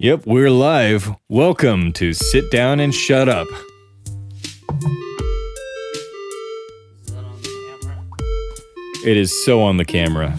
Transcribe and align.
Yep, 0.00 0.26
we're 0.26 0.48
live. 0.48 1.10
Welcome 1.28 1.92
to 1.94 2.12
Sit 2.12 2.52
Down 2.52 2.78
and 2.78 2.94
Shut 2.94 3.28
Up. 3.28 3.48
Is 3.48 3.64
that 7.08 7.24
on 7.24 7.42
the 7.42 7.48
camera? 7.48 8.04
It 9.04 9.16
is 9.16 9.44
so 9.44 9.60
on 9.60 9.76
the 9.76 9.84
camera. 9.84 10.38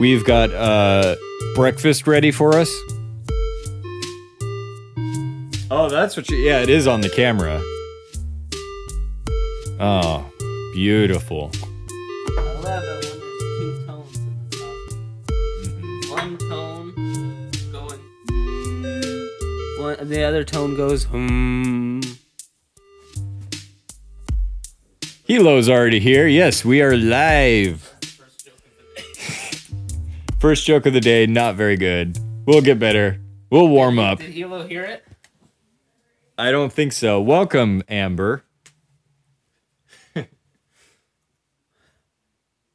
We've 0.00 0.24
got 0.24 0.50
uh, 0.50 1.14
breakfast 1.54 2.08
ready 2.08 2.32
for 2.32 2.56
us. 2.56 2.68
Oh, 5.70 5.88
that's 5.88 6.16
what 6.16 6.28
you. 6.28 6.38
Yeah, 6.38 6.60
it 6.60 6.68
is 6.68 6.88
on 6.88 7.02
the 7.02 7.10
camera. 7.10 7.62
Oh, 9.78 10.28
beautiful. 10.74 11.52
The 20.08 20.22
other 20.22 20.44
tone 20.44 20.76
goes, 20.76 21.04
hmm. 21.04 22.00
Hilo's 25.26 25.68
already 25.68 26.00
here. 26.00 26.26
Yes, 26.26 26.64
we 26.64 26.80
are 26.82 26.96
live. 26.96 27.92
First 30.38 30.66
joke 30.66 30.86
of 30.86 30.92
the 30.92 31.00
day, 31.00 31.26
not 31.26 31.56
very 31.56 31.76
good. 31.76 32.18
We'll 32.46 32.60
get 32.60 32.78
better. 32.78 33.20
We'll 33.50 33.68
warm 33.68 33.98
up. 33.98 34.18
Did 34.18 34.30
Hilo 34.30 34.66
hear 34.66 34.84
it? 34.84 35.04
I 36.38 36.50
don't 36.50 36.72
think 36.72 36.92
so. 36.92 37.20
Welcome, 37.20 37.82
Amber. 37.88 38.44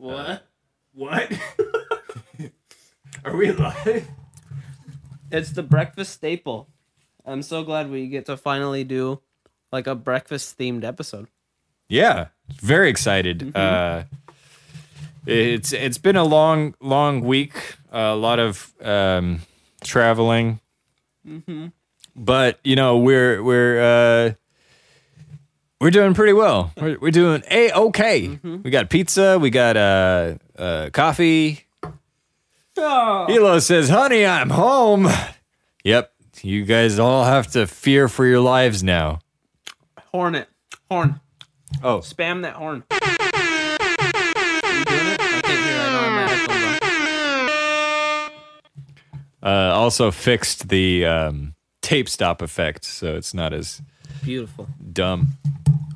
What? 0.01 0.47
What? 0.93 1.31
Are 3.23 3.37
we 3.37 3.51
live? 3.51 4.07
It's 5.31 5.51
the 5.51 5.61
breakfast 5.61 6.13
staple. 6.13 6.70
I'm 7.31 7.43
so 7.43 7.63
glad 7.63 7.89
we 7.89 8.07
get 8.07 8.25
to 8.25 8.35
finally 8.35 8.83
do 8.83 9.21
like 9.71 9.87
a 9.87 9.95
breakfast 9.95 10.57
themed 10.59 10.83
episode. 10.83 11.27
Yeah, 11.87 12.27
very 12.59 12.89
excited. 12.89 13.55
Uh, 13.55 14.03
it's 15.25 15.71
it's 15.71 15.97
been 15.97 16.17
a 16.17 16.25
long 16.25 16.75
long 16.81 17.21
week. 17.21 17.77
a 17.89 18.15
lot 18.15 18.39
of 18.39 18.73
um, 18.81 19.41
traveling, 19.81 20.59
but 22.15 22.59
you 22.65 22.75
know 22.75 22.97
we're 22.97 23.41
we're 23.41 23.81
uh, 23.81 24.33
we're 25.79 25.91
doing 25.91 26.13
pretty 26.13 26.33
well. 26.33 26.73
We're, 26.75 26.97
we're 26.99 27.11
doing 27.11 27.43
a 27.49 27.71
okay. 27.71 28.39
We 28.43 28.71
got 28.71 28.89
pizza. 28.89 29.39
We 29.39 29.51
got 29.51 29.77
uh, 29.77 30.35
uh, 30.57 30.89
coffee. 30.91 31.65
Oh. 32.77 33.25
Hilo 33.27 33.59
says, 33.59 33.89
"Honey, 33.89 34.25
I'm 34.25 34.49
home." 34.49 35.07
Yep, 35.83 36.10
you 36.43 36.65
guys 36.65 36.99
all 36.99 37.23
have 37.23 37.47
to 37.51 37.67
fear 37.67 38.07
for 38.07 38.25
your 38.25 38.39
lives 38.39 38.83
now. 38.83 39.19
Horn 40.11 40.35
it. 40.35 40.47
Horn. 40.89 41.19
Oh, 41.83 41.99
Spam 41.99 42.41
that 42.41 42.55
horn. 42.55 42.83
Are 42.91 42.97
you 44.77 44.85
doing 44.85 45.07
it? 45.07 45.21
I 45.21 45.41
can't 45.41 45.65
hear. 45.65 45.79
I 45.79 45.89
don't 45.91 46.03
have 46.03 46.13
my 46.13 46.27
headphones 46.27 46.63
on. 49.43 49.49
Uh, 49.51 49.73
also 49.73 50.11
fixed 50.11 50.69
the 50.69 51.05
um, 51.05 51.55
tape 51.81 52.09
stop 52.09 52.41
effect, 52.41 52.83
so 52.85 53.15
it's 53.15 53.33
not 53.33 53.53
as 53.53 53.81
Beautiful. 54.23 54.67
dumb. 54.91 55.37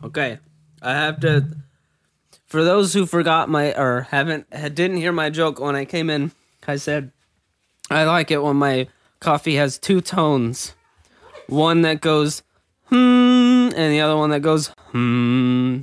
Okay, 0.03 0.39
I 0.81 0.93
have 0.93 1.19
to. 1.21 1.45
For 2.47 2.63
those 2.63 2.93
who 2.93 3.05
forgot 3.05 3.49
my 3.49 3.73
or 3.77 4.01
haven't 4.11 4.49
didn't 4.51 4.97
hear 4.97 5.11
my 5.11 5.29
joke 5.29 5.59
when 5.59 5.75
I 5.75 5.83
came 5.85 6.09
in, 6.09 6.31
I 6.67 6.77
said 6.77 7.11
I 7.89 8.03
like 8.05 8.31
it 8.31 8.41
when 8.41 8.55
my 8.55 8.87
coffee 9.19 9.55
has 9.55 9.77
two 9.77 10.01
tones, 10.01 10.75
one 11.47 11.81
that 11.81 12.01
goes 12.01 12.43
hmm, 12.87 12.95
and 12.95 13.93
the 13.93 14.01
other 14.01 14.15
one 14.15 14.29
that 14.31 14.41
goes 14.41 14.67
hmm. 14.91 15.81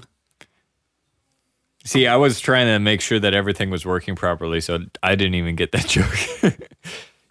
See, 1.84 2.06
I 2.06 2.14
was 2.16 2.38
trying 2.38 2.66
to 2.66 2.78
make 2.78 3.00
sure 3.00 3.18
that 3.18 3.34
everything 3.34 3.68
was 3.68 3.84
working 3.84 4.14
properly, 4.14 4.60
so 4.60 4.78
I 5.02 5.16
didn't 5.16 5.34
even 5.34 5.56
get 5.56 5.72
that 5.72 5.86
joke. 6.42 6.56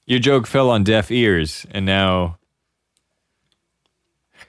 Your 0.06 0.20
joke 0.20 0.46
fell 0.46 0.70
on 0.70 0.84
deaf 0.84 1.10
ears, 1.10 1.66
and 1.72 1.86
now. 1.86 2.38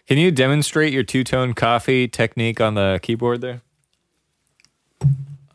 Can 0.08 0.18
you 0.18 0.32
demonstrate 0.32 0.92
your 0.92 1.04
two 1.04 1.22
tone 1.22 1.54
coffee 1.54 2.08
technique 2.08 2.60
on 2.60 2.74
the 2.74 2.98
keyboard 3.00 3.40
there? 3.40 3.62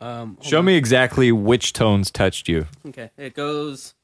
Um, 0.00 0.38
Show 0.40 0.62
me 0.62 0.76
exactly 0.76 1.30
which 1.30 1.74
tones 1.74 2.10
touched 2.10 2.48
you. 2.48 2.66
okay, 2.86 3.10
it 3.18 3.34
goes. 3.34 3.94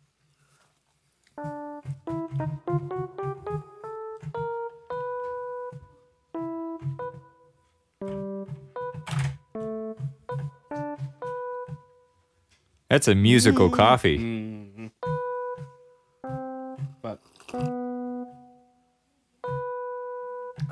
That's 12.95 13.09
a 13.09 13.15
musical 13.17 13.71
coffee. 13.71 14.19
But 17.03 17.21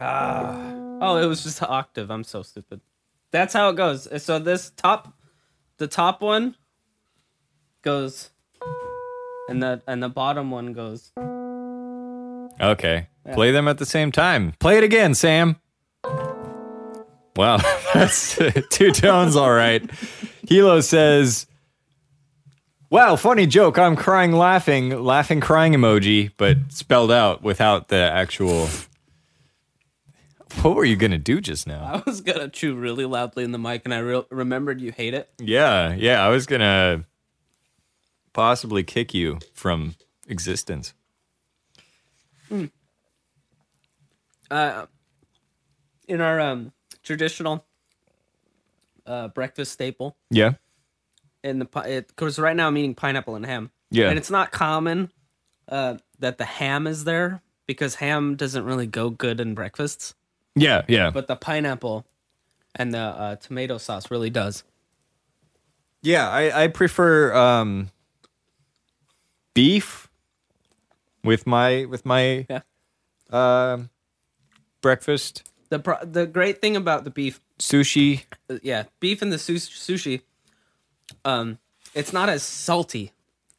ah, 0.00 0.72
oh, 1.00 1.16
it 1.16 1.26
was 1.26 1.42
just 1.42 1.60
an 1.62 1.66
octave. 1.68 2.12
I'm 2.12 2.22
so 2.22 2.42
stupid. 2.42 2.80
That's 3.32 3.54
how 3.54 3.70
it 3.70 3.76
goes. 3.76 4.06
So 4.22 4.38
this 4.38 4.70
top, 4.70 5.14
the 5.78 5.88
top 5.88 6.22
one 6.22 6.54
goes, 7.82 8.30
and 9.48 9.62
the 9.62 9.82
and 9.86 10.02
the 10.02 10.08
bottom 10.08 10.50
one 10.50 10.72
goes. 10.72 11.12
Okay. 12.60 13.08
Play 13.32 13.52
them 13.52 13.68
at 13.68 13.78
the 13.78 13.86
same 13.86 14.10
time. 14.12 14.52
Play 14.58 14.78
it 14.78 14.84
again, 14.84 15.14
Sam. 15.14 15.56
Wow, 17.36 17.58
that's 17.94 18.36
two 18.70 18.90
tones, 18.92 19.36
all 19.36 19.52
right. 19.52 19.88
Hilo 20.46 20.80
says, 20.80 21.46
Wow, 22.90 23.16
funny 23.16 23.46
joke. 23.46 23.78
I'm 23.78 23.96
crying 23.96 24.32
laughing, 24.32 24.90
laughing 25.02 25.40
crying 25.40 25.72
emoji, 25.72 26.30
but 26.36 26.58
spelled 26.68 27.10
out 27.10 27.42
without 27.42 27.88
the 27.88 27.96
actual. 27.96 28.68
What 30.60 30.76
were 30.76 30.84
you 30.84 30.96
going 30.96 31.12
to 31.12 31.18
do 31.18 31.40
just 31.40 31.66
now? 31.66 31.82
I 31.82 32.02
was 32.04 32.20
gonna 32.20 32.50
chew 32.50 32.74
really 32.74 33.06
loudly 33.06 33.44
in 33.44 33.52
the 33.52 33.58
mic, 33.58 33.82
and 33.86 33.94
I 33.94 33.98
re- 34.00 34.26
remembered 34.30 34.82
you 34.82 34.92
hate 34.92 35.14
it. 35.14 35.30
Yeah, 35.38 35.94
yeah, 35.94 36.22
I 36.22 36.28
was 36.28 36.44
going 36.44 36.60
to 36.60 37.06
possibly 38.32 38.82
kick 38.82 39.12
you 39.14 39.38
from 39.54 39.94
existence. 40.28 40.94
Uh, 44.50 44.86
in 46.06 46.20
our 46.20 46.38
um 46.40 46.72
traditional 47.02 47.64
uh 49.06 49.28
breakfast 49.28 49.72
staple, 49.72 50.16
Yeah. 50.30 50.52
in 51.42 51.58
the 51.58 51.64
because 52.08 52.38
right 52.38 52.54
now 52.54 52.66
I'm 52.68 52.76
eating 52.76 52.94
pineapple 52.94 53.34
and 53.34 53.46
ham. 53.46 53.70
Yeah. 53.90 54.08
and 54.08 54.18
it's 54.18 54.30
not 54.30 54.52
common 54.52 55.10
uh, 55.68 55.96
that 56.18 56.38
the 56.38 56.44
ham 56.44 56.86
is 56.86 57.04
there 57.04 57.40
because 57.66 57.96
ham 57.96 58.36
doesn't 58.36 58.64
really 58.64 58.86
go 58.86 59.10
good 59.10 59.38
in 59.40 59.54
breakfasts, 59.54 60.14
Yeah, 60.54 60.82
yeah. 60.88 61.10
but 61.10 61.28
the 61.28 61.36
pineapple 61.36 62.06
and 62.74 62.92
the 62.92 62.98
uh, 62.98 63.36
tomato 63.36 63.76
sauce 63.78 64.10
really 64.10 64.30
does. 64.30 64.64
Yeah, 66.02 66.28
I, 66.28 66.64
I 66.64 66.68
prefer 66.68 67.34
um, 67.34 67.90
beef 69.54 70.08
with 71.24 71.46
my 71.46 71.84
with 71.86 72.04
my 72.06 72.46
Yeah. 72.48 72.60
uh, 73.30 73.78
breakfast 74.80 75.44
the 75.68 75.78
pro- 75.78 76.04
The 76.04 76.26
great 76.26 76.60
thing 76.60 76.76
about 76.76 77.04
the 77.04 77.10
beef, 77.10 77.40
sushi. 77.58 78.24
uh, 78.50 78.58
yeah, 78.62 78.84
beef 79.00 79.22
and 79.22 79.32
the 79.32 79.38
sus- 79.38 79.70
sushi, 79.70 80.20
um, 81.24 81.58
it's 81.94 82.12
not 82.12 82.28
as 82.28 82.42
salty. 82.42 83.12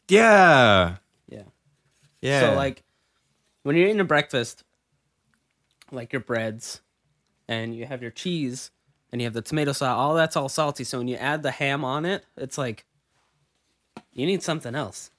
Yeah, 0.07 0.97
Yeah. 1.27 1.43
yeah. 2.21 2.39
So 2.41 2.55
like 2.55 2.83
when 3.63 3.75
you're 3.75 3.87
eating 3.87 3.99
a 3.99 4.03
breakfast, 4.03 4.63
like 5.91 6.13
your 6.13 6.19
breads, 6.19 6.81
and 7.47 7.75
you 7.75 7.85
have 7.87 8.01
your 8.03 8.11
cheese, 8.11 8.69
and 9.11 9.19
you 9.19 9.25
have 9.25 9.33
the 9.33 9.41
tomato 9.41 9.71
sauce, 9.71 9.97
all 9.97 10.13
that's 10.13 10.35
all 10.35 10.49
salty. 10.49 10.83
So 10.83 10.99
when 10.99 11.07
you 11.07 11.15
add 11.15 11.41
the 11.41 11.51
ham 11.51 11.83
on 11.83 12.05
it, 12.05 12.25
it's 12.37 12.59
like 12.59 12.85
you 14.11 14.27
need 14.27 14.43
something 14.43 14.75
else. 14.75 15.09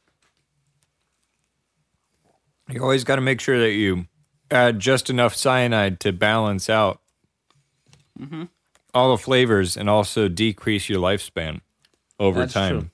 You 2.68 2.82
always 2.82 3.04
got 3.04 3.16
to 3.16 3.22
make 3.22 3.40
sure 3.40 3.58
that 3.58 3.72
you 3.72 4.06
add 4.50 4.78
just 4.80 5.10
enough 5.10 5.34
cyanide 5.34 6.00
to 6.00 6.12
balance 6.12 6.68
out 6.70 7.00
Mm-hmm. 8.20 8.44
all 8.94 9.10
the 9.10 9.20
flavors 9.20 9.76
and 9.76 9.90
also 9.90 10.28
decrease 10.28 10.88
your 10.88 11.00
lifespan 11.00 11.60
over 12.20 12.40
That's 12.40 12.52
time. 12.52 12.92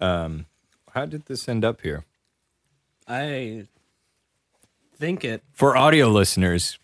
Um, 0.00 0.46
how 0.94 1.04
did 1.04 1.26
this 1.26 1.46
end 1.46 1.62
up 1.62 1.82
here? 1.82 2.04
I 3.06 3.66
think 4.96 5.24
it. 5.26 5.42
For 5.52 5.76
audio 5.76 6.08
listeners, 6.08 6.78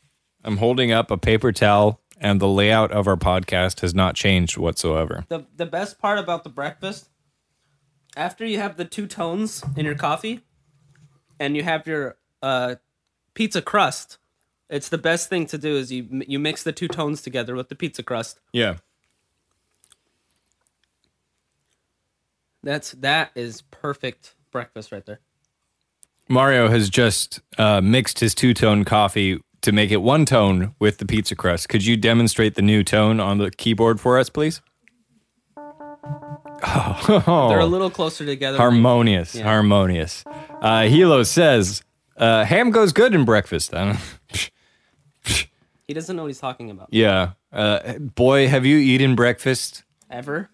I'm 0.45 0.59
holding 0.59 0.93
up 0.93 1.11
a 1.11 1.17
paper 1.17 1.51
towel 1.51 2.01
and 2.21 2.41
the 2.41 2.49
layout 2.49 2.93
of 2.93 3.07
our 3.07 3.17
podcast 3.17 3.81
has 3.81 3.95
not 3.95 4.15
changed 4.15 4.59
whatsoever. 4.59 5.25
The 5.29 5.47
the 5.57 5.65
best 5.67 5.99
part 5.99 6.19
about 6.19 6.45
the 6.45 6.51
breakfast, 6.51 7.09
after 8.17 8.45
you 8.45 8.59
have 8.59 8.77
the 8.77 8.85
two 8.85 9.07
tones 9.07 9.65
in 9.77 9.87
your 9.87 9.95
coffee, 9.95 10.41
and 11.39 11.57
you 11.57 11.63
have 11.63 11.87
your 11.87 12.17
uh, 12.43 12.77
pizza 13.35 13.63
crust, 13.63 14.19
it's 14.69 14.89
the 14.89 14.99
best 14.99 15.29
thing 15.29 15.47
to 15.47 15.59
do 15.59 15.77
is 15.77 15.91
you 15.93 16.23
you 16.27 16.39
mix 16.39 16.63
the 16.63 16.73
two 16.73 16.89
tones 16.89 17.23
together 17.23 17.55
with 17.55 17.69
the 17.69 17.75
pizza 17.75 18.03
crust. 18.03 18.41
Yeah. 18.53 18.77
That's 22.63 22.93
that 22.93 23.31
is 23.35 23.63
perfect 23.63 24.35
breakfast 24.51 24.93
right 24.93 25.07
there. 25.07 25.21
Mario 26.29 26.69
has 26.69 26.91
just 26.91 27.41
uh, 27.57 27.81
mixed 27.81 28.21
his 28.21 28.35
two 28.35 28.53
tone 28.53 28.85
coffee 28.85 29.41
to 29.63 29.73
make 29.73 29.91
it 29.91 29.99
one 29.99 30.25
tone 30.27 30.75
with 30.79 30.99
the 30.99 31.07
pizza 31.07 31.35
crust. 31.35 31.69
Could 31.69 31.85
you 31.85 31.97
demonstrate 31.97 32.55
the 32.55 32.63
new 32.63 32.85
tone 32.85 33.19
on 33.21 33.39
the 33.39 33.51
keyboard 33.51 34.01
for 34.01 34.19
us, 34.19 34.29
please? 34.29 34.61
Oh, 36.05 37.47
They're 37.49 37.59
a 37.61 37.67
little 37.67 37.91
closer 37.91 38.25
together. 38.27 38.59
harmonious, 38.59 39.35
Yeah. 39.35 39.45
harmonious. 39.45 40.25
Uh, 40.61 40.83
Hilo 40.83 41.23
says, 41.23 41.83
uh, 42.17 42.45
ham 42.45 42.71
goes 42.71 42.93
good 42.93 43.15
in 43.15 43.25
breakfast. 43.25 43.73
He 45.87 45.95
doesn't 45.95 46.15
know 46.17 46.23
what 46.23 46.29
he's 46.29 46.41
talking 46.41 46.71
about. 46.71 46.89
yeah. 46.91 47.33
Uh, 47.51 47.95
boy, 47.99 48.47
have 48.49 48.67
you 48.67 48.77
eaten 48.77 49.15
breakfast? 49.15 49.85
Ever? 50.11 50.51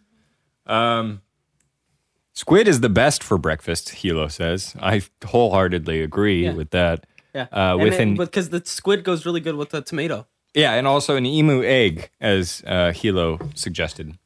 Squid 2.37 2.69
is 2.69 2.81
the 2.81 2.89
best 2.89 3.23
for 3.25 3.39
breakfast, 3.39 3.91
Hilo 3.91 4.29
says. 4.29 4.75
I 4.81 5.03
wholeheartedly 5.25 6.03
agree 6.03 6.45
Yeah. 6.45 6.53
with 6.53 6.71
that. 6.71 7.07
Yeah. 7.35 7.47
Uh, 7.53 7.77
with 7.79 7.99
an- 7.99 8.15
because 8.15 8.51
the 8.51 8.63
squid 8.65 9.03
goes 9.05 9.27
really 9.27 9.41
good 9.41 9.57
with 9.57 9.71
the 9.71 9.81
tomato. 9.83 10.27
Yeah, 10.55 10.75
and 10.75 10.87
also 10.87 11.17
an 11.17 11.27
emu 11.27 11.65
egg, 11.65 12.11
as 12.21 12.63
uh, 12.67 12.93
Hilo 12.93 13.41
suggested. 13.57 14.17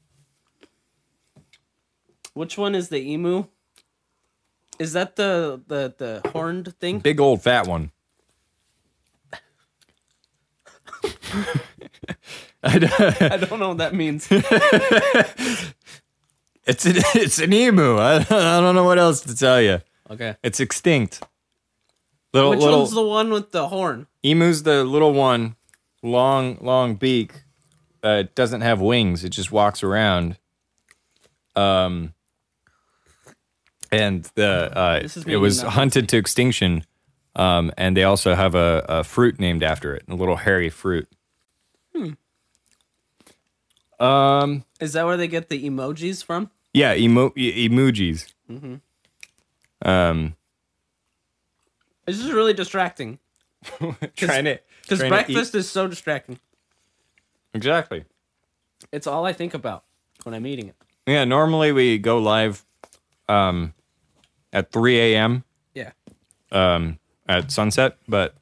Which 2.39 2.57
one 2.57 2.77
is 2.77 2.89
the 2.89 2.99
emu? 2.99 3.47
Is 4.79 4.93
that 4.93 5.17
the 5.17 5.61
the 5.67 5.93
the 5.99 6.31
horned 6.31 6.73
thing? 6.79 7.01
Big 7.01 7.19
old 7.19 7.43
fat 7.43 7.67
one. 7.67 7.91
I 12.63 12.79
don't 12.79 13.59
know 13.59 13.71
what 13.71 13.79
that 13.79 13.93
means. 13.95 14.29
It's 16.69 16.85
an, 16.85 16.97
it's 17.15 17.39
an 17.39 17.51
emu. 17.51 17.97
I, 17.97 18.17
I 18.17 18.61
don't 18.61 18.75
know 18.75 18.85
what 18.85 18.99
else 18.99 19.23
to 19.23 19.35
tell 19.35 19.59
you. 19.59 19.81
Okay. 20.11 20.37
It's 20.43 20.61
extinct. 20.61 21.23
Little 22.35 22.51
Which 22.51 22.61
little 22.61 22.81
one's 22.81 22.93
the 22.93 23.03
one 23.03 23.31
with 23.33 23.53
the 23.53 23.69
horn? 23.69 24.07
emu's 24.23 24.65
the 24.65 24.85
little 24.85 25.15
one, 25.15 25.57
long 26.03 26.59
long 26.61 26.97
beak. 26.97 27.33
Uh, 28.05 28.21
it 28.21 28.35
doesn't 28.35 28.61
have 28.61 28.83
wings. 28.83 29.25
It 29.25 29.31
just 29.31 29.51
walks 29.51 29.83
around. 29.83 30.37
Um, 31.57 32.13
and 33.93 34.25
the 34.35 34.71
uh, 34.77 35.01
is 35.03 35.17
it 35.27 35.37
was 35.37 35.63
hunted 35.63 36.09
to 36.11 36.17
extinction. 36.17 36.85
Um, 37.37 37.71
and 37.79 37.97
they 37.97 38.03
also 38.03 38.35
have 38.35 38.55
a, 38.57 38.85
a 38.89 39.05
fruit 39.05 39.39
named 39.39 39.63
after 39.63 39.95
it, 39.95 40.03
a 40.09 40.15
little 40.17 40.35
hairy 40.37 40.71
fruit. 40.71 41.09
Hmm. 41.95 42.11
Um, 44.01 44.65
Is 44.81 44.93
that 44.95 45.07
where 45.07 45.17
they 45.17 45.29
get 45.29 45.49
the 45.49 45.69
emojis 45.69 46.25
from? 46.25 46.51
yeah, 46.73 46.95
emo- 46.95 47.33
e- 47.37 47.69
emojis. 47.69 48.33
Um, 49.83 50.35
This 52.07 52.19
is 52.19 52.33
really 52.33 52.55
distracting 52.55 53.19
trying 54.17 54.45
to 54.45 54.61
because 54.83 54.99
trying 55.01 55.11
to 55.11 55.17
breakfast 55.17 55.55
is 55.55 55.69
so 55.71 55.87
distracting. 55.89 56.39
exactly. 57.55 58.05
It's 58.93 59.07
all 59.07 59.27
I 59.27 59.33
think 59.33 59.55
about 59.55 59.85
when 60.25 60.35
I'm 60.35 60.47
eating 60.47 60.69
it. 60.69 60.77
Yeah, 61.07 61.25
normally 61.25 61.73
we 61.73 61.99
go 61.99 62.19
live 62.19 62.65
um, 63.29 63.75
at 64.53 64.73
3 64.73 64.99
a.m. 65.15 65.45
Yeah. 65.75 65.93
Um, 66.53 66.99
at 67.29 67.51
sunset, 67.53 67.99
but 68.09 68.35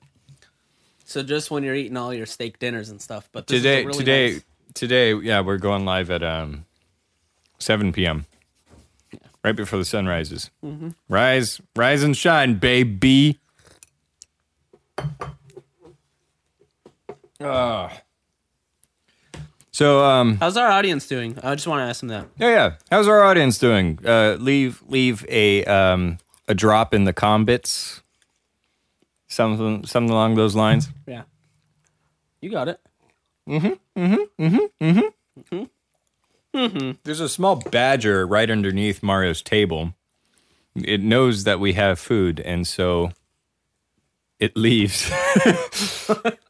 So 1.05 1.23
just 1.23 1.51
when 1.51 1.65
you're 1.65 1.75
eating 1.75 1.97
all 1.97 2.15
your 2.15 2.27
steak 2.27 2.59
dinners 2.59 2.89
and 2.91 3.01
stuff, 3.03 3.29
but 3.33 3.47
today, 3.47 3.85
really 3.85 3.99
today, 3.99 4.33
nice- 4.33 4.43
today, 4.75 5.15
yeah, 5.15 5.41
we're 5.41 5.59
going 5.59 5.85
live 5.85 6.11
at 6.11 6.23
um, 6.23 6.65
7 7.59 7.93
p.m. 7.93 8.27
Right 9.43 9.55
before 9.57 9.79
the 9.79 9.85
sun 9.85 10.07
rises. 10.07 10.51
Mm-hmm. 10.65 10.91
Rise, 11.09 11.61
rise 11.77 12.03
and 12.03 12.17
shine, 12.17 12.55
baby. 12.59 13.39
Ah. 17.41 18.01
So, 19.77 20.03
um, 20.03 20.39
how's 20.39 20.57
our 20.57 20.71
audience 20.71 21.07
doing? 21.07 21.39
I 21.43 21.55
just 21.55 21.67
want 21.67 21.81
to 21.81 21.85
ask 21.85 22.01
them 22.01 22.09
that. 22.09 22.29
Yeah, 22.39 22.49
yeah. 22.49 22.73
How's 22.91 23.09
our 23.09 23.23
audience 23.23 23.59
doing? 23.59 23.99
Uh, 24.03 24.39
leave 24.41 24.83
leave 24.89 25.27
a 25.29 25.67
um, 25.67 26.17
a 26.49 26.55
drop 26.55 26.95
in 26.95 27.05
the 27.05 27.13
comments. 27.13 28.03
Something 29.29 29.85
something 29.85 30.09
along 30.11 30.37
those 30.37 30.55
lines. 30.55 30.89
Yeah. 31.07 31.25
You 32.41 32.51
got 32.51 32.69
it. 32.69 32.81
Mm 33.47 33.61
hmm. 33.61 34.03
Mm 34.03 34.31
hmm. 34.39 34.83
Mm 34.83 35.11
hmm. 35.53 35.65
Mm 36.55 36.81
hmm. 36.81 36.91
There's 37.05 37.21
a 37.21 37.29
small 37.29 37.57
badger 37.57 38.27
right 38.27 38.51
underneath 38.51 39.03
Mario's 39.03 39.43
table. 39.43 39.93
It 40.75 41.03
knows 41.03 41.45
that 41.45 41.61
we 41.61 41.75
have 41.75 41.99
food, 41.99 42.41
and 42.41 42.67
so 42.67 43.11
it 44.39 44.57
leaves. 44.57 45.13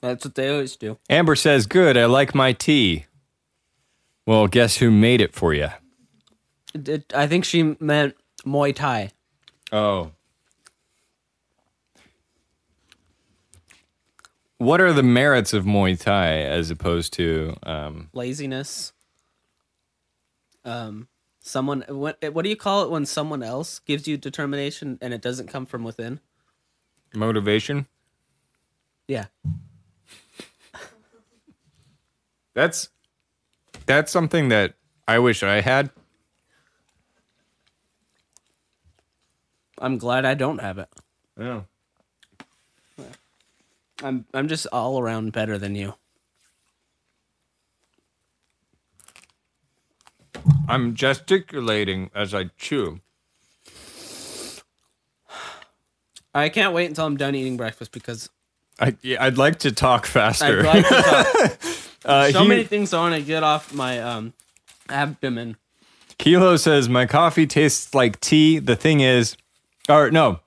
That's 0.00 0.24
what 0.24 0.34
they 0.34 0.50
always 0.50 0.76
do. 0.76 0.98
Amber 1.08 1.36
says, 1.36 1.66
"Good. 1.66 1.96
I 1.96 2.06
like 2.06 2.34
my 2.34 2.52
tea." 2.52 3.06
Well, 4.26 4.46
guess 4.48 4.76
who 4.78 4.90
made 4.90 5.20
it 5.20 5.34
for 5.34 5.54
you? 5.54 5.68
It, 6.74 7.12
I 7.14 7.26
think 7.26 7.44
she 7.44 7.76
meant 7.78 8.14
Muay 8.44 8.74
Thai. 8.74 9.10
Oh. 9.72 10.12
What 14.58 14.80
are 14.80 14.92
the 14.92 15.02
merits 15.02 15.52
of 15.52 15.64
Muay 15.64 15.98
Thai 15.98 16.38
as 16.40 16.70
opposed 16.70 17.12
to 17.14 17.56
um, 17.62 18.08
laziness. 18.12 18.92
Um, 20.64 21.08
someone 21.40 21.84
what 21.88 22.18
what 22.32 22.42
do 22.42 22.48
you 22.48 22.56
call 22.56 22.82
it 22.82 22.90
when 22.90 23.06
someone 23.06 23.42
else 23.42 23.78
gives 23.78 24.08
you 24.08 24.16
determination 24.16 24.98
and 25.00 25.14
it 25.14 25.22
doesn't 25.22 25.46
come 25.46 25.66
from 25.66 25.84
within? 25.84 26.20
motivation? 27.14 27.86
Yeah, 29.08 29.26
That's 32.56 32.88
that's 33.84 34.10
something 34.10 34.48
that 34.48 34.76
I 35.06 35.18
wish 35.18 35.42
I 35.42 35.60
had. 35.60 35.90
I'm 39.78 39.98
glad 39.98 40.24
I 40.24 40.32
don't 40.32 40.62
have 40.62 40.78
it. 40.78 40.88
Yeah. 41.38 41.60
I'm 44.02 44.24
I'm 44.32 44.48
just 44.48 44.66
all 44.72 44.98
around 44.98 45.32
better 45.32 45.58
than 45.58 45.74
you. 45.74 45.96
I'm 50.66 50.94
gesticulating 50.94 52.10
as 52.14 52.32
I 52.32 52.44
chew. 52.56 53.00
I 56.34 56.48
can't 56.48 56.72
wait 56.72 56.86
until 56.86 57.04
I'm 57.04 57.18
done 57.18 57.34
eating 57.34 57.58
breakfast 57.58 57.92
because 57.92 58.30
I 58.80 58.96
yeah, 59.02 59.22
I'd 59.22 59.36
like 59.36 59.58
to 59.58 59.72
talk 59.72 60.06
faster. 60.06 60.60
I'd 60.60 60.64
like 60.64 60.88
to 60.88 61.02
talk. 61.02 61.58
uh, 62.06 62.30
so 62.30 62.42
he- 62.42 62.48
many 62.48 62.64
things 62.64 62.94
I 62.94 63.00
want 63.00 63.14
to 63.14 63.22
get 63.22 63.42
off 63.42 63.74
my 63.74 64.00
um 64.00 64.32
abdomen. 64.88 65.56
Kilo 66.18 66.56
says 66.56 66.88
my 66.88 67.04
coffee 67.06 67.46
tastes 67.46 67.94
like 67.94 68.18
tea. 68.20 68.58
The 68.58 68.76
thing 68.76 69.00
is, 69.00 69.36
or 69.88 70.10
no, 70.10 70.40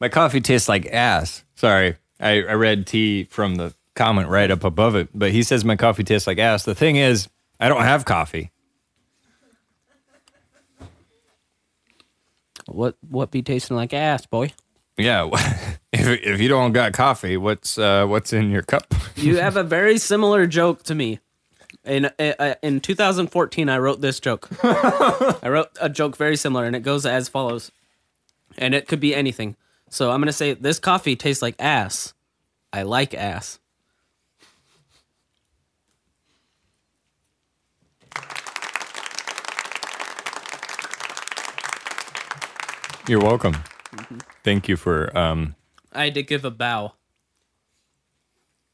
my 0.00 0.08
coffee 0.08 0.40
tastes 0.40 0.68
like 0.68 0.86
ass. 0.86 1.44
Sorry, 1.56 1.96
I, 2.18 2.42
I 2.42 2.52
read 2.54 2.86
tea 2.86 3.24
from 3.24 3.56
the 3.56 3.74
comment 3.94 4.28
right 4.28 4.50
up 4.50 4.64
above 4.64 4.96
it, 4.96 5.08
but 5.14 5.30
he 5.32 5.42
says 5.42 5.64
my 5.64 5.76
coffee 5.76 6.04
tastes 6.04 6.26
like 6.26 6.38
ass. 6.38 6.64
The 6.64 6.74
thing 6.74 6.96
is, 6.96 7.28
I 7.60 7.68
don't 7.68 7.82
have 7.82 8.04
coffee. 8.06 8.50
What 12.66 12.96
what 13.06 13.30
be 13.30 13.42
tasting 13.42 13.76
like 13.76 13.92
ass, 13.92 14.24
boy? 14.26 14.52
Yeah, 14.96 15.28
if 15.92 16.06
if 16.22 16.40
you 16.40 16.48
don't 16.48 16.72
got 16.72 16.92
coffee, 16.92 17.36
what's 17.36 17.78
uh, 17.78 18.06
what's 18.06 18.32
in 18.32 18.50
your 18.50 18.62
cup? 18.62 18.94
You 19.16 19.36
have 19.38 19.56
a 19.56 19.64
very 19.64 19.98
similar 19.98 20.46
joke 20.46 20.82
to 20.84 20.94
me. 20.94 21.18
In 21.84 22.06
uh, 22.18 22.54
in 22.62 22.80
2014, 22.80 23.68
I 23.68 23.78
wrote 23.78 24.00
this 24.00 24.20
joke. 24.20 24.48
I 24.62 25.48
wrote 25.48 25.70
a 25.80 25.88
joke 25.88 26.16
very 26.16 26.36
similar, 26.36 26.64
and 26.64 26.76
it 26.76 26.80
goes 26.80 27.04
as 27.04 27.28
follows. 27.28 27.72
And 28.56 28.72
it 28.72 28.86
could 28.86 29.00
be 29.00 29.14
anything. 29.14 29.56
So 29.90 30.12
I'm 30.12 30.20
gonna 30.20 30.32
say 30.32 30.54
this 30.54 30.78
coffee 30.78 31.16
tastes 31.16 31.42
like 31.42 31.56
ass. 31.58 32.14
I 32.72 32.82
like 32.82 33.14
ass. 33.14 33.58
You're 43.06 43.20
welcome. 43.20 43.56
Thank 44.44 44.68
you 44.68 44.76
for 44.76 45.16
um, 45.16 45.56
I 45.92 46.04
had 46.04 46.14
to 46.14 46.22
give 46.22 46.44
a 46.44 46.50
bow. 46.50 46.92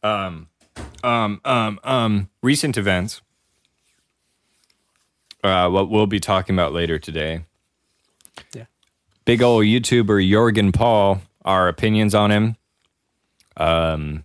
Um, 0.02 0.48
um, 1.04 1.40
um, 1.44 1.78
um, 1.84 2.28
recent 2.42 2.76
events. 2.76 3.22
Uh, 5.44 5.70
what 5.70 5.88
we'll 5.88 6.06
be 6.06 6.20
talking 6.20 6.54
about 6.54 6.72
later 6.72 6.98
today. 6.98 7.44
Yeah. 8.52 8.64
Big 9.24 9.42
old 9.42 9.64
YouTuber 9.64 10.28
Jorgen 10.28 10.74
Paul. 10.74 11.22
Our 11.44 11.68
opinions 11.68 12.14
on 12.14 12.30
him. 12.30 12.56
Um, 13.56 14.24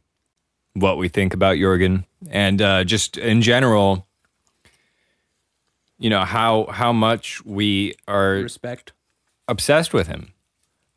what 0.74 0.98
we 0.98 1.08
think 1.08 1.34
about 1.34 1.56
Jorgen, 1.56 2.06
and 2.30 2.62
uh, 2.62 2.84
just 2.84 3.18
in 3.18 3.42
general. 3.42 4.08
You 5.98 6.10
know 6.10 6.25
how 6.25 6.66
how 6.66 6.92
much 6.92 7.44
we 7.46 7.96
are 8.08 8.34
Respect. 8.34 8.92
obsessed 9.48 9.94
with 9.94 10.08
him. 10.08 10.34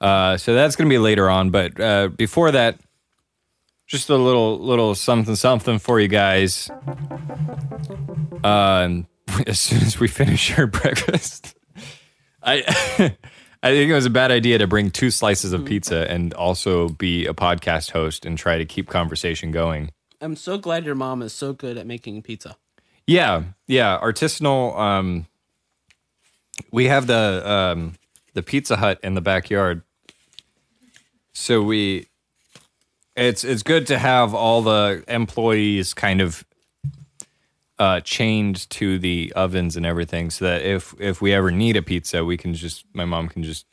Uh, 0.00 0.36
so 0.36 0.54
that's 0.54 0.76
going 0.76 0.88
to 0.88 0.92
be 0.92 0.98
later 0.98 1.28
on. 1.28 1.50
But 1.50 1.80
uh, 1.80 2.08
before 2.08 2.50
that, 2.52 2.78
just 3.86 4.10
a 4.10 4.16
little 4.16 4.58
little 4.58 4.94
something 4.94 5.34
something 5.34 5.78
for 5.78 5.98
you 5.98 6.08
guys. 6.08 6.70
Um, 8.44 9.06
as 9.46 9.58
soon 9.58 9.82
as 9.82 9.98
we 9.98 10.08
finish 10.08 10.56
our 10.58 10.66
breakfast, 10.66 11.56
I 12.42 12.62
I 13.62 13.70
think 13.70 13.90
it 13.90 13.94
was 13.94 14.06
a 14.06 14.10
bad 14.10 14.30
idea 14.30 14.58
to 14.58 14.66
bring 14.68 14.90
two 14.90 15.10
slices 15.10 15.52
of 15.52 15.64
pizza 15.64 16.08
and 16.08 16.32
also 16.34 16.90
be 16.90 17.26
a 17.26 17.34
podcast 17.34 17.90
host 17.90 18.24
and 18.24 18.38
try 18.38 18.56
to 18.56 18.64
keep 18.64 18.88
conversation 18.88 19.50
going. 19.50 19.90
I'm 20.20 20.36
so 20.36 20.58
glad 20.58 20.84
your 20.84 20.94
mom 20.94 21.22
is 21.22 21.32
so 21.32 21.52
good 21.52 21.76
at 21.76 21.86
making 21.86 22.22
pizza. 22.22 22.56
Yeah, 23.06 23.44
yeah. 23.66 23.98
Artisanal. 24.00 24.78
Um, 24.78 25.26
we 26.70 26.86
have 26.86 27.06
the 27.06 27.42
um, 27.50 27.94
the 28.34 28.42
Pizza 28.42 28.76
Hut 28.76 29.00
in 29.02 29.14
the 29.14 29.20
backyard, 29.20 29.82
so 31.38 31.62
we. 31.62 32.06
It's 33.16 33.42
it's 33.44 33.62
good 33.62 33.86
to 33.88 33.98
have 33.98 34.34
all 34.34 34.62
the 34.62 35.04
employees 35.08 35.94
kind 35.94 36.20
of 36.20 36.44
uh, 37.78 38.00
chained 38.00 38.68
to 38.70 38.98
the 38.98 39.32
ovens 39.34 39.76
and 39.76 39.86
everything, 39.86 40.30
so 40.30 40.44
that 40.44 40.62
if 40.62 40.94
if 40.98 41.20
we 41.22 41.32
ever 41.32 41.50
need 41.50 41.76
a 41.76 41.82
pizza, 41.82 42.24
we 42.24 42.36
can 42.36 42.54
just 42.54 42.84
my 42.92 43.04
mom 43.04 43.28
can 43.28 43.42
just 43.42 43.66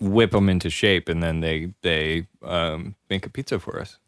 whip 0.00 0.30
them 0.32 0.48
into 0.48 0.70
shape, 0.70 1.08
and 1.08 1.22
then 1.22 1.40
they 1.40 1.72
they 1.82 2.26
um, 2.42 2.94
make 3.10 3.26
a 3.26 3.30
pizza 3.30 3.58
for 3.58 3.80
us 3.80 3.98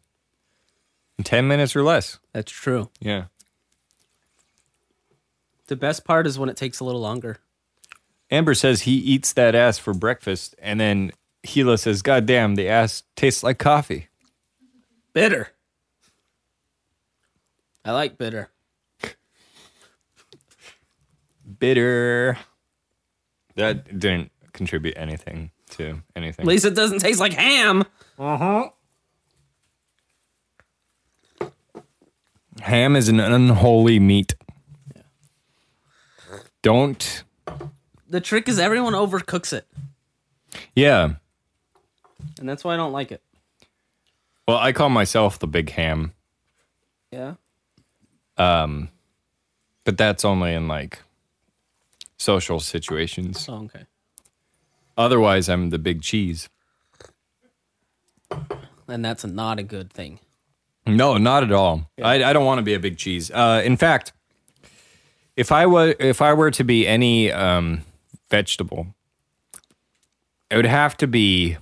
in 1.17 1.23
ten 1.23 1.47
minutes 1.47 1.75
or 1.75 1.83
less. 1.83 2.19
That's 2.33 2.51
true. 2.51 2.89
Yeah. 2.99 3.25
The 5.67 5.75
best 5.75 6.05
part 6.05 6.25
is 6.27 6.39
when 6.39 6.49
it 6.49 6.55
takes 6.55 6.79
a 6.79 6.85
little 6.85 7.01
longer. 7.01 7.39
Amber 8.29 8.53
says 8.53 8.81
he 8.81 8.95
eats 8.95 9.33
that 9.33 9.55
ass 9.55 9.77
for 9.77 9.93
breakfast, 9.93 10.55
and 10.59 10.79
then 10.79 11.11
Gila 11.45 11.77
says, 11.77 12.01
"God 12.01 12.25
damn, 12.25 12.55
the 12.55 12.67
ass 12.67 13.03
tastes 13.15 13.43
like 13.43 13.57
coffee." 13.57 14.07
Bitter. 15.13 15.49
I 17.85 17.91
like 17.91 18.17
bitter. 18.17 18.49
Bitter. 21.59 22.37
That 23.55 23.97
didn't 23.97 24.31
contribute 24.53 24.95
anything 24.97 25.51
to 25.71 26.01
anything. 26.15 26.43
At 26.43 26.47
least 26.47 26.65
it 26.65 26.75
doesn't 26.75 26.99
taste 26.99 27.19
like 27.19 27.33
ham. 27.33 27.83
Uh 28.19 28.37
huh. 28.37 28.69
Ham 32.61 32.95
is 32.95 33.07
an 33.07 33.19
unholy 33.19 33.99
meat. 33.99 34.35
Yeah. 34.95 35.01
Don't. 36.61 37.23
The 38.09 38.19
trick 38.21 38.47
is 38.49 38.57
everyone 38.59 38.93
overcooks 38.93 39.53
it, 39.53 39.67
Yeah. 40.75 41.15
And 42.39 42.47
that's 42.47 42.63
why 42.63 42.73
I 42.73 42.77
don't 42.77 42.91
like 42.91 43.11
it. 43.11 43.21
Well, 44.47 44.57
I 44.57 44.71
call 44.71 44.89
myself 44.89 45.39
the 45.39 45.47
big 45.47 45.71
ham, 45.71 46.13
Yeah. 47.11 47.35
Um, 48.37 48.89
but 49.83 49.97
that's 49.97 50.23
only 50.23 50.53
in 50.53 50.67
like 50.67 50.99
social 52.17 52.59
situations. 52.59 53.47
Oh, 53.49 53.63
okay. 53.65 53.85
Otherwise, 54.97 55.49
I'm 55.49 55.69
the 55.69 55.79
big 55.79 56.01
cheese. 56.01 56.49
And 58.87 59.03
that's 59.03 59.25
not 59.25 59.59
a 59.59 59.63
good 59.63 59.91
thing. 59.91 60.19
No, 60.85 61.17
not 61.17 61.43
at 61.43 61.51
all. 61.51 61.89
I, 62.01 62.23
I 62.23 62.33
don't 62.33 62.45
want 62.45 62.59
to 62.59 62.63
be 62.63 62.73
a 62.73 62.79
big 62.79 62.97
cheese. 62.97 63.29
Uh, 63.31 63.61
in 63.65 63.75
fact, 63.75 64.13
if 65.35 65.51
I 65.51 65.65
was 65.65 65.95
if 65.99 66.21
I 66.21 66.33
were 66.33 66.51
to 66.51 66.63
be 66.63 66.87
any 66.87 67.31
um, 67.31 67.81
vegetable, 68.29 68.87
it 70.49 70.55
would 70.55 70.65
have 70.65 70.95
to 70.97 71.07
be, 71.07 71.57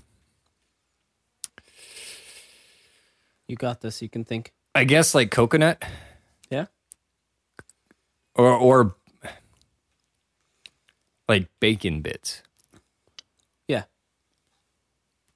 You 3.48 3.56
got 3.56 3.82
this. 3.82 4.02
You 4.02 4.10
can 4.10 4.24
think. 4.26 4.54
I 4.74 4.84
guess, 4.84 5.16
like 5.16 5.32
coconut 5.32 5.82
Yeah. 6.50 6.66
or 8.36 8.52
or 8.52 8.96
like 11.30 11.48
bacon 11.60 12.02
bits 12.02 12.44
Yeah. 13.68 13.84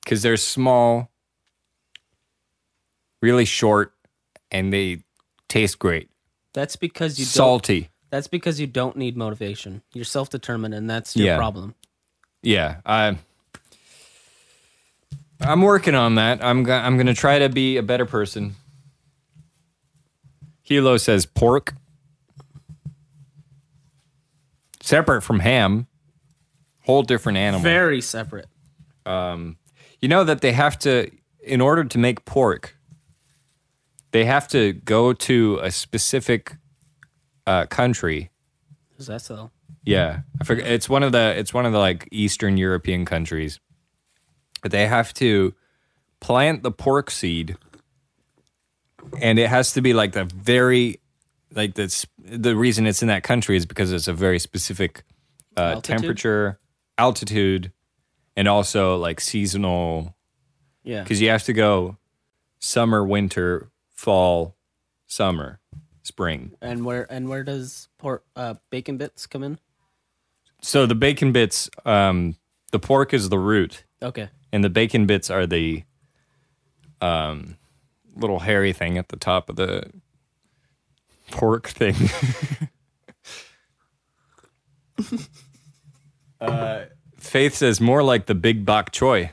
because 0.04 0.22
they're 0.22 0.38
small, 0.38 1.10
really 3.22 3.46
short, 3.46 3.94
and 4.52 4.74
they 4.74 5.04
taste 5.48 5.80
great. 5.80 6.10
That's 6.54 6.76
because 6.76 7.18
you. 7.20 7.26
Salty. 7.26 7.90
That's 8.10 8.28
because 8.28 8.60
you 8.60 8.68
don't 8.68 8.98
need 8.98 9.16
motivation. 9.16 9.84
You're 9.94 10.04
self-determined, 10.04 10.74
and 10.74 10.90
that's 10.90 11.16
your 11.16 11.28
Yeah. 11.28 11.38
problem. 11.38 11.76
Yeah, 12.42 12.82
I 12.86 13.18
I'm 15.42 15.62
working 15.62 15.96
on 15.96 16.16
that. 16.16 16.44
I'm 16.44 16.64
go- 16.64 16.74
I'm 16.78 16.96
going 16.98 17.08
to 17.08 17.14
try 17.14 17.40
to 17.40 17.50
be 17.50 17.78
a 17.78 17.84
better 17.84 18.06
person. 18.06 18.56
Hilo 20.64 20.98
says 20.98 21.26
pork 21.26 21.74
separate 24.82 25.22
from 25.22 25.40
ham. 25.40 25.88
Whole 26.86 27.04
different 27.04 27.38
animal. 27.38 27.62
Very 27.62 28.02
separate. 28.02 28.48
Um, 29.06 29.58
You 30.02 30.08
know 30.10 30.24
that 30.24 30.42
they 30.42 30.52
have 30.54 30.78
to 30.80 31.10
in 31.44 31.62
order 31.62 31.84
to 31.84 31.98
make 31.98 32.26
pork 32.26 32.76
they 34.12 34.26
have 34.26 34.48
to 34.50 34.74
go 34.74 35.14
to 35.14 35.60
a 35.62 35.70
specific 35.72 36.58
uh, 37.46 37.66
country 37.68 38.30
Is 38.98 39.08
that 39.08 39.22
so? 39.22 39.52
Yeah, 39.86 40.22
I 40.42 40.44
forget. 40.44 40.68
It's 40.68 40.90
one 40.90 41.04
of 41.04 41.12
the 41.12 41.34
it's 41.38 41.54
one 41.54 41.66
of 41.66 41.72
the 41.72 41.80
like 41.80 42.08
Eastern 42.12 42.58
European 42.58 43.06
countries. 43.06 43.60
But 44.62 44.72
they 44.72 44.88
have 44.88 45.14
to 45.16 45.54
plant 46.20 46.64
the 46.64 46.72
pork 46.72 47.10
seed, 47.12 47.58
and 49.22 49.40
it 49.40 49.48
has 49.50 49.74
to 49.74 49.82
be 49.82 49.94
like 49.94 50.12
the 50.14 50.26
very 50.26 51.00
like 51.54 51.74
that's 51.76 52.06
the 52.20 52.56
reason 52.56 52.86
it's 52.86 53.02
in 53.02 53.08
that 53.08 53.24
country 53.24 53.56
is 53.58 53.66
because 53.66 53.92
it's 53.92 54.08
a 54.08 54.14
very 54.14 54.40
specific 54.40 55.04
uh, 55.58 55.62
Altitude? 55.62 55.84
temperature, 55.98 56.60
altitude, 56.98 57.72
and 58.36 58.48
also 58.48 58.98
like 58.98 59.20
seasonal 59.20 60.16
Yeah. 60.84 61.04
because 61.04 61.22
you 61.22 61.30
have 61.30 61.44
to 61.46 61.54
go 61.54 61.98
summer, 62.60 63.04
winter, 63.04 63.72
fall, 63.90 64.56
summer, 65.08 65.60
spring. 66.04 66.52
And 66.62 66.86
where 66.86 67.12
and 67.12 67.30
where 67.30 67.44
does 67.44 67.88
pork 67.98 68.24
uh, 68.36 68.56
bacon 68.70 68.98
bits 68.98 69.26
come 69.26 69.44
in? 69.44 69.58
So 70.62 70.86
the 70.86 70.96
bacon 70.96 71.32
bits, 71.32 71.70
um, 71.86 72.36
the 72.72 72.80
pork 72.80 73.14
is 73.14 73.30
the 73.30 73.40
root. 73.40 73.86
Okay. 74.04 74.30
And 74.52 74.64
the 74.64 74.70
bacon 74.70 75.06
bits 75.06 75.30
are 75.30 75.46
the 75.46 75.84
um 77.02 77.58
little 78.16 78.40
hairy 78.40 78.74
thing 78.74 78.98
at 78.98 79.10
the 79.10 79.18
top 79.18 79.50
of 79.50 79.56
the 79.56 79.90
pork 81.32 81.68
thing. 81.68 81.96
uh, 86.42 86.86
Faith 87.18 87.56
says 87.56 87.80
more 87.80 88.04
like 88.04 88.26
the 88.26 88.36
big 88.36 88.66
bok 88.66 88.92
choy. 88.92 89.32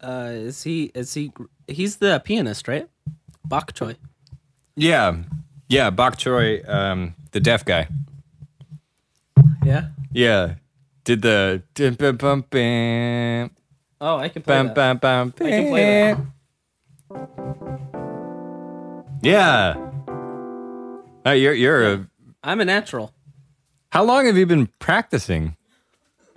Uh, 0.00 0.30
is 0.32 0.62
he? 0.64 0.90
Is 0.94 1.14
he? 1.14 1.32
He's 1.68 1.96
the 1.96 2.20
pianist, 2.24 2.66
right? 2.66 2.88
Bok 3.44 3.72
Choy. 3.72 3.96
Yeah, 4.74 5.16
yeah, 5.68 5.90
bok 5.90 6.16
choy, 6.16 6.66
um, 6.68 7.14
the 7.32 7.40
deaf 7.40 7.64
guy. 7.64 7.86
Yeah. 9.64 9.88
Yeah, 10.12 10.54
did 11.04 11.22
the 11.22 11.62
dim, 11.74 11.94
bum, 11.94 12.16
bum, 12.16 12.44
bam, 12.50 13.50
Oh, 14.00 14.16
I 14.16 14.28
can 14.28 14.42
play 14.42 14.54
bam, 14.54 14.66
that. 14.68 14.74
bam, 14.74 14.98
bam, 14.98 15.34
I 15.36 15.50
can 15.50 15.68
play 15.68 16.14
that. 16.14 16.18
Yeah. 19.22 19.74
Uh, 21.24 21.30
you're 21.30 21.54
you're 21.54 21.92
a. 21.92 22.08
I'm 22.42 22.60
a 22.60 22.64
natural. 22.64 23.12
How 23.90 24.02
long 24.02 24.26
have 24.26 24.36
you 24.36 24.46
been 24.46 24.68
practicing? 24.80 25.56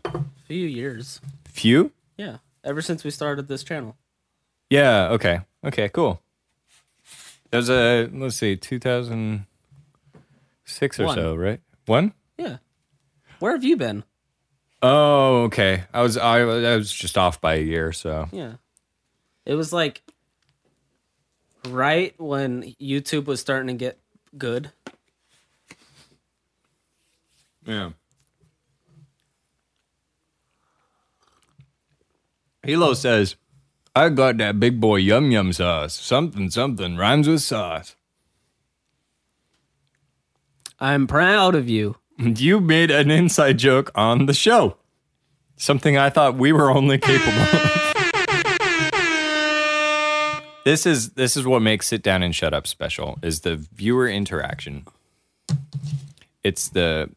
A 0.06 0.22
Few 0.48 0.68
years. 0.68 1.20
Few. 1.46 1.92
Yeah. 2.18 2.38
Ever 2.64 2.82
since 2.82 3.04
we 3.04 3.10
started 3.10 3.48
this 3.48 3.64
channel. 3.64 3.96
Yeah. 4.70 5.10
Okay. 5.10 5.40
Okay. 5.66 5.90
Cool. 5.90 6.22
That 7.50 7.58
was 7.58 7.70
a 7.70 8.08
let's 8.14 8.36
see, 8.36 8.56
two 8.56 8.78
thousand 8.78 9.46
six 10.66 11.00
or 11.00 11.06
One. 11.06 11.16
so, 11.16 11.36
right? 11.36 11.62
One. 11.88 12.14
Yeah. 12.38 12.58
Where 13.40 13.54
have 13.54 13.64
you 13.64 13.78
been? 13.78 14.04
Oh, 14.88 15.46
okay. 15.46 15.86
I 15.92 16.04
was 16.04 16.16
I, 16.16 16.42
I 16.42 16.76
was 16.76 16.94
just 16.94 17.18
off 17.18 17.42
by 17.42 17.56
a 17.56 17.62
year, 17.62 17.92
so 17.92 18.30
Yeah. 18.32 18.54
It 19.44 19.56
was 19.56 19.74
like 19.74 20.04
right 21.68 22.14
when 22.20 22.76
YouTube 22.80 23.26
was 23.26 23.40
starting 23.42 23.68
to 23.68 23.74
get 23.74 23.98
good. 24.38 24.72
Yeah. 27.66 27.94
Hilo 32.62 32.94
says, 32.94 33.38
I 33.96 34.10
got 34.10 34.38
that 34.38 34.60
big 34.60 34.80
boy 34.80 34.98
yum 34.98 35.32
yum 35.32 35.52
sauce. 35.52 35.96
Something, 35.96 36.52
something 36.52 36.96
rhymes 36.96 37.28
with 37.28 37.42
sauce. 37.42 37.96
I'm 40.80 41.08
proud 41.08 41.56
of 41.56 41.68
you. 41.68 41.96
You 42.18 42.60
made 42.62 42.92
an 42.92 43.12
inside 43.12 43.58
joke 43.58 43.92
on 43.96 44.26
the 44.26 44.34
show. 44.34 44.78
Something 45.58 45.98
I 45.98 46.10
thought 46.10 46.36
we 46.36 46.52
were 46.54 46.70
only 46.70 46.98
capable 46.98 47.40
of. 47.40 47.72
This 50.64 50.86
is 50.86 51.12
this 51.12 51.38
is 51.38 51.46
what 51.46 51.62
makes 51.62 51.88
sit 51.88 52.02
down 52.02 52.24
and 52.24 52.34
shut 52.34 52.54
up 52.54 52.66
special 52.66 53.20
is 53.22 53.42
the 53.42 53.56
viewer 53.56 54.08
interaction. 54.08 54.86
It's 56.44 56.70
the 56.70 57.10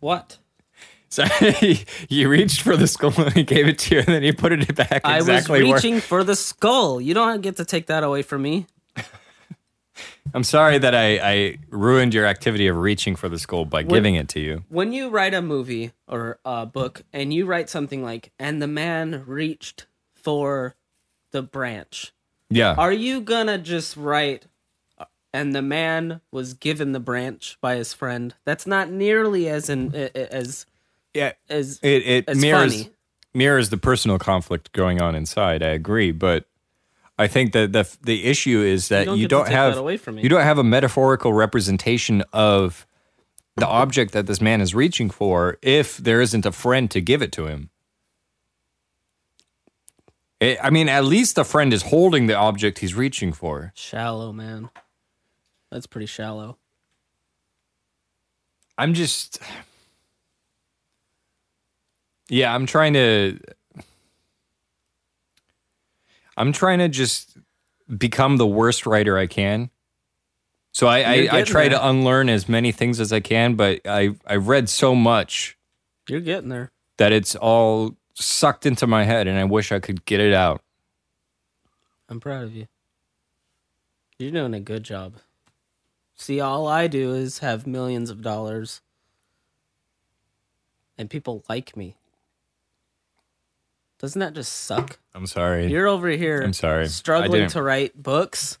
What? 0.00 0.38
sorry 1.08 1.84
you 2.08 2.26
reached 2.28 2.62
for 2.62 2.74
the 2.74 2.86
skull 2.86 3.12
and 3.18 3.34
he 3.34 3.42
gave 3.42 3.68
it 3.68 3.78
to 3.78 3.94
you 3.94 4.00
and 4.00 4.08
then 4.08 4.22
you 4.22 4.32
put 4.32 4.50
it 4.50 4.74
back 4.74 5.02
exactly 5.04 5.12
I 5.12 5.18
was 5.20 5.48
where 5.48 5.60
reaching 5.74 6.00
for 6.00 6.24
the 6.24 6.34
skull. 6.34 7.00
You 7.00 7.12
don't 7.14 7.42
get 7.42 7.56
to 7.56 7.64
take 7.66 7.86
that 7.86 8.02
away 8.02 8.22
from 8.22 8.42
me. 8.42 8.66
I'm 10.34 10.44
sorry 10.44 10.78
that 10.78 10.94
I, 10.94 11.18
I 11.18 11.58
ruined 11.70 12.14
your 12.14 12.26
activity 12.26 12.66
of 12.66 12.76
reaching 12.76 13.16
for 13.16 13.28
the 13.28 13.38
skull 13.38 13.64
by 13.64 13.82
giving 13.82 14.14
it 14.14 14.28
to 14.30 14.40
you. 14.40 14.64
When 14.68 14.92
you 14.92 15.08
write 15.10 15.34
a 15.34 15.42
movie 15.42 15.92
or 16.08 16.38
a 16.44 16.64
book 16.64 17.02
and 17.12 17.34
you 17.34 17.44
write 17.44 17.68
something 17.68 18.02
like, 18.02 18.30
and 18.38 18.62
the 18.62 18.66
man 18.68 19.24
reached 19.26 19.86
for 20.14 20.74
the 21.32 21.42
branch, 21.42 22.12
Yeah. 22.50 22.74
are 22.78 22.92
you 22.92 23.20
gonna 23.20 23.58
just 23.58 23.96
write, 23.96 24.46
uh, 24.98 25.04
and 25.34 25.54
the 25.54 25.62
man 25.62 26.20
was 26.30 26.54
given 26.54 26.92
the 26.92 27.00
branch 27.00 27.58
by 27.60 27.74
his 27.76 27.92
friend? 27.92 28.34
That's 28.44 28.66
not 28.66 28.90
nearly 28.90 29.48
as 29.48 29.68
in, 29.68 29.94
as 29.94 30.66
yeah. 31.12 31.32
as 31.50 31.78
It 31.82 32.06
it 32.06 32.24
It's 32.28 32.40
mirrors 32.40 32.82
funny. 32.84 32.90
mirrors 33.34 33.68
the 33.70 33.76
personal 33.78 34.18
conflict 34.18 34.72
going 34.72 35.00
on 35.02 35.14
inside. 35.14 35.62
I 35.62 35.68
agree, 35.70 36.12
but 36.12 36.46
I 37.22 37.28
think 37.28 37.52
that 37.52 37.72
the 37.72 37.88
the 38.02 38.24
issue 38.24 38.60
is 38.60 38.88
that 38.88 39.04
don't 39.04 39.18
you 39.18 39.28
don't 39.28 39.48
have 39.48 39.74
that 39.74 39.80
away 39.80 39.96
from 39.96 40.16
me. 40.16 40.22
you 40.22 40.28
don't 40.28 40.42
have 40.42 40.58
a 40.58 40.64
metaphorical 40.64 41.32
representation 41.32 42.22
of 42.32 42.86
the 43.56 43.66
object 43.66 44.12
that 44.12 44.26
this 44.26 44.40
man 44.40 44.60
is 44.60 44.74
reaching 44.74 45.10
for 45.10 45.58
if 45.62 45.96
there 45.98 46.20
isn't 46.20 46.44
a 46.44 46.52
friend 46.52 46.90
to 46.90 47.00
give 47.00 47.22
it 47.22 47.32
to 47.32 47.46
him. 47.46 47.70
It, 50.40 50.58
I 50.62 50.70
mean, 50.70 50.88
at 50.88 51.04
least 51.04 51.36
the 51.36 51.44
friend 51.44 51.72
is 51.72 51.82
holding 51.82 52.26
the 52.26 52.34
object 52.34 52.78
he's 52.80 52.94
reaching 52.94 53.32
for. 53.32 53.72
shallow, 53.76 54.32
man. 54.32 54.70
That's 55.70 55.86
pretty 55.86 56.06
shallow. 56.06 56.58
I'm 58.76 58.94
just 58.94 59.38
Yeah, 62.28 62.54
I'm 62.54 62.66
trying 62.66 62.94
to 62.94 63.38
I'm 66.36 66.52
trying 66.52 66.78
to 66.78 66.88
just 66.88 67.36
become 67.96 68.36
the 68.36 68.46
worst 68.46 68.86
writer 68.86 69.18
I 69.18 69.26
can. 69.26 69.70
So 70.72 70.86
I, 70.86 70.98
I, 71.00 71.28
I 71.30 71.42
try 71.42 71.68
there. 71.68 71.78
to 71.78 71.88
unlearn 71.88 72.30
as 72.30 72.48
many 72.48 72.72
things 72.72 72.98
as 72.98 73.12
I 73.12 73.20
can, 73.20 73.56
but 73.56 73.80
I 73.86 74.14
I've 74.26 74.48
read 74.48 74.68
so 74.70 74.94
much 74.94 75.58
You're 76.08 76.20
getting 76.20 76.48
there. 76.48 76.70
that 76.96 77.12
it's 77.12 77.36
all 77.36 77.96
sucked 78.14 78.64
into 78.64 78.86
my 78.86 79.04
head 79.04 79.26
and 79.26 79.38
I 79.38 79.44
wish 79.44 79.70
I 79.70 79.80
could 79.80 80.04
get 80.06 80.20
it 80.20 80.32
out. 80.32 80.62
I'm 82.08 82.20
proud 82.20 82.44
of 82.44 82.54
you. 82.54 82.68
You're 84.18 84.30
doing 84.30 84.54
a 84.54 84.60
good 84.60 84.84
job. 84.84 85.14
See, 86.14 86.40
all 86.40 86.68
I 86.68 86.86
do 86.86 87.12
is 87.12 87.40
have 87.40 87.66
millions 87.66 88.08
of 88.08 88.22
dollars, 88.22 88.80
and 90.96 91.10
people 91.10 91.42
like 91.48 91.76
me. 91.76 91.96
Doesn't 94.02 94.18
that 94.18 94.34
just 94.34 94.52
suck? 94.52 94.98
I'm 95.14 95.26
sorry. 95.28 95.68
You're 95.68 95.86
over 95.86 96.08
here. 96.08 96.42
I'm 96.42 96.52
sorry. 96.52 96.88
Struggling 96.88 97.48
to 97.50 97.62
write 97.62 97.94
books. 98.00 98.58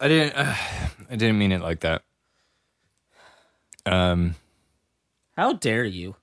I 0.00 0.08
didn't 0.08 0.36
uh, 0.36 0.54
I 1.10 1.16
didn't 1.16 1.38
mean 1.38 1.52
it 1.52 1.60
like 1.62 1.80
that. 1.80 2.02
Um 3.86 4.34
How 5.36 5.52
dare 5.52 5.84
you? 5.84 6.16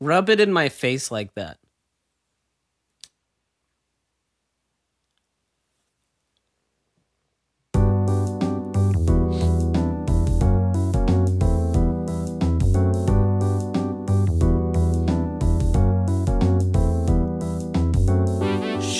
Rub 0.00 0.28
it 0.28 0.38
in 0.38 0.52
my 0.52 0.68
face 0.68 1.10
like 1.10 1.34
that. 1.34 1.56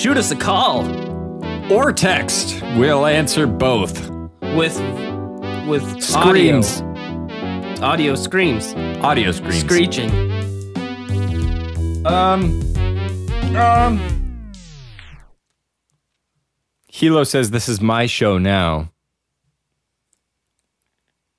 Shoot 0.01 0.17
us 0.17 0.31
a 0.31 0.35
call 0.35 0.81
or 1.71 1.93
text. 1.93 2.59
We'll 2.75 3.05
answer 3.05 3.45
both. 3.45 4.09
with 4.55 4.75
with 5.67 6.01
Screams. 6.01 6.81
audio, 6.81 7.83
audio 7.83 8.15
screams, 8.15 8.73
Audio 9.03 9.31
screams. 9.31 9.59
screeching. 9.59 10.09
Um. 12.03 12.59
Um. 13.55 14.51
Hilo 16.87 17.23
says 17.23 17.51
this 17.51 17.69
is 17.69 17.79
my 17.79 18.07
show 18.07 18.39
now. 18.39 18.91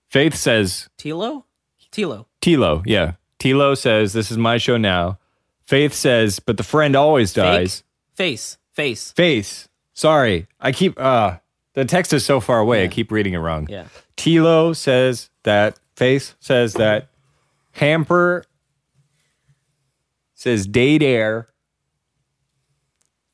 Faith 0.09 0.37
says 0.37 0.89
Tilo, 0.97 1.47
Tilo. 1.91 2.27
Tilo, 2.41 2.85
yeah. 2.87 3.15
Tilo 3.41 3.77
says 3.77 4.13
this 4.13 4.31
is 4.31 4.39
my 4.39 4.57
show 4.57 4.77
now. 4.77 5.19
Faith 5.67 5.95
says, 5.95 6.39
but 6.39 6.59
the 6.59 6.63
friend 6.63 6.95
always 6.95 7.33
dies. 7.33 7.83
Face, 8.15 8.59
face. 8.73 9.13
Face. 9.13 9.69
sorry, 9.95 10.47
I 10.61 10.73
keep 10.73 10.99
uh 11.01 11.39
the 11.75 11.85
text 11.85 12.13
is 12.13 12.25
so 12.25 12.41
far 12.41 12.61
away. 12.61 12.85
I 12.85 12.89
keep 12.89 13.11
reading 13.11 13.33
it 13.33 13.39
wrong. 13.39 13.67
Yeah. 13.71 13.87
Tilo 14.17 14.77
says 14.77 15.31
that. 15.45 15.79
face 15.97 16.35
says 16.39 16.75
that. 16.75 17.09
Hamper 17.73 18.45
says 20.35 20.67
date 20.67 21.03
air. 21.03 21.49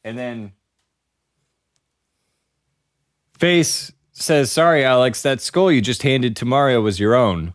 And 0.04 0.16
then 0.16 0.52
Face 3.38 3.92
says, 4.12 4.50
sorry, 4.50 4.84
Alex, 4.84 5.22
that 5.22 5.40
skull 5.40 5.70
you 5.70 5.80
just 5.80 6.02
handed 6.02 6.34
to 6.36 6.44
Mario 6.44 6.80
was 6.80 6.98
your 6.98 7.14
own. 7.14 7.54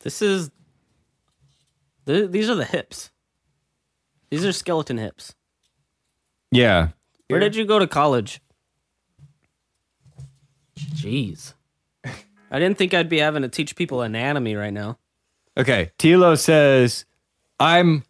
This 0.00 0.20
is. 0.20 0.50
th- 2.04 2.30
these 2.30 2.50
are 2.50 2.54
the 2.54 2.64
hips. 2.66 3.10
These 4.30 4.44
are 4.44 4.52
skeleton 4.52 4.98
hips. 4.98 5.34
Yeah. 6.50 6.88
Where 7.28 7.40
did 7.40 7.56
you 7.56 7.64
go 7.64 7.78
to 7.78 7.86
college? 7.86 8.40
Jeez. 10.78 11.54
I 12.50 12.58
didn't 12.58 12.78
think 12.78 12.94
I'd 12.94 13.08
be 13.08 13.18
having 13.18 13.42
to 13.42 13.48
teach 13.48 13.76
people 13.76 14.02
anatomy 14.02 14.54
right 14.54 14.72
now. 14.72 14.98
Okay. 15.56 15.90
Tilo 15.98 16.38
says, 16.38 17.04
I'm 17.58 18.04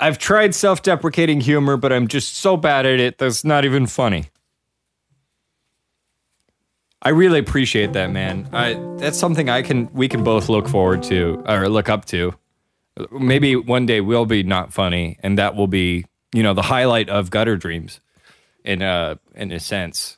I've 0.00 0.18
tried 0.18 0.54
self-deprecating 0.54 1.40
humor, 1.40 1.76
but 1.76 1.92
I'm 1.92 2.08
just 2.08 2.36
so 2.36 2.56
bad 2.56 2.86
at 2.86 2.98
it 3.00 3.18
that's 3.18 3.44
not 3.44 3.64
even 3.64 3.86
funny. 3.86 4.26
I 7.00 7.10
really 7.10 7.38
appreciate 7.38 7.92
that, 7.92 8.10
man. 8.10 8.48
I 8.52 8.74
that's 8.96 9.18
something 9.18 9.50
I 9.50 9.62
can 9.62 9.92
we 9.92 10.08
can 10.08 10.24
both 10.24 10.48
look 10.48 10.68
forward 10.68 11.02
to 11.04 11.42
or 11.46 11.68
look 11.68 11.88
up 11.88 12.06
to. 12.06 12.34
Maybe 13.10 13.56
one 13.56 13.86
day 13.86 14.00
we'll 14.00 14.26
be 14.26 14.42
not 14.44 14.72
funny, 14.72 15.18
and 15.22 15.36
that 15.38 15.56
will 15.56 15.66
be, 15.66 16.04
you 16.32 16.42
know, 16.42 16.54
the 16.54 16.62
highlight 16.62 17.08
of 17.08 17.30
gutter 17.30 17.56
dreams 17.56 18.00
in 18.64 18.82
a 18.82 19.18
in 19.34 19.50
a 19.52 19.58
sense. 19.60 20.16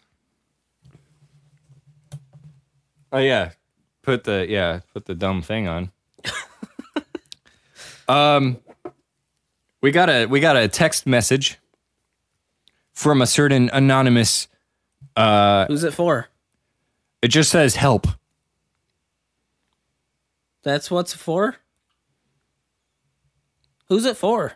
Oh 3.13 3.19
yeah. 3.19 3.53
Put 4.03 4.25
the 4.25 4.47
yeah, 4.49 4.81
put 4.93 5.07
the 5.07 5.15
dumb 5.15 5.43
thing 5.43 5.67
on. 5.69 5.91
um 8.09 8.59
we 9.81 9.91
got 9.91 10.09
a 10.11 10.27
we 10.27 10.39
got 10.41 10.57
a 10.57 10.69
text 10.69 11.07
message 11.07 11.59
from 12.93 13.21
a 13.23 13.27
certain 13.27 13.69
anonymous 13.73 14.49
Uh, 15.17 15.67
Who's 15.67 15.83
it 15.85 15.95
for? 15.95 16.29
it 17.23 17.29
just 17.29 17.51
says 17.51 17.77
help. 17.77 18.07
That's 20.63 20.91
what's 20.91 21.15
for? 21.15 21.57
Who's 23.89 24.05
it 24.05 24.17
for? 24.17 24.55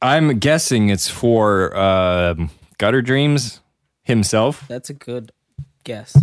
I'm 0.00 0.38
guessing 0.38 0.90
it's 0.90 1.08
for 1.08 1.76
um 1.76 2.50
Gutter 2.78 3.02
Dreams 3.02 3.60
himself. 4.02 4.66
That's 4.68 4.90
a 4.90 4.94
good 4.94 5.32
guess. 5.84 6.16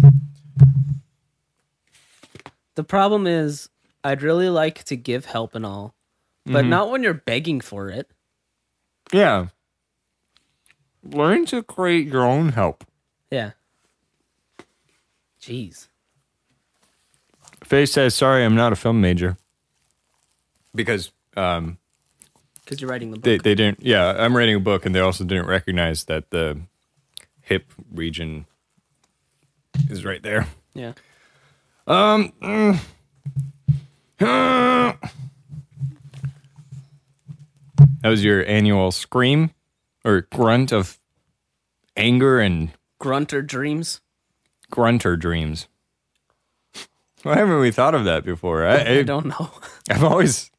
The 2.75 2.83
problem 2.83 3.25
is, 3.27 3.69
I'd 4.03 4.21
really 4.21 4.49
like 4.49 4.83
to 4.85 4.95
give 4.95 5.25
help 5.25 5.55
and 5.55 5.65
all, 5.65 5.95
but 6.45 6.65
not 6.65 6.89
when 6.89 7.03
you're 7.03 7.13
begging 7.13 7.61
for 7.61 7.89
it. 7.89 8.09
Yeah. 9.11 9.47
Learn 11.03 11.45
to 11.47 11.63
create 11.63 12.07
your 12.07 12.25
own 12.25 12.49
help. 12.49 12.83
Yeah. 13.31 13.51
Jeez. 15.41 15.87
Faye 17.63 17.85
says, 17.85 18.15
"Sorry, 18.15 18.43
I'm 18.43 18.55
not 18.55 18.73
a 18.73 18.75
film 18.75 18.99
major." 19.01 19.37
Because 20.73 21.11
um, 21.37 21.77
Because 22.65 22.81
you're 22.81 22.89
writing 22.89 23.11
the 23.11 23.17
book. 23.17 23.23
they 23.23 23.37
they 23.37 23.53
didn't. 23.55 23.81
Yeah, 23.81 24.15
I'm 24.17 24.35
writing 24.35 24.55
a 24.55 24.59
book, 24.59 24.85
and 24.85 24.93
they 24.95 24.99
also 24.99 25.23
didn't 25.23 25.45
recognize 25.47 26.05
that 26.05 26.31
the 26.31 26.59
hip 27.41 27.71
region 27.93 28.45
is 29.89 30.03
right 30.03 30.21
there. 30.23 30.47
yeah. 30.73 30.93
Um. 31.87 32.33
That 38.01 38.09
was 38.09 38.23
your 38.23 38.45
annual 38.45 38.91
scream 38.91 39.51
or 40.03 40.21
grunt 40.31 40.71
of 40.71 40.99
anger 41.97 42.39
and 42.39 42.71
Grunter 42.99 43.41
dreams. 43.45 44.01
grunter 44.71 45.17
dreams. 45.17 45.67
Why 47.23 47.35
haven't 47.37 47.59
we 47.59 47.71
thought 47.71 47.93
of 47.95 48.05
that 48.05 48.23
before? 48.23 48.65
I, 48.65 48.75
I 48.77 48.97
I, 48.99 49.03
don't 49.03 49.25
know. 49.27 49.51
I've 49.89 50.03
always, 50.03 50.49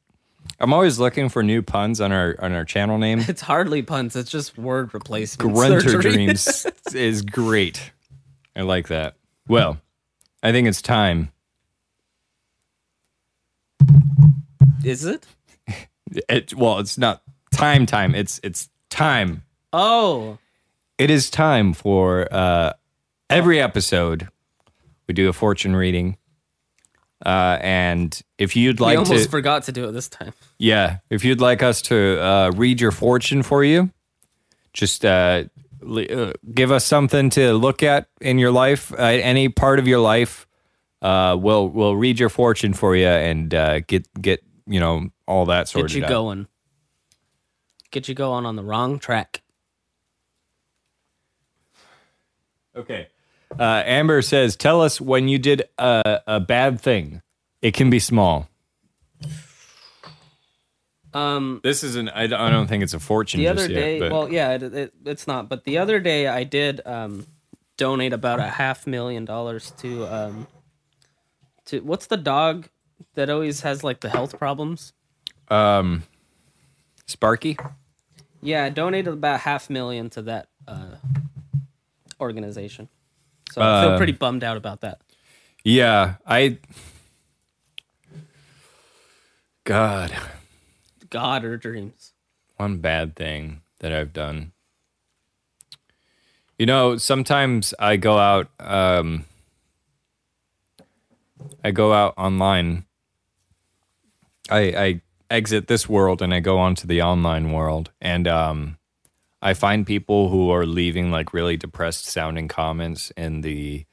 I'm 0.58 0.72
always 0.72 0.98
looking 0.98 1.28
for 1.28 1.42
new 1.42 1.62
puns 1.62 2.00
on 2.00 2.12
our 2.12 2.36
on 2.38 2.52
our 2.52 2.64
channel 2.64 2.98
name. 2.98 3.20
It's 3.28 3.42
hardly 3.42 3.82
puns. 3.82 4.16
It's 4.16 4.30
just 4.30 4.56
word 4.56 4.94
replacement. 4.94 5.54
Grunter 5.54 5.80
surgery. 5.80 6.12
dreams 6.12 6.66
is 6.94 7.22
great. 7.22 7.92
I 8.54 8.62
like 8.62 8.88
that. 8.88 9.16
Well, 9.48 9.78
I 10.42 10.52
think 10.52 10.66
it's 10.66 10.80
time. 10.80 11.30
Is 14.82 15.04
it? 15.04 15.26
It, 16.28 16.54
well, 16.54 16.78
it's 16.78 16.96
not 16.96 17.22
time. 17.52 17.84
Time. 17.84 18.14
It's 18.14 18.40
it's 18.42 18.68
time. 18.88 19.42
Oh. 19.72 20.38
It 20.96 21.10
is 21.10 21.28
time 21.28 21.74
for 21.74 22.32
uh, 22.32 22.72
every 23.28 23.60
episode. 23.60 24.28
We 25.06 25.14
do 25.14 25.28
a 25.28 25.32
fortune 25.32 25.76
reading, 25.76 26.16
uh, 27.24 27.58
and 27.60 28.18
if 28.38 28.56
you'd 28.56 28.80
like 28.80 28.98
almost 28.98 29.24
to, 29.24 29.30
forgot 29.30 29.64
to 29.64 29.72
do 29.72 29.88
it 29.88 29.92
this 29.92 30.08
time. 30.08 30.32
Yeah, 30.58 30.98
if 31.10 31.24
you'd 31.24 31.40
like 31.40 31.62
us 31.62 31.82
to 31.82 32.22
uh, 32.22 32.50
read 32.54 32.80
your 32.80 32.92
fortune 32.92 33.42
for 33.42 33.62
you, 33.62 33.90
just 34.72 35.04
uh, 35.04 35.44
uh, 35.82 36.32
give 36.54 36.72
us 36.72 36.84
something 36.84 37.30
to 37.30 37.52
look 37.52 37.82
at 37.82 38.08
in 38.20 38.38
your 38.38 38.50
life, 38.50 38.92
uh, 38.92 38.96
any 38.96 39.48
part 39.48 39.78
of 39.78 39.86
your 39.86 40.00
life. 40.00 40.46
Uh, 41.02 41.36
we'll 41.38 41.68
we'll 41.68 41.96
read 41.96 42.18
your 42.18 42.30
fortune 42.30 42.72
for 42.72 42.96
you 42.96 43.06
and 43.06 43.54
uh, 43.54 43.80
get 43.80 44.08
get 44.20 44.42
you 44.66 44.80
know 44.80 45.08
all 45.26 45.44
that 45.46 45.68
sorted 45.68 45.90
Get 45.90 45.98
you 45.98 46.04
out. 46.04 46.08
going. 46.08 46.46
Get 47.90 48.08
you 48.08 48.14
going 48.14 48.46
on 48.46 48.56
the 48.56 48.64
wrong 48.64 48.98
track. 48.98 49.42
Okay. 52.74 53.08
Uh, 53.58 53.82
Amber 53.84 54.22
says, 54.22 54.56
"Tell 54.56 54.82
us 54.82 55.00
when 55.00 55.28
you 55.28 55.38
did 55.38 55.62
a, 55.78 56.20
a 56.26 56.40
bad 56.40 56.80
thing. 56.80 57.22
It 57.62 57.74
can 57.74 57.90
be 57.90 57.98
small." 57.98 58.48
Um, 61.16 61.60
This 61.62 61.82
isn't. 61.82 62.08
I 62.10 62.26
don't 62.26 62.40
I 62.40 62.50
don't 62.50 62.66
think 62.66 62.82
it's 62.82 62.94
a 62.94 63.00
fortune. 63.00 63.40
the 63.40 63.48
other 63.48 63.62
yet, 63.62 63.68
day, 63.80 63.98
but- 64.00 64.12
well, 64.12 64.32
yeah, 64.32 64.52
it, 64.54 64.62
it, 64.62 64.92
it's 65.04 65.26
not. 65.26 65.48
But 65.48 65.64
the 65.64 65.78
other 65.78 65.98
day, 66.00 66.26
I 66.26 66.44
did 66.44 66.80
um, 66.86 67.26
donate 67.76 68.12
about 68.12 68.38
a 68.40 68.48
half 68.48 68.86
million 68.86 69.24
dollars 69.24 69.72
to 69.78 70.06
um, 70.06 70.46
to 71.66 71.80
what's 71.80 72.06
the 72.06 72.16
dog 72.16 72.68
that 73.14 73.30
always 73.30 73.60
has 73.62 73.82
like 73.84 74.00
the 74.00 74.08
health 74.10 74.38
problems? 74.38 74.92
um, 75.48 76.02
Sparky. 77.06 77.56
Yeah, 78.42 78.64
I 78.64 78.68
donated 78.68 79.12
about 79.12 79.40
half 79.40 79.70
million 79.70 80.10
to 80.10 80.22
that 80.22 80.48
uh, 80.68 80.96
organization. 82.20 82.88
So 83.52 83.62
I 83.62 83.82
feel 83.82 83.90
Uh, 83.92 83.96
pretty 83.96 84.12
bummed 84.12 84.44
out 84.44 84.56
about 84.56 84.80
that. 84.82 85.00
Yeah, 85.64 86.14
I. 86.26 86.58
God, 89.64 90.12
God 91.10 91.44
or 91.44 91.56
dreams. 91.56 92.12
one 92.56 92.78
bad 92.78 93.16
thing 93.16 93.62
that 93.80 93.92
I've 93.92 94.12
done. 94.12 94.52
You 96.58 96.66
know, 96.66 96.96
sometimes 96.96 97.74
I 97.78 97.96
go 97.96 98.18
out. 98.18 98.48
Um, 98.58 99.26
I 101.62 101.70
go 101.70 101.92
out 101.92 102.14
online. 102.16 102.86
I 104.48 104.60
I 104.60 105.00
exit 105.30 105.66
this 105.66 105.88
world 105.88 106.22
and 106.22 106.32
I 106.32 106.40
go 106.40 106.58
onto 106.58 106.86
the 106.86 107.02
online 107.02 107.52
world, 107.52 107.90
and 108.00 108.26
um, 108.26 108.78
I 109.42 109.52
find 109.54 109.86
people 109.86 110.30
who 110.30 110.50
are 110.50 110.64
leaving 110.64 111.10
like 111.10 111.34
really 111.34 111.56
depressed 111.56 112.06
sounding 112.06 112.48
comments 112.48 113.12
in 113.16 113.42
the 113.42 113.84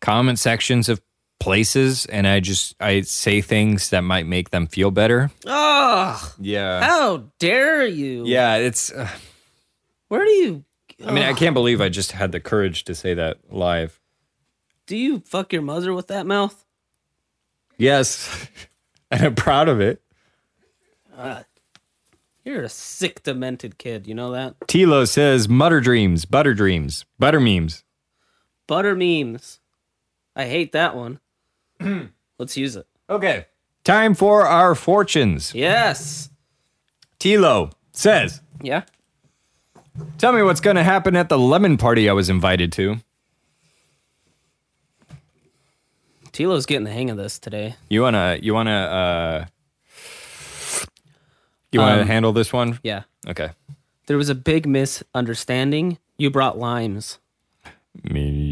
comment 0.00 0.38
sections 0.38 0.88
of 0.88 1.00
places, 1.44 2.06
and 2.06 2.26
I 2.26 2.40
just 2.40 2.74
I 2.80 3.02
say 3.02 3.42
things 3.42 3.90
that 3.90 4.00
might 4.00 4.26
make 4.26 4.48
them 4.50 4.66
feel 4.66 4.90
better. 4.90 5.30
Oh, 5.46 6.32
Yeah, 6.40 6.82
how 6.82 7.24
dare 7.38 7.86
you? 7.86 8.24
yeah, 8.26 8.56
it's. 8.56 8.90
Uh, 8.90 9.08
Where 10.08 10.24
do 10.24 10.30
you? 10.30 10.64
I 11.06 11.12
mean, 11.12 11.22
I 11.24 11.34
can't 11.34 11.52
believe 11.54 11.80
I 11.82 11.90
just 11.90 12.12
had 12.12 12.32
the 12.32 12.40
courage 12.40 12.84
to 12.84 12.94
say 12.94 13.12
that 13.14 13.38
live. 13.50 14.00
Do 14.86 14.96
you 14.96 15.20
fuck 15.20 15.52
your 15.52 15.60
mother 15.62 15.92
with 15.92 16.06
that 16.06 16.24
mouth? 16.26 16.64
Yes, 17.76 18.48
and 19.10 19.22
I'm 19.22 19.34
proud 19.34 19.68
of 19.68 19.80
it. 19.82 20.00
You're 22.44 22.62
a 22.62 22.68
sick, 22.68 23.22
demented 23.22 23.78
kid. 23.78 24.06
You 24.06 24.14
know 24.14 24.30
that? 24.32 24.58
Tilo 24.60 25.06
says, 25.08 25.48
"Mutter 25.48 25.80
dreams, 25.80 26.24
butter 26.24 26.54
dreams, 26.54 27.04
butter 27.18 27.40
memes." 27.40 27.84
Butter 28.66 28.94
memes. 28.94 29.60
I 30.36 30.46
hate 30.46 30.72
that 30.72 30.96
one. 30.96 31.20
Let's 32.38 32.56
use 32.56 32.76
it. 32.76 32.86
Okay, 33.08 33.46
time 33.84 34.14
for 34.14 34.46
our 34.46 34.74
fortunes. 34.74 35.54
Yes. 35.54 36.30
Tilo 37.20 37.72
says, 37.92 38.40
Yeah. 38.62 38.82
"Tell 40.18 40.32
me 40.32 40.42
what's 40.42 40.60
going 40.60 40.76
to 40.76 40.82
happen 40.82 41.16
at 41.16 41.28
the 41.28 41.38
lemon 41.38 41.76
party 41.76 42.08
I 42.08 42.12
was 42.12 42.28
invited 42.28 42.72
to." 42.72 42.96
Tilo's 46.32 46.66
getting 46.66 46.84
the 46.84 46.90
hang 46.92 47.10
of 47.10 47.16
this 47.16 47.38
today. 47.38 47.76
You 47.88 48.02
wanna, 48.02 48.38
you 48.42 48.52
wanna, 48.54 48.70
uh, 48.72 49.44
you 51.70 51.78
wanna 51.80 52.02
Um, 52.02 52.06
handle 52.08 52.32
this 52.32 52.52
one? 52.52 52.80
Yeah. 52.82 53.04
Okay. 53.28 53.50
There 54.06 54.16
was 54.16 54.28
a 54.28 54.34
big 54.34 54.66
misunderstanding. 54.66 55.98
You 56.18 56.30
brought 56.30 56.58
limes. 56.58 57.18
Me. 58.02 58.43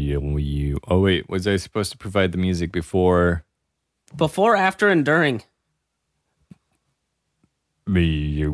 Oh 0.87 0.99
wait, 0.99 1.29
was 1.29 1.47
I 1.47 1.55
supposed 1.55 1.91
to 1.91 1.97
provide 1.97 2.31
the 2.31 2.37
music 2.37 2.71
before? 2.71 3.43
Before, 4.15 4.55
after, 4.55 4.89
and 4.89 5.05
during. 5.05 5.43
There 7.85 8.51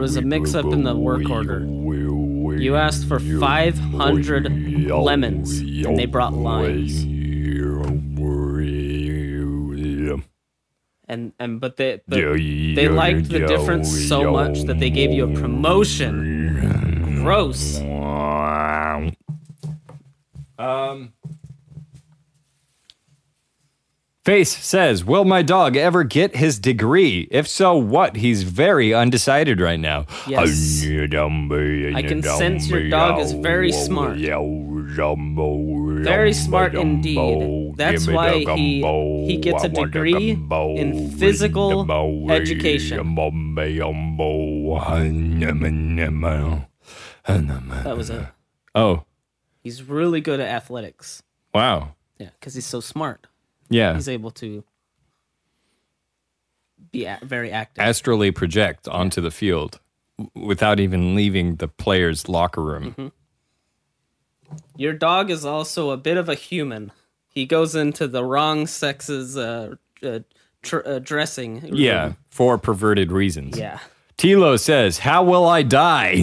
was 0.00 0.16
a 0.16 0.22
mix-up 0.22 0.66
in 0.66 0.84
the 0.84 0.96
work 0.96 1.28
order. 1.28 1.60
You 1.60 2.76
asked 2.76 3.06
for 3.06 3.18
500 3.18 4.88
lemons, 4.90 5.58
and 5.60 5.98
they 5.98 6.06
brought 6.06 6.32
limes. 6.32 7.04
And 11.06 11.34
and 11.38 11.60
but 11.60 11.76
they 11.76 12.00
but 12.08 12.16
they 12.16 12.88
liked 12.88 13.28
the 13.28 13.40
difference 13.40 14.08
so 14.08 14.30
much 14.30 14.62
that 14.62 14.78
they 14.80 14.88
gave 14.88 15.12
you 15.12 15.30
a 15.30 15.34
promotion. 15.34 17.22
Gross. 17.22 17.78
Um. 20.58 21.12
Face 24.24 24.56
says, 24.56 25.04
"Will 25.04 25.26
my 25.26 25.42
dog 25.42 25.76
ever 25.76 26.02
get 26.02 26.36
his 26.36 26.58
degree? 26.58 27.28
If 27.30 27.46
so, 27.46 27.76
what? 27.76 28.16
He's 28.16 28.42
very 28.44 28.94
undecided 28.94 29.60
right 29.60 29.78
now." 29.78 30.06
Yes. 30.26 30.82
I 31.94 32.00
can 32.02 32.22
sense 32.22 32.68
your 32.68 32.88
dog 32.88 33.18
is 33.20 33.32
very 33.32 33.70
smart. 33.70 34.16
Very 36.04 36.32
smart 36.32 36.74
indeed. 36.74 37.74
That's 37.76 38.06
why 38.08 38.44
he 38.56 38.80
he 39.26 39.36
gets 39.36 39.64
a 39.64 39.68
degree 39.68 40.30
in 40.30 41.10
physical 41.18 41.84
education. 42.30 42.96
That 47.84 47.96
was 47.96 48.08
it. 48.08 48.26
Oh, 48.74 49.04
He's 49.64 49.82
really 49.82 50.20
good 50.20 50.38
at 50.38 50.48
athletics. 50.48 51.22
wow. 51.52 51.94
Yeah, 52.18 52.28
because 52.38 52.54
he's 52.54 52.66
so 52.66 52.78
smart. 52.78 53.26
Yeah. 53.68 53.94
He's 53.94 54.08
able 54.08 54.30
to 54.32 54.62
be 56.92 57.06
a- 57.06 57.18
very 57.22 57.50
active. 57.50 57.82
Astrally 57.82 58.30
project 58.32 58.86
onto 58.86 59.20
the 59.20 59.32
field 59.32 59.80
without 60.34 60.78
even 60.78 61.16
leaving 61.16 61.56
the 61.56 61.66
player's 61.66 62.28
locker 62.28 62.62
room. 62.62 63.10
Your 64.76 64.92
dog 64.92 65.28
is 65.30 65.44
also 65.44 65.90
a 65.90 65.96
bit 65.96 66.16
of 66.16 66.28
a 66.28 66.34
human. 66.36 66.92
He 67.28 67.46
goes 67.46 67.74
into 67.74 68.06
the 68.06 68.24
wrong 68.24 68.68
sex's 68.68 69.36
uh, 69.36 69.74
uh, 70.04 70.20
tr- 70.62 70.86
uh, 70.86 70.98
dressing. 71.00 71.62
room. 71.62 71.74
Yeah, 71.74 72.12
for 72.30 72.58
perverted 72.58 73.10
reasons. 73.10 73.58
Yeah. 73.58 73.80
Tilo 74.16 74.58
says, 74.58 74.98
"How 74.98 75.24
will 75.24 75.44
I 75.46 75.62
die?" 75.62 76.14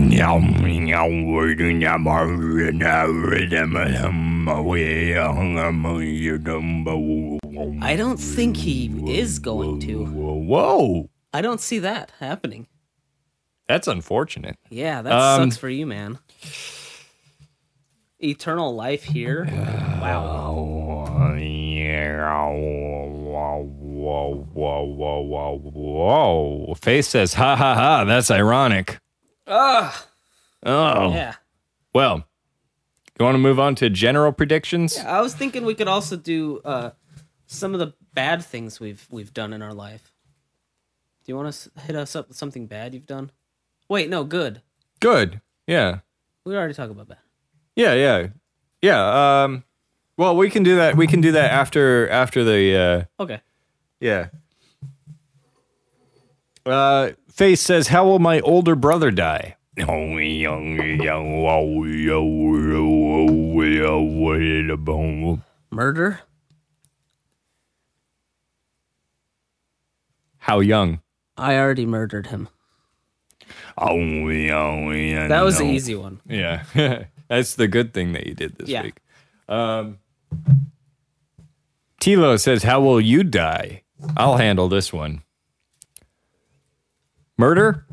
I 7.81 7.95
don't 7.95 8.17
think 8.17 8.57
he 8.57 8.87
is 9.07 9.39
going 9.39 9.79
to. 9.81 10.05
Whoa, 10.05 11.09
I 11.33 11.41
don't 11.41 11.59
see 11.59 11.79
that 11.79 12.11
happening. 12.19 12.67
that's 13.67 13.87
unfortunate. 13.87 14.57
Yeah, 14.69 15.01
that 15.01 15.11
Um, 15.13 15.49
sucks 15.49 15.57
for 15.57 15.69
you, 15.69 15.85
man. 15.85 16.17
Eternal 18.19 18.73
life 18.75 19.03
here. 19.03 19.47
Wow. 20.01 21.29
Whoa, 24.01 24.47
whoa, 24.53 24.83
whoa, 24.83 25.21
whoa, 25.21 25.57
whoa! 25.59 26.73
Face 26.75 27.07
says, 27.07 27.35
"Ha 27.35 27.55
ha 27.55 27.75
ha! 27.75 28.03
That's 28.03 28.31
ironic." 28.31 28.99
Ugh. 29.47 29.93
Oh, 30.63 31.11
Yeah. 31.13 31.35
well. 31.93 32.25
You 33.19 33.25
want 33.25 33.35
to 33.35 33.39
move 33.39 33.59
on 33.59 33.75
to 33.75 33.89
general 33.91 34.31
predictions? 34.31 34.95
Yeah, 34.97 35.17
I 35.17 35.21
was 35.21 35.35
thinking 35.35 35.63
we 35.65 35.75
could 35.75 35.87
also 35.87 36.15
do 36.17 36.59
uh, 36.65 36.91
some 37.45 37.73
of 37.75 37.79
the 37.79 37.93
bad 38.13 38.43
things 38.43 38.79
we've 38.79 39.05
we've 39.11 39.31
done 39.33 39.53
in 39.53 39.61
our 39.61 39.73
life. 39.73 40.11
Do 41.23 41.31
you 41.31 41.35
want 41.35 41.53
to 41.53 41.81
hit 41.81 41.95
us 41.95 42.15
up 42.15 42.29
with 42.29 42.37
something 42.37 42.65
bad 42.65 42.95
you've 42.95 43.05
done? 43.05 43.29
Wait, 43.87 44.09
no, 44.09 44.23
good. 44.23 44.63
Good. 44.99 45.39
Yeah. 45.67 45.99
We 46.45 46.55
already 46.55 46.73
talked 46.73 46.91
about 46.91 47.09
that. 47.09 47.19
Yeah, 47.75 47.93
yeah, 47.93 48.27
yeah. 48.81 49.43
Um, 49.43 49.63
well, 50.17 50.35
we 50.35 50.49
can 50.49 50.63
do 50.63 50.77
that. 50.77 50.97
We 50.97 51.05
can 51.05 51.21
do 51.21 51.33
that 51.33 51.51
after 51.51 52.09
after 52.09 52.43
the. 52.43 53.07
Uh, 53.19 53.23
Okay. 53.23 53.41
Yeah. 54.01 54.27
Uh, 56.65 57.11
Face 57.31 57.61
says, 57.61 57.87
"How 57.87 58.03
will 58.05 58.19
my 58.19 58.41
older 58.41 58.75
brother 58.75 59.09
die?" 59.11 59.55
Murder? 65.71 66.19
How 70.39 70.59
young? 70.59 71.01
I 71.37 71.55
already 71.55 71.85
murdered 71.85 72.27
him. 72.27 72.49
That 75.29 75.29
That 75.29 75.41
was 75.43 75.57
the 75.57 75.65
easy 75.65 75.95
one. 75.95 76.19
Yeah, 76.27 76.63
that's 77.27 77.55
the 77.55 77.67
good 77.67 77.93
thing 77.93 78.13
that 78.13 78.27
you 78.27 78.33
did 78.33 78.57
this 78.57 78.69
Yeah. 78.69 78.83
week. 78.83 78.97
Um, 79.47 79.99
Tilo 82.01 82.39
says, 82.39 82.63
"How 82.63 82.81
will 82.81 82.99
you 83.01 83.23
die?" 83.23 83.80
I'll 84.17 84.37
handle 84.37 84.67
this 84.67 84.91
one. 84.93 85.21
Murder? 87.37 87.85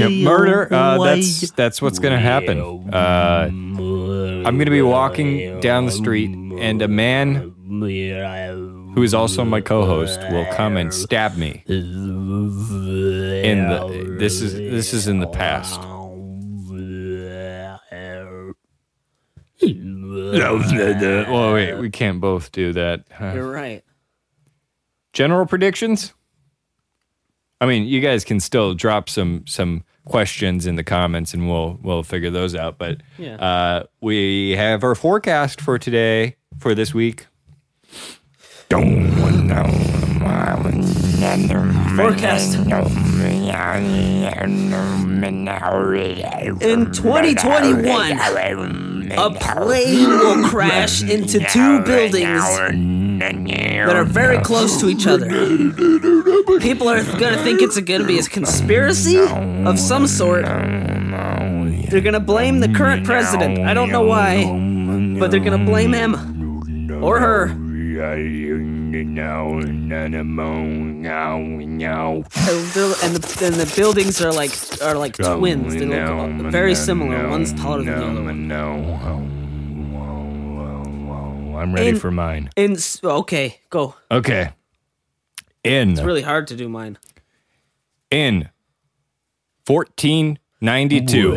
Yeah, 0.00 0.08
murder. 0.28 0.72
Uh, 0.74 0.98
that's 1.04 1.50
that's 1.52 1.80
what's 1.80 2.00
gonna 2.00 2.18
happen. 2.18 2.58
Uh, 2.92 3.46
I'm 3.48 4.58
gonna 4.58 4.70
be 4.70 4.82
walking 4.82 5.60
down 5.60 5.86
the 5.86 5.92
street, 5.92 6.30
and 6.30 6.82
a 6.82 6.88
man 6.88 7.54
who 8.94 9.02
is 9.04 9.14
also 9.14 9.44
my 9.44 9.60
co-host 9.60 10.20
will 10.32 10.46
come 10.52 10.76
and 10.76 10.92
stab 10.92 11.36
me. 11.36 11.62
In 11.68 13.68
the 13.68 14.16
this 14.18 14.42
is 14.42 14.54
this 14.54 14.92
is 14.92 15.06
in 15.06 15.20
the 15.20 15.28
past. 15.28 15.80
Oh 21.28 21.54
wait, 21.54 21.74
we 21.74 21.90
can't 22.00 22.20
both 22.20 22.52
do 22.52 22.72
that. 22.72 23.04
Huh. 23.12 23.32
You're 23.34 23.50
right. 23.50 23.84
General 25.12 25.46
predictions. 25.46 26.12
I 27.60 27.66
mean, 27.66 27.84
you 27.84 28.00
guys 28.00 28.24
can 28.24 28.40
still 28.40 28.74
drop 28.74 29.08
some 29.08 29.44
some 29.46 29.84
questions 30.06 30.66
in 30.66 30.76
the 30.76 30.84
comments, 30.84 31.34
and 31.34 31.48
we'll 31.48 31.78
we'll 31.82 32.02
figure 32.02 32.30
those 32.30 32.54
out. 32.54 32.78
But 32.78 33.02
Yeah. 33.18 33.36
uh, 33.36 33.82
we 34.00 34.52
have 34.56 34.82
our 34.84 34.94
forecast 34.94 35.60
for 35.60 35.78
today 35.78 36.36
for 36.58 36.74
this 36.74 36.94
week. 36.94 37.26
Forecast. 41.96 42.54
In 46.62 46.92
2021, 46.92 48.18
a 49.16 49.30
plane 49.30 50.08
will 50.08 50.48
crash 50.48 51.02
into 51.02 51.38
two 51.40 51.82
buildings 51.82 52.42
that 53.86 53.96
are 53.96 54.04
very 54.04 54.38
close 54.38 54.80
to 54.80 54.88
each 54.88 55.06
other. 55.06 55.28
People 56.60 56.88
are 56.88 57.02
gonna 57.18 57.42
think 57.42 57.60
it's 57.62 57.78
gonna 57.80 58.04
be 58.06 58.18
a 58.18 58.22
conspiracy 58.22 59.18
of 59.18 59.78
some 59.78 60.06
sort. 60.06 60.44
They're 60.44 62.00
gonna 62.00 62.20
blame 62.20 62.60
the 62.60 62.68
current 62.68 63.04
president. 63.04 63.58
I 63.60 63.74
don't 63.74 63.90
know 63.90 64.02
why, 64.02 64.44
but 65.18 65.30
they're 65.30 65.40
gonna 65.40 65.64
blame 65.64 65.92
him 65.92 67.02
or 67.02 67.18
her. 67.20 67.48
And 72.36 72.72
the, 72.72 72.98
and 73.02 73.16
the, 73.16 73.44
and 73.46 73.54
the 73.54 73.72
buildings 73.76 74.20
are 74.20 74.32
like 74.32 74.50
are 74.82 74.96
like 74.96 75.16
twins. 75.16 75.74
They 75.74 75.86
look 75.86 76.50
very 76.52 76.74
similar. 76.74 77.28
One's 77.28 77.52
taller 77.54 77.82
than 77.84 77.98
the 77.98 78.06
other 78.06 78.22
one. 78.24 78.50
Oh, 78.52 79.00
oh, 79.04 79.22
oh, 81.52 81.56
I'm 81.56 81.72
ready 81.74 81.88
In- 81.90 81.98
for 81.98 82.10
mine. 82.10 82.50
In 82.56 82.76
okay, 83.04 83.60
go. 83.70 83.94
Okay. 84.10 84.50
In 85.62 85.90
It's 85.90 86.00
really 86.00 86.22
hard 86.22 86.46
to 86.48 86.56
do 86.56 86.68
mine. 86.68 86.98
in 88.10 88.48
1492. 89.66 91.34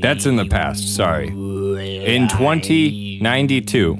That's 0.00 0.26
in 0.26 0.36
the 0.36 0.46
past. 0.46 0.94
Sorry. 0.94 1.28
In 1.28 2.28
2092, 2.28 3.94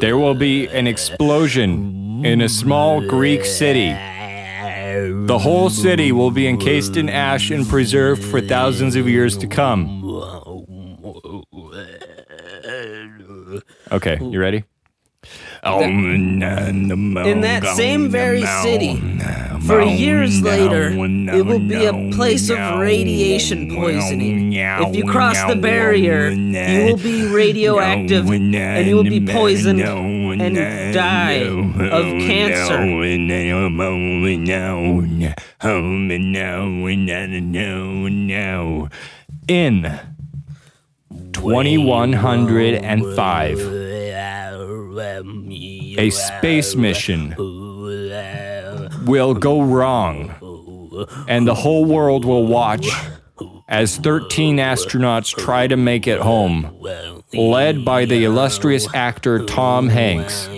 there 0.00 0.16
will 0.18 0.34
be 0.34 0.66
an 0.68 0.86
explosion 0.86 2.24
in 2.24 2.40
a 2.40 2.48
small 2.48 3.00
Greek 3.00 3.44
city. 3.44 3.92
The 5.26 5.38
whole 5.38 5.70
city 5.70 6.12
will 6.12 6.30
be 6.30 6.46
encased 6.48 6.96
in 6.96 7.08
ash 7.08 7.50
and 7.50 7.66
preserved 7.66 8.24
for 8.24 8.40
thousands 8.40 8.96
of 8.96 9.08
years 9.08 9.36
to 9.38 9.46
come. 9.46 10.02
Okay, 13.92 14.18
you 14.20 14.40
ready? 14.40 14.64
In 17.26 17.40
that 17.40 17.64
same 17.76 18.08
very 18.10 18.44
city, 18.62 19.00
for 19.66 19.82
years 19.82 20.40
later, 20.42 20.90
it 20.90 21.44
will 21.44 21.58
be 21.58 21.84
a 21.84 21.92
place 22.12 22.48
of 22.50 22.78
radiation 22.78 23.74
poisoning. 23.74 24.52
If 24.52 24.94
you 24.96 25.04
cross 25.04 25.36
the 25.48 25.56
barrier, 25.56 26.30
you 26.30 26.92
will 26.92 26.98
be 26.98 27.26
radioactive 27.26 28.30
and 28.30 28.86
you 28.86 28.96
will 28.96 29.02
be 29.04 29.26
poisoned 29.26 29.80
and 29.80 30.94
die 30.94 31.42
of 31.42 32.04
cancer. 32.22 32.78
In 39.48 40.00
2105, 41.32 43.58
a 45.98 46.10
space 46.10 46.74
mission 46.74 47.34
will 49.06 49.34
go 49.34 49.62
wrong, 49.62 50.34
and 51.28 51.46
the 51.46 51.54
whole 51.54 51.84
world 51.84 52.24
will 52.24 52.46
watch 52.46 52.88
as 53.68 53.96
13 53.96 54.58
astronauts 54.58 55.34
try 55.36 55.66
to 55.66 55.76
make 55.76 56.06
it 56.06 56.20
home, 56.20 56.74
led 57.34 57.84
by 57.84 58.04
the 58.04 58.24
illustrious 58.24 58.86
actor 58.94 59.44
Tom 59.44 59.88
Hanks. 59.88 60.48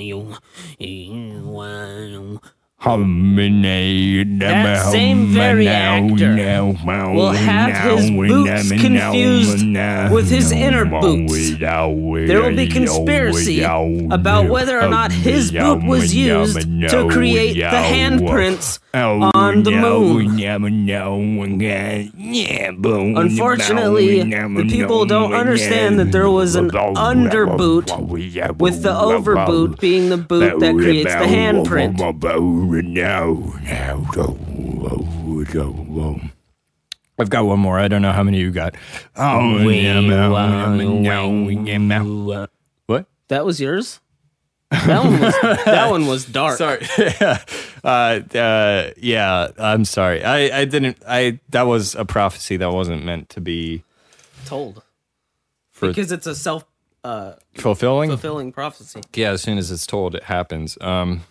That 4.39 4.65
same 4.93 5.27
very 5.27 5.67
actor 5.69 6.35
will 7.17 7.33
have 7.33 7.71
his 7.99 8.11
boots 8.29 8.69
confused 8.81 9.65
with 10.13 10.31
his 10.31 10.53
inner 10.53 10.85
boots. 10.85 11.33
There 12.29 12.41
will 12.43 12.55
be 12.57 12.69
conspiracy 12.69 13.57
about 14.13 14.49
whether 14.49 14.79
or 14.81 14.89
not 14.89 15.11
his 15.13 15.51
boot 15.51 15.83
was 15.89 16.15
used 16.15 16.57
to 16.91 17.09
create 17.11 17.55
the 17.55 17.61
handprints 17.95 18.79
on 18.95 19.63
the 19.63 19.71
moon. 19.71 20.39
Unfortunately, 23.17 24.23
the 24.23 24.67
people 24.69 25.05
don't 25.07 25.35
understand 25.35 25.99
that 25.99 26.13
there 26.13 26.31
was 26.31 26.55
an 26.55 26.71
underboot, 26.71 27.91
with 28.59 28.83
the 28.83 28.95
overboot 28.95 29.81
being 29.81 30.09
the 30.09 30.17
boot 30.17 30.61
that 30.61 30.75
creates 30.75 31.13
the 31.13 31.21
handprint. 31.21 31.99
I've 37.21 37.31
got 37.31 37.47
one 37.47 37.59
more. 37.59 37.81
I 37.81 37.89
don't 37.89 38.03
know 38.03 38.13
how 38.13 38.23
many 38.23 38.39
you 38.39 38.53
got. 38.53 38.77
Oh, 39.17 39.59
oh 39.59 39.69
uh, 39.69 40.43
uh. 42.33 42.47
What? 42.87 43.07
That 43.27 43.45
was 43.45 43.61
yours? 43.61 44.01
That 44.71 45.03
one 45.05 45.21
was 45.21 45.35
that 45.65 45.91
one 45.91 46.07
was 46.07 46.25
dark. 46.41 46.59
Sorry. 46.59 46.85
uh, 47.85 47.89
uh, 48.37 48.91
yeah, 48.99 49.49
I'm 49.59 49.85
sorry. 49.87 50.23
I, 50.23 50.61
I 50.61 50.65
didn't. 50.67 50.99
I 51.07 51.41
that 51.51 51.63
was 51.63 51.95
a 51.95 52.05
prophecy 52.05 52.57
that 52.59 52.71
wasn't 52.71 53.05
meant 53.05 53.31
to 53.31 53.41
be 53.41 53.83
Told 54.45 54.83
for 55.73 55.89
because 55.89 56.13
it's 56.13 56.27
a 56.27 56.35
self 56.35 56.65
uh, 57.03 57.33
fulfilling. 57.55 58.11
fulfilling 58.11 58.53
prophecy. 58.53 59.01
yeah, 59.15 59.31
as 59.31 59.41
soon 59.43 59.57
as 59.57 59.71
it's 59.71 59.87
told, 59.87 60.15
it 60.15 60.25
happens. 60.25 60.77
Um, 60.83 61.23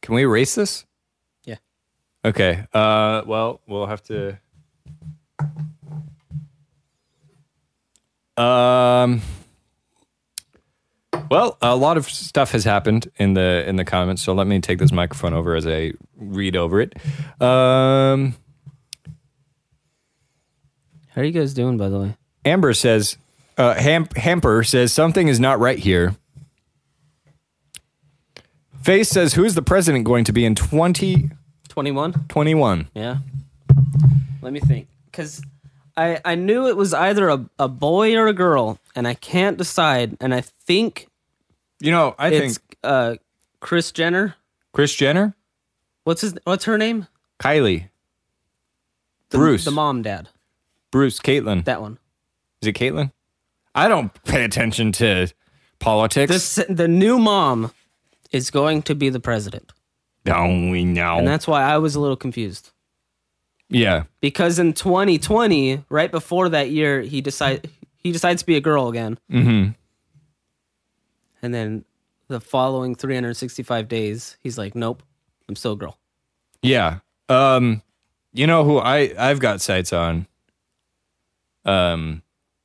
can 0.00 0.14
we 0.14 0.22
erase 0.22 0.54
this? 0.54 0.84
Yeah. 1.44 1.56
Okay. 2.24 2.66
Uh, 2.72 3.22
well, 3.26 3.60
we'll 3.66 3.86
have 3.86 4.02
to. 4.04 4.38
Um. 8.36 9.22
Well, 11.30 11.56
a 11.62 11.74
lot 11.76 11.96
of 11.96 12.08
stuff 12.08 12.52
has 12.52 12.64
happened 12.64 13.10
in 13.16 13.34
the 13.34 13.64
in 13.66 13.76
the 13.76 13.84
comments, 13.84 14.22
so 14.22 14.32
let 14.34 14.46
me 14.46 14.60
take 14.60 14.78
this 14.78 14.92
microphone 14.92 15.32
over 15.32 15.54
as 15.54 15.66
I 15.66 15.92
read 16.16 16.54
over 16.56 16.80
it. 16.80 16.94
Um, 17.40 18.34
How 21.08 21.20
are 21.22 21.24
you 21.24 21.32
guys 21.32 21.54
doing, 21.54 21.76
by 21.76 21.88
the 21.88 21.98
way? 21.98 22.16
Amber 22.44 22.72
says, 22.74 23.16
uh, 23.56 23.74
Ham- 23.74 24.08
Hamper 24.16 24.62
says 24.64 24.92
something 24.92 25.28
is 25.28 25.40
not 25.40 25.58
right 25.60 25.78
here. 25.78 26.14
Face 28.82 29.08
says, 29.08 29.32
who 29.34 29.44
is 29.44 29.54
the 29.54 29.62
president 29.62 30.04
going 30.04 30.24
to 30.24 30.32
be 30.32 30.44
in 30.44 30.54
2021? 30.54 32.12
Twenty 32.28 32.54
one. 32.54 32.88
Yeah. 32.94 33.18
Let 34.42 34.52
me 34.52 34.60
think, 34.60 34.88
because 35.06 35.40
I 35.96 36.20
I 36.24 36.34
knew 36.34 36.68
it 36.68 36.76
was 36.76 36.92
either 36.92 37.28
a, 37.30 37.48
a 37.58 37.68
boy 37.68 38.14
or 38.14 38.26
a 38.26 38.32
girl, 38.34 38.78
and 38.94 39.08
I 39.08 39.14
can't 39.14 39.56
decide. 39.56 40.16
And 40.20 40.34
I 40.34 40.42
think 40.42 41.08
You 41.84 41.90
know, 41.90 42.14
I 42.18 42.28
it's 42.28 42.56
think 42.58 42.76
uh 42.82 43.16
Kris 43.60 43.92
Jenner. 43.92 44.36
Kris 44.72 44.94
Jenner, 44.94 45.36
What's 46.04 46.22
his 46.22 46.34
What's 46.44 46.64
her 46.64 46.78
name? 46.78 47.06
Kylie, 47.38 47.88
The, 49.30 49.38
Bruce. 49.38 49.64
the 49.64 49.70
mom, 49.70 50.02
dad. 50.02 50.28
Bruce, 50.90 51.18
Caitlyn. 51.18 51.64
That 51.64 51.80
one. 51.82 51.98
Is 52.62 52.68
it 52.68 52.74
Caitlyn? 52.76 53.12
I 53.74 53.88
don't 53.88 54.12
pay 54.24 54.44
attention 54.44 54.92
to 54.92 55.28
politics. 55.78 56.32
This 56.32 56.64
the 56.68 56.88
new 56.88 57.18
mom 57.18 57.70
is 58.32 58.50
going 58.50 58.82
to 58.82 58.94
be 58.94 59.10
the 59.10 59.20
president, 59.20 59.72
don't 60.24 60.70
we 60.70 60.84
know? 60.84 61.18
and 61.18 61.26
that's 61.28 61.46
why 61.46 61.62
I 61.62 61.78
was 61.78 61.94
a 61.96 62.00
little 62.00 62.16
confused. 62.16 62.70
yeah. 63.68 64.04
Because 64.20 64.58
in 64.58 64.72
2020, 64.72 65.84
right 65.90 66.10
before 66.10 66.48
that 66.48 66.70
year, 66.70 67.02
he 67.02 67.20
decide 67.20 67.68
he 67.98 68.10
decides 68.12 68.42
to 68.42 68.46
be 68.46 68.56
a 68.56 68.60
girl 68.60 68.88
again, 68.88 69.18
Mm-hmm. 69.30 69.72
And 71.44 71.52
then 71.54 71.84
the 72.28 72.40
following 72.40 72.94
365 72.94 73.86
days, 73.86 74.38
he's 74.42 74.56
like, 74.56 74.74
"Nope, 74.74 75.02
I'm 75.48 75.56
still 75.56 75.72
a 75.72 75.76
girl." 75.76 75.98
Yeah. 76.62 77.00
Um, 77.28 77.82
you 78.32 78.46
know 78.46 78.64
who 78.64 78.78
I 78.78 79.12
I've 79.18 79.40
got 79.40 79.60
sites 79.60 79.92
on. 79.92 80.26
Um, 81.66 82.22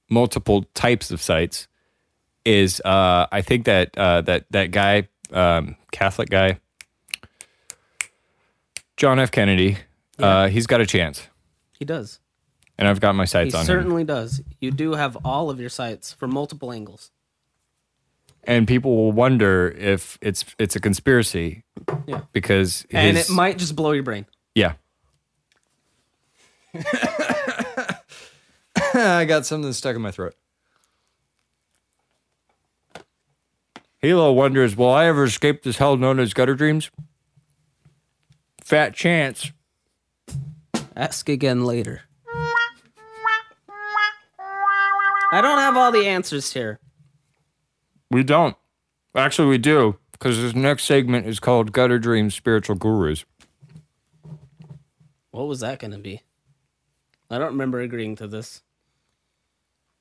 multiple 0.09 0.63
types 0.73 1.11
of 1.11 1.21
sites 1.21 1.67
is 2.45 2.81
uh 2.85 3.27
I 3.31 3.41
think 3.41 3.65
that 3.65 3.97
uh 3.97 4.21
that 4.21 4.45
that 4.51 4.71
guy 4.71 5.07
um 5.31 5.75
Catholic 5.91 6.29
guy 6.29 6.59
John 8.97 9.19
F 9.19 9.31
Kennedy 9.31 9.77
uh 10.17 10.47
he's 10.47 10.67
got 10.67 10.81
a 10.81 10.85
chance 10.85 11.27
He 11.77 11.85
does. 11.85 12.19
and 12.77 12.87
I've 12.87 12.99
got 12.99 13.13
my 13.15 13.23
He 13.23 13.27
sights 13.27 13.53
on 13.55 13.61
him 13.61 13.63
He 13.63 13.67
certainly 13.67 14.03
does. 14.03 14.41
You 14.59 14.71
do 14.71 14.93
have 14.93 15.17
all 15.23 15.49
of 15.49 15.59
your 15.59 15.69
sights 15.69 16.11
from 16.13 16.33
multiple 16.33 16.71
angles. 16.71 17.11
And 18.43 18.67
people 18.67 18.95
will 18.95 19.11
wonder 19.11 19.69
if 19.77 20.17
it's 20.21 20.45
it's 20.57 20.75
a 20.75 20.79
conspiracy 20.79 21.63
Yeah. 22.07 22.21
because 22.31 22.85
And 22.91 23.17
it 23.17 23.29
might 23.29 23.57
just 23.57 23.75
blow 23.75 23.91
your 23.91 24.03
brain. 24.03 24.25
Yeah. 24.55 24.73
I 28.93 29.25
got 29.27 29.45
something 29.45 29.73
stuck 29.73 29.95
in 29.95 30.01
my 30.01 30.11
throat. 30.11 30.35
Halo 33.99 34.31
wonders, 34.31 34.77
will 34.77 34.89
I 34.89 35.05
ever 35.07 35.25
escape 35.25 35.63
this 35.63 35.77
hell 35.77 35.97
known 35.97 36.19
as 36.19 36.33
gutter 36.33 36.55
dreams? 36.55 36.89
Fat 38.63 38.93
chance. 38.95 39.51
Ask 40.95 41.27
again 41.27 41.65
later. 41.65 42.01
I 45.31 45.41
don't 45.41 45.59
have 45.59 45.75
all 45.77 45.91
the 45.91 46.07
answers 46.07 46.51
here. 46.53 46.79
We 48.11 48.23
don't. 48.23 48.55
Actually, 49.15 49.49
we 49.49 49.57
do, 49.57 49.97
because 50.11 50.41
this 50.41 50.55
next 50.55 50.85
segment 50.85 51.25
is 51.27 51.39
called 51.39 51.71
Gutter 51.71 51.99
Dreams 51.99 52.35
Spiritual 52.35 52.75
Gurus. 52.75 53.25
What 55.31 55.47
was 55.47 55.59
that 55.59 55.79
going 55.79 55.91
to 55.91 55.97
be? 55.99 56.23
I 57.29 57.37
don't 57.37 57.51
remember 57.51 57.79
agreeing 57.79 58.15
to 58.17 58.27
this. 58.27 58.61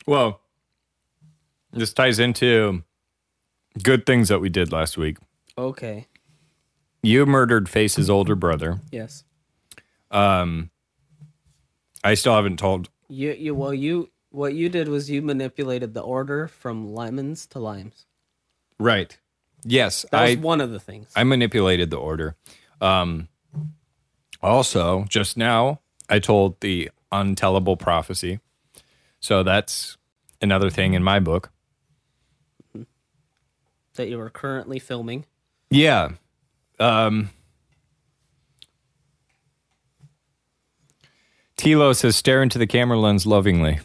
Well, 0.07 0.41
this 1.73 1.93
ties 1.93 2.19
into 2.19 2.83
good 3.83 4.07
things 4.07 4.29
that 4.29 4.41
we 4.41 4.49
did 4.49 4.73
last 4.73 4.97
week. 4.97 5.19
Okay. 5.57 6.07
You 7.03 7.27
murdered 7.27 7.69
Face's 7.69 8.09
older 8.09 8.35
brother. 8.35 8.81
Yes. 8.91 9.25
Um, 10.11 10.71
I 12.03 12.15
still 12.15 12.35
haven't 12.35 12.59
told. 12.59 12.89
You 13.09 13.33
you 13.33 13.55
well 13.55 13.75
you 13.75 14.11
what 14.31 14.55
you 14.55 14.69
did 14.69 14.89
was 14.89 15.11
you 15.11 15.23
manipulated 15.23 15.95
the 15.95 16.01
order 16.01 16.49
from 16.49 16.95
lemons 16.95 17.47
to 17.49 17.59
limes. 17.59 18.07
Right. 18.79 19.19
Yes, 19.65 20.07
That 20.13 20.23
was 20.23 20.37
I 20.37 20.41
one 20.41 20.61
of 20.61 20.71
the 20.71 20.79
things. 20.81 21.11
I 21.17 21.25
manipulated 21.25 21.91
the 21.91 21.97
order. 21.97 22.37
Um, 22.81 23.29
also, 24.43 25.05
just 25.09 25.37
now 25.37 25.81
I 26.09 26.21
told 26.21 26.61
the 26.61 26.91
untellable 27.13 27.79
prophecy. 27.79 28.39
So 29.21 29.43
that's 29.43 29.97
another 30.41 30.71
thing 30.71 30.95
in 30.95 31.03
my 31.03 31.19
book. 31.19 31.51
that 33.95 34.09
you 34.09 34.21
are 34.21 34.31
currently 34.31 34.79
filming. 34.79 35.25
Yeah. 35.71 36.11
Um, 36.79 37.31
Tilo 41.57 41.97
says, 41.97 42.15
stare 42.15 42.41
into 42.41 42.59
the 42.59 42.67
camera 42.69 42.97
lens 42.97 43.27
lovingly. 43.27 43.81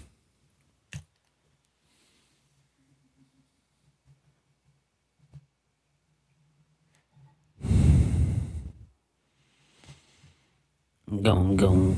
Gon' 11.22 11.56
gon' 11.56 11.96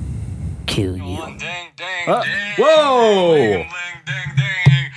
kill 0.65 0.97
you. 0.97 1.17
Ding, 1.37 1.37
ding, 1.77 2.07
Uh, 2.07 2.23
whoa! 2.57 3.35
Ding, 3.35 3.67
ding, 4.05 4.35
ding. 4.35 4.91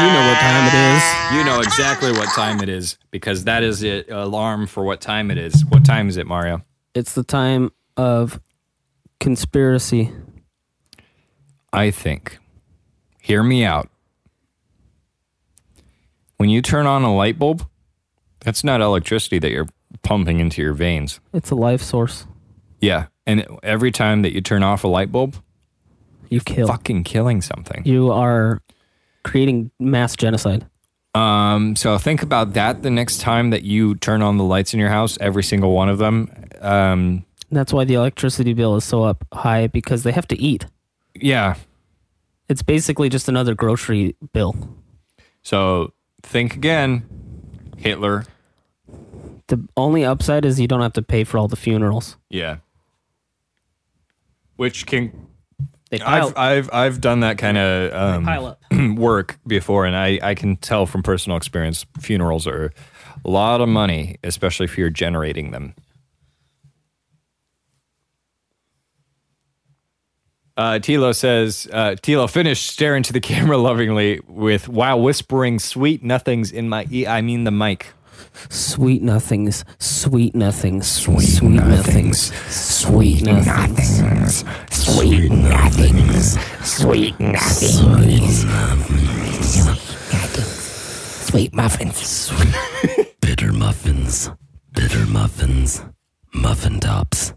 You 0.00 0.08
know 0.08 0.26
what 0.26 0.38
time 0.40 0.66
it 0.66 0.74
is. 0.74 1.36
You 1.36 1.44
know 1.44 1.60
exactly 1.60 2.12
what 2.12 2.28
time 2.34 2.60
it 2.62 2.68
is 2.68 2.96
because 3.10 3.44
that 3.44 3.62
is 3.62 3.80
the 3.80 4.04
alarm 4.08 4.66
for 4.66 4.84
what 4.84 5.00
time 5.00 5.30
it 5.30 5.38
is. 5.38 5.64
What 5.66 5.84
time 5.84 6.08
is 6.08 6.16
it, 6.16 6.26
Mario? 6.26 6.62
It's 6.94 7.14
the 7.14 7.22
time 7.22 7.70
of 7.96 8.40
conspiracy. 9.20 10.10
I 11.72 11.90
think. 11.90 12.38
Hear 13.20 13.42
me 13.42 13.64
out. 13.64 13.88
When 16.38 16.48
you 16.48 16.62
turn 16.62 16.86
on 16.86 17.02
a 17.02 17.14
light 17.14 17.38
bulb, 17.38 17.66
that's 18.44 18.64
not 18.64 18.80
electricity 18.80 19.38
that 19.38 19.50
you're 19.50 19.68
pumping 20.02 20.40
into 20.40 20.62
your 20.62 20.72
veins. 20.74 21.20
It's 21.32 21.50
a 21.50 21.54
life 21.54 21.82
source. 21.82 22.26
Yeah. 22.80 23.06
And 23.26 23.46
every 23.62 23.90
time 23.92 24.22
that 24.22 24.32
you 24.34 24.40
turn 24.40 24.62
off 24.62 24.82
a 24.84 24.88
light 24.88 25.12
bulb, 25.12 25.36
You 26.28 26.40
kill. 26.40 26.66
fucking 26.66 27.04
killing 27.04 27.40
something. 27.42 27.82
You 27.84 28.10
are 28.12 28.60
creating 29.22 29.70
mass 29.78 30.16
genocide. 30.16 30.66
Um, 31.14 31.76
so 31.76 31.98
think 31.98 32.22
about 32.22 32.54
that 32.54 32.82
the 32.82 32.90
next 32.90 33.20
time 33.20 33.50
that 33.50 33.62
you 33.62 33.94
turn 33.96 34.22
on 34.22 34.38
the 34.38 34.44
lights 34.44 34.72
in 34.74 34.80
your 34.80 34.88
house, 34.88 35.18
every 35.20 35.42
single 35.44 35.72
one 35.72 35.88
of 35.88 35.98
them. 35.98 36.32
Um, 36.60 37.24
That's 37.50 37.72
why 37.72 37.84
the 37.84 37.94
electricity 37.94 38.54
bill 38.54 38.76
is 38.76 38.84
so 38.84 39.02
up 39.04 39.24
high 39.32 39.66
because 39.66 40.02
they 40.04 40.12
have 40.12 40.26
to 40.28 40.40
eat. 40.40 40.66
yeah. 41.14 41.54
It's 42.48 42.62
basically 42.62 43.08
just 43.08 43.28
another 43.30 43.54
grocery 43.54 44.14
bill. 44.34 44.76
So 45.42 45.92
think 46.22 46.54
again, 46.54 47.04
Hitler. 47.78 48.24
The 49.48 49.66
only 49.76 50.04
upside 50.04 50.44
is 50.44 50.60
you 50.60 50.68
don't 50.68 50.80
have 50.80 50.92
to 50.94 51.02
pay 51.02 51.24
for 51.24 51.38
all 51.38 51.48
the 51.48 51.56
funerals. 51.56 52.16
Yeah. 52.30 52.58
Which 54.56 54.86
can 54.86 55.28
They 55.90 55.98
pile, 55.98 56.28
I've 56.28 56.36
I've 56.36 56.70
I've 56.72 57.00
done 57.00 57.20
that 57.20 57.38
kind 57.38 57.58
of 57.58 57.92
um, 57.92 58.24
pile 58.24 58.46
up. 58.46 58.62
work 58.96 59.38
before, 59.46 59.84
and 59.86 59.96
I 59.96 60.18
I 60.22 60.34
can 60.34 60.56
tell 60.56 60.86
from 60.86 61.02
personal 61.02 61.36
experience, 61.36 61.84
funerals 62.00 62.46
are 62.46 62.72
a 63.24 63.30
lot 63.30 63.60
of 63.60 63.68
money, 63.68 64.16
especially 64.22 64.64
if 64.64 64.78
you're 64.78 64.90
generating 64.90 65.50
them. 65.50 65.74
Uh, 70.54 70.74
Tilo 70.74 71.14
says, 71.14 71.66
uh, 71.72 71.96
Tilo 72.02 72.30
finished 72.30 72.66
staring 72.66 72.98
into 72.98 73.12
the 73.12 73.20
camera 73.32 73.56
lovingly 73.56 74.20
with 74.28 74.68
while 74.68 75.00
whispering 75.00 75.58
sweet 75.58 76.04
nothings 76.04 76.52
in 76.52 76.68
my 76.68 76.86
e 76.90 77.06
I 77.06 77.22
mean 77.22 77.44
the 77.44 77.50
mic. 77.50 77.92
Sweet 78.48 79.02
nothings, 79.02 79.64
sweet 79.78 80.34
nothings, 80.34 80.86
sweet, 80.86 81.42
nothings, 81.42 82.32
sweet 82.52 83.22
nothings. 83.22 84.44
Sweet 84.70 85.30
nothings. 85.30 86.38
Sweet 86.62 87.18
muffins. 87.20 88.42
Sweet 88.42 88.42
nothings. 88.50 89.64
Sweet 91.26 91.54
muffins. 91.54 91.96
Sweet 91.96 92.48
nothings. 92.48 93.14
Bitter 93.20 93.52
muffins. 93.52 94.30
Bitter 94.72 95.06
muffins. 95.06 95.82
Muffin 96.34 96.80
tops. 96.80 97.34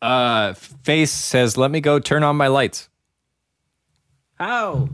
Uh, 0.00 0.54
Face 0.84 1.10
says, 1.10 1.56
let 1.56 1.70
me 1.70 1.80
go 1.80 1.98
turn 1.98 2.22
on 2.22 2.36
my 2.36 2.46
lights. 2.46 2.88
How? 4.36 4.88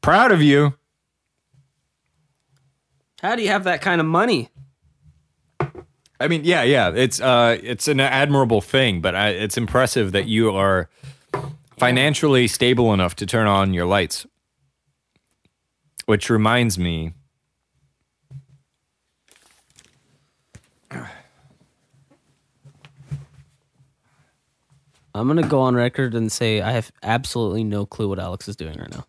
Proud 0.00 0.30
of 0.32 0.40
you. 0.42 0.74
How 3.24 3.36
do 3.36 3.42
you 3.42 3.48
have 3.48 3.64
that 3.64 3.80
kind 3.80 4.02
of 4.02 4.06
money? 4.06 4.50
I 6.20 6.28
mean, 6.28 6.44
yeah, 6.44 6.62
yeah. 6.62 6.90
It's 6.94 7.22
uh, 7.22 7.56
it's 7.62 7.88
an 7.88 7.98
admirable 7.98 8.60
thing, 8.60 9.00
but 9.00 9.14
I, 9.14 9.30
it's 9.30 9.56
impressive 9.56 10.12
that 10.12 10.26
you 10.26 10.54
are 10.54 10.90
financially 11.78 12.46
stable 12.48 12.92
enough 12.92 13.16
to 13.16 13.24
turn 13.24 13.46
on 13.46 13.72
your 13.72 13.86
lights. 13.86 14.26
Which 16.04 16.28
reminds 16.28 16.78
me, 16.78 17.14
I'm 25.14 25.26
gonna 25.28 25.48
go 25.48 25.62
on 25.62 25.74
record 25.74 26.14
and 26.14 26.30
say 26.30 26.60
I 26.60 26.72
have 26.72 26.92
absolutely 27.02 27.64
no 27.64 27.86
clue 27.86 28.10
what 28.10 28.18
Alex 28.18 28.48
is 28.48 28.56
doing 28.56 28.78
right 28.78 28.90
now. 28.90 29.06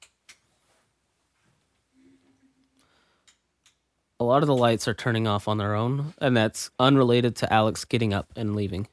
A 4.19 4.23
lot 4.23 4.43
of 4.43 4.47
the 4.47 4.55
lights 4.55 4.87
are 4.87 4.93
turning 4.93 5.27
off 5.27 5.47
on 5.47 5.57
their 5.57 5.75
own, 5.75 6.13
and 6.19 6.35
that's 6.37 6.69
unrelated 6.79 7.35
to 7.37 7.51
Alex 7.53 7.83
getting 7.83 8.13
up 8.13 8.27
and 8.35 8.55
leaving. 8.55 8.87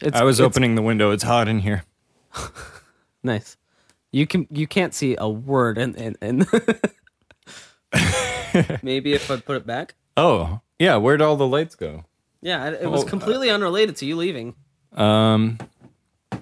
It's, 0.00 0.16
I 0.16 0.24
was 0.24 0.40
it's 0.40 0.44
opening 0.46 0.74
the 0.74 0.82
window. 0.82 1.10
It's 1.10 1.22
hot 1.22 1.48
in 1.48 1.60
here. 1.60 1.84
nice. 3.22 3.56
You 4.10 4.26
can 4.26 4.46
you 4.50 4.66
can't 4.66 4.94
see 4.94 5.16
a 5.18 5.28
word, 5.28 5.78
and 5.78 5.96
and, 5.96 6.16
and 6.20 6.46
maybe 8.82 9.12
if 9.14 9.30
I 9.30 9.36
put 9.38 9.56
it 9.56 9.66
back. 9.66 9.94
Oh, 10.16 10.60
yeah. 10.78 10.96
Where'd 10.96 11.22
all 11.22 11.36
the 11.36 11.46
lights 11.46 11.74
go? 11.74 12.04
Yeah, 12.40 12.68
it 12.68 12.82
it 12.82 12.90
was 12.90 13.02
Oh, 13.04 13.06
uh, 13.06 13.10
completely 13.10 13.48
unrelated 13.50 13.96
to 13.96 14.06
you 14.06 14.16
leaving. 14.16 14.54
Um, 14.92 15.58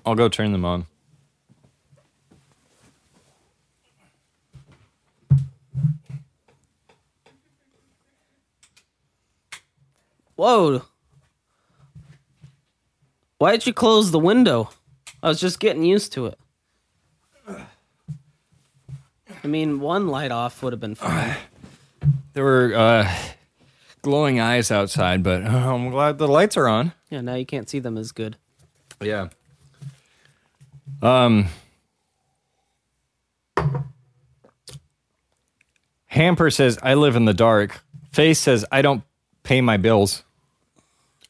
I'll 0.05 0.14
go 0.14 0.28
turn 0.28 0.53
them 0.53 0.64
on. 0.64 0.86
Whoa. 10.41 10.80
Why 13.36 13.51
did 13.51 13.66
you 13.66 13.74
close 13.74 14.11
the 14.11 14.18
window? 14.18 14.70
I 15.22 15.28
was 15.28 15.38
just 15.38 15.61
getting 15.61 15.82
used 15.82 16.14
to 16.14 16.28
it. 16.28 16.38
I 17.47 19.47
mean, 19.47 19.80
one 19.80 20.09
light 20.09 20.32
off 20.32 20.62
would 20.62 20.72
have 20.72 20.80
been 20.80 20.95
fine. 20.95 21.36
There 22.32 22.43
were 22.43 22.72
uh, 22.74 23.14
glowing 24.01 24.41
eyes 24.41 24.70
outside, 24.70 25.22
but 25.22 25.45
uh, 25.45 25.74
I'm 25.74 25.91
glad 25.91 26.16
the 26.16 26.26
lights 26.26 26.57
are 26.57 26.68
on. 26.68 26.95
Yeah, 27.11 27.20
now 27.20 27.34
you 27.34 27.45
can't 27.45 27.68
see 27.68 27.78
them 27.78 27.99
as 27.99 28.11
good. 28.11 28.38
Yeah. 28.99 29.28
Um. 31.03 31.49
Hamper 36.07 36.51
says, 36.51 36.78
I 36.82 36.95
live 36.95 37.14
in 37.14 37.26
the 37.26 37.34
dark. 37.34 37.84
Face 38.11 38.38
says, 38.38 38.64
I 38.72 38.80
don't 38.80 39.03
pay 39.43 39.61
my 39.61 39.76
bills. 39.76 40.24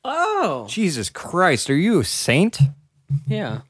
Oh, 0.05 0.67
Jesus 0.69 1.11
Christ, 1.11 1.69
are 1.71 1.77
you 1.77 2.01
a 2.01 2.05
saint? 2.05 2.59
yeah. 3.27 3.61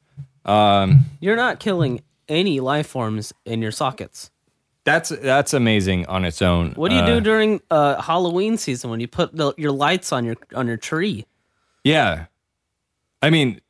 Um, 0.44 1.04
You're 1.20 1.36
not 1.36 1.60
killing 1.60 2.02
any 2.28 2.60
life 2.60 2.86
forms 2.86 3.32
in 3.44 3.60
your 3.60 3.72
sockets. 3.72 4.30
that's 4.84 5.10
that's 5.10 5.52
amazing 5.52 6.06
on 6.06 6.24
its 6.24 6.40
own. 6.40 6.72
What 6.72 6.88
do 6.88 6.94
you 6.94 7.02
Uh, 7.02 7.06
do 7.06 7.20
during 7.20 7.60
uh, 7.70 8.00
Halloween 8.00 8.56
season 8.56 8.88
when 8.90 9.00
you 9.00 9.08
put 9.08 9.36
the, 9.36 9.52
your 9.58 9.72
lights 9.72 10.12
on 10.12 10.24
your 10.24 10.36
on 10.54 10.66
your 10.66 10.78
tree? 10.78 11.26
Yeah. 11.84 12.26
I 13.22 13.28
mean 13.30 13.60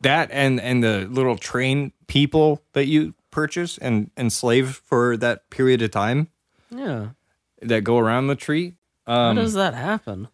that 0.00 0.28
and 0.32 0.60
and 0.60 0.82
the 0.82 1.06
little 1.10 1.36
train 1.36 1.92
people 2.08 2.62
that 2.72 2.86
you 2.86 3.14
purchase 3.30 3.78
and 3.78 4.10
enslave 4.16 4.82
for 4.84 5.16
that 5.18 5.48
period 5.50 5.82
of 5.82 5.92
time 5.92 6.28
Yeah. 6.70 7.10
that 7.62 7.84
go 7.84 7.98
around 7.98 8.26
the 8.26 8.34
tree. 8.36 8.74
How 9.06 9.30
Um, 9.30 9.36
does 9.36 9.54
that 9.54 9.74
happen? 9.74 10.28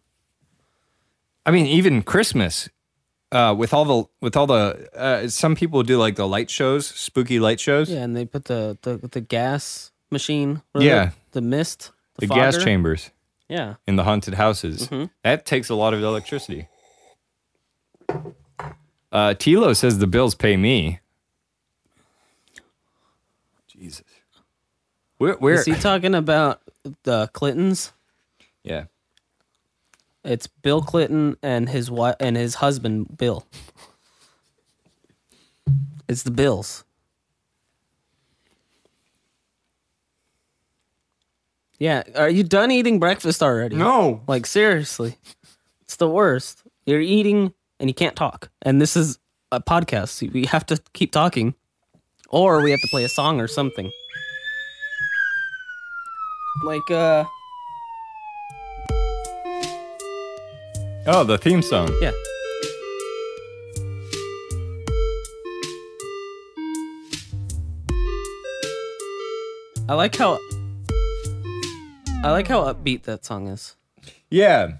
I 1.47 1.51
mean, 1.51 1.65
even 1.65 2.03
Christmas, 2.03 2.69
uh, 3.31 3.55
with 3.57 3.73
all 3.73 3.85
the 3.85 4.09
with 4.21 4.35
all 4.35 4.45
the 4.47 4.89
uh, 4.93 5.27
some 5.29 5.55
people 5.55 5.81
do 5.81 5.97
like 5.97 6.15
the 6.17 6.27
light 6.27 6.49
shows, 6.49 6.85
spooky 6.85 7.39
light 7.39 7.59
shows, 7.59 7.89
Yeah, 7.89 8.03
and 8.03 8.15
they 8.15 8.25
put 8.25 8.45
the 8.45 8.77
the, 8.81 8.97
the 8.97 9.21
gas 9.21 9.91
machine. 10.11 10.61
Yeah. 10.75 11.07
it? 11.07 11.13
the 11.31 11.41
mist. 11.41 11.91
the 12.19 12.27
gas 12.27 12.57
chambers 12.61 13.11
Yeah. 13.47 13.75
in 13.87 13.95
the 13.95 14.03
haunted 14.03 14.33
houses. 14.33 14.87
Mm-hmm. 14.89 15.05
That 15.23 15.45
takes 15.45 15.69
a 15.69 15.75
lot 15.75 15.93
of 15.93 16.03
electricity. 16.03 16.67
Uh, 18.09 19.33
Tilo 19.33 19.73
says 19.75 19.99
the 19.99 20.07
bills 20.07 20.35
pay 20.35 20.57
me. 20.57 20.99
Jesus, 23.67 24.03
where 25.17 25.35
where? 25.35 25.55
Is 25.55 25.65
he 25.65 25.75
talking 25.75 26.13
about 26.15 26.61
the 27.03 27.27
Clintons? 27.33 27.93
yeah, 28.63 28.85
It's 30.27 30.45
Bill 30.45 30.81
Clinton 30.81 31.37
and 31.41 31.69
his 31.69 31.89
wife 31.89 32.17
and 32.19 32.35
his 32.35 32.55
husband 32.55 33.17
Bill. 33.17 33.45
It's 36.09 36.23
the 36.23 36.31
Bills. 36.31 36.83
Yeah, 41.79 42.03
are 42.15 42.29
you 42.29 42.43
done 42.43 42.71
eating 42.71 42.99
breakfast 42.99 43.41
already? 43.41 43.77
no, 43.77 44.21
Like 44.27 44.45
seriously. 44.45 45.17
It's 45.83 45.95
the 45.95 46.09
worst. 46.09 46.63
You're 46.85 46.99
eating 46.99 47.53
and 47.79 47.89
you 47.89 47.93
can't 47.93 48.15
talk. 48.15 48.49
And 48.63 48.81
this 48.81 48.97
is 48.97 49.19
a 49.53 49.61
podcast. 49.61 50.33
We 50.33 50.45
have 50.47 50.65
to 50.65 50.81
keep 50.91 51.13
talking. 51.13 51.55
Or 52.29 52.61
we 52.61 52.71
have 52.71 52.81
to 52.81 52.87
play 52.89 53.05
a 53.05 53.09
song 53.09 53.39
or 53.39 53.47
something. 53.47 53.89
Like 56.65 56.91
uh 56.91 57.23
oh, 61.07 61.23
the 61.23 61.37
theme 61.37 61.61
song. 61.61 61.89
yeah. 62.01 62.11
I 69.89 69.93
like 69.93 70.15
how 70.15 70.37
I 72.23 72.31
like 72.31 72.47
how 72.47 72.63
upbeat 72.63 73.03
that 73.03 73.23
song 73.23 73.47
is. 73.47 73.75
Yeah, 74.29 74.77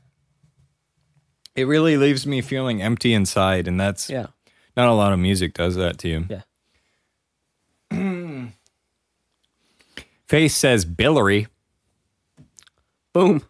it 1.55 1.63
really 1.65 1.95
leaves 1.97 2.27
me 2.27 2.41
feeling 2.41 2.81
empty 2.81 3.13
inside, 3.13 3.67
and 3.67 3.79
that's 3.79 4.09
Yeah. 4.09 4.27
not 4.75 4.89
a 4.89 4.93
lot 4.93 5.13
of 5.13 5.19
music 5.19 5.53
does 5.53 5.75
that 5.75 5.97
to 5.99 6.09
you. 6.09 6.27
Yeah. 7.91 8.47
Face 10.27 10.55
says 10.55 10.83
Billary. 10.83 11.47
Boom. 13.13 13.43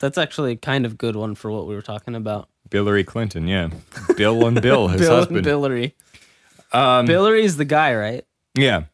That's 0.00 0.18
actually 0.18 0.52
a 0.52 0.56
kind 0.56 0.84
of 0.86 0.98
good 0.98 1.16
one 1.16 1.34
for 1.34 1.50
what 1.50 1.66
we 1.66 1.74
were 1.74 1.82
talking 1.82 2.14
about. 2.14 2.48
Billary 2.70 3.04
Clinton, 3.04 3.46
yeah. 3.46 3.70
Bill 4.16 4.46
and 4.46 4.60
Bill, 4.60 4.88
his 4.88 5.00
Bill 5.02 5.16
husband. 5.16 5.38
and 5.38 5.44
Billary. 5.44 5.94
Um, 6.72 7.06
Billary's 7.06 7.56
the 7.56 7.64
guy, 7.64 7.94
right? 7.94 8.24
Yeah. 8.54 8.84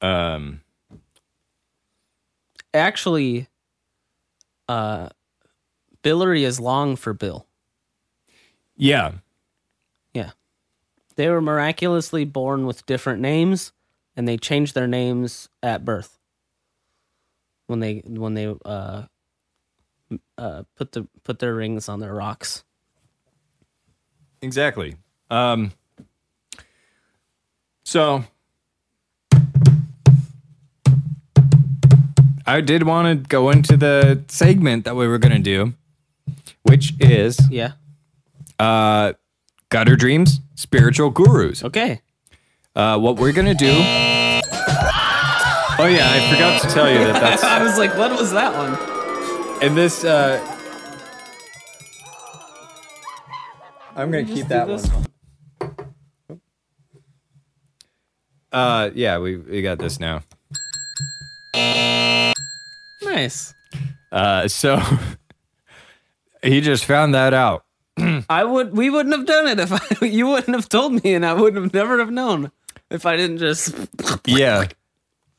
Um. 0.00 0.60
Actually, 2.74 3.48
uh, 4.68 5.10
Billary 6.02 6.44
is 6.44 6.58
long 6.58 6.96
for 6.96 7.12
Bill. 7.12 7.46
Yeah. 8.76 9.12
Yeah. 10.14 10.30
They 11.16 11.28
were 11.28 11.42
miraculously 11.42 12.24
born 12.24 12.66
with 12.66 12.86
different 12.86 13.20
names, 13.20 13.72
and 14.16 14.26
they 14.26 14.36
changed 14.36 14.74
their 14.74 14.88
names 14.88 15.48
at 15.62 15.84
birth. 15.84 16.18
When 17.66 17.80
they 17.80 18.02
when 18.06 18.34
they 18.34 18.52
uh, 18.64 19.02
uh, 20.38 20.62
put 20.76 20.92
the 20.92 21.06
put 21.24 21.38
their 21.38 21.54
rings 21.54 21.88
on 21.88 22.00
their 22.00 22.14
rocks. 22.14 22.64
Exactly. 24.40 24.96
Um. 25.30 25.72
So. 27.84 28.24
I 32.44 32.60
did 32.60 32.82
want 32.82 33.06
to 33.06 33.28
go 33.28 33.50
into 33.50 33.76
the 33.76 34.24
segment 34.26 34.84
that 34.84 34.96
we 34.96 35.06
were 35.06 35.18
going 35.18 35.32
to 35.32 35.38
do, 35.38 35.74
which 36.62 36.92
is 36.98 37.38
Yeah. 37.48 37.72
Uh, 38.58 39.12
gutter 39.68 39.94
dreams, 39.96 40.40
spiritual 40.56 41.10
gurus. 41.10 41.62
Okay. 41.64 42.00
Uh, 42.74 42.98
what 42.98 43.16
we're 43.16 43.32
gonna 43.32 43.54
do? 43.54 43.70
Oh 43.70 44.40
yeah, 45.86 46.08
I 46.10 46.30
forgot 46.32 46.62
to 46.62 46.68
tell 46.68 46.90
you 46.90 46.98
that 46.98 47.20
that's 47.20 47.44
I 47.44 47.62
was 47.62 47.78
like, 47.78 47.96
what 47.96 48.10
was 48.18 48.32
that 48.32 48.52
one? 48.54 48.72
In 49.62 49.74
this. 49.74 50.04
Uh, 50.04 50.38
I'm 53.94 54.10
gonna 54.10 54.24
keep 54.24 54.48
that 54.48 54.66
This 54.66 54.86
one. 54.88 55.06
Uh, 58.50 58.90
yeah, 58.94 59.18
we 59.18 59.36
we 59.36 59.62
got 59.62 59.78
this 59.78 59.98
now. 60.00 60.22
Nice. 63.02 63.54
Uh, 64.10 64.48
so 64.48 64.80
he 66.42 66.60
just 66.60 66.84
found 66.84 67.14
that 67.14 67.32
out. 67.32 67.64
I 68.28 68.44
would. 68.44 68.76
We 68.76 68.90
wouldn't 68.90 69.14
have 69.14 69.26
done 69.26 69.46
it 69.48 69.60
if 69.60 69.72
I, 70.02 70.04
you 70.04 70.26
wouldn't 70.26 70.54
have 70.54 70.68
told 70.68 71.02
me, 71.02 71.14
and 71.14 71.24
I 71.24 71.34
would 71.34 71.54
have 71.56 71.72
never 71.72 71.98
have 71.98 72.10
known 72.10 72.50
if 72.90 73.06
I 73.06 73.16
didn't 73.16 73.38
just. 73.38 73.74
Yeah. 74.26 74.66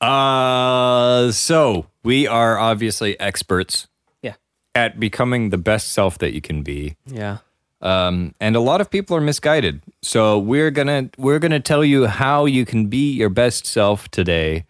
Uh, 0.02 1.32
so 1.32 1.88
we 2.04 2.28
are 2.28 2.58
obviously 2.58 3.18
experts 3.20 3.88
Yeah. 3.88 3.93
At 4.76 5.00
becoming 5.00 5.50
the 5.50 5.58
best 5.58 5.92
self 5.92 6.18
that 6.20 6.34
you 6.34 6.42
can 6.42 6.64
be. 6.64 6.96
Yeah. 7.06 7.40
Um, 7.82 8.34
and 8.40 8.56
a 8.56 8.62
lot 8.62 8.82
of 8.82 8.90
people 8.90 9.16
are 9.16 9.22
misguided. 9.22 9.82
So 10.02 10.40
we're 10.40 10.72
gonna 10.72 11.10
we're 11.18 11.40
gonna 11.40 11.60
tell 11.60 11.84
you 11.84 12.08
how 12.08 12.46
you 12.46 12.66
can 12.66 12.88
be 12.88 13.12
your 13.12 13.30
best 13.30 13.66
self 13.66 14.10
today. 14.10 14.66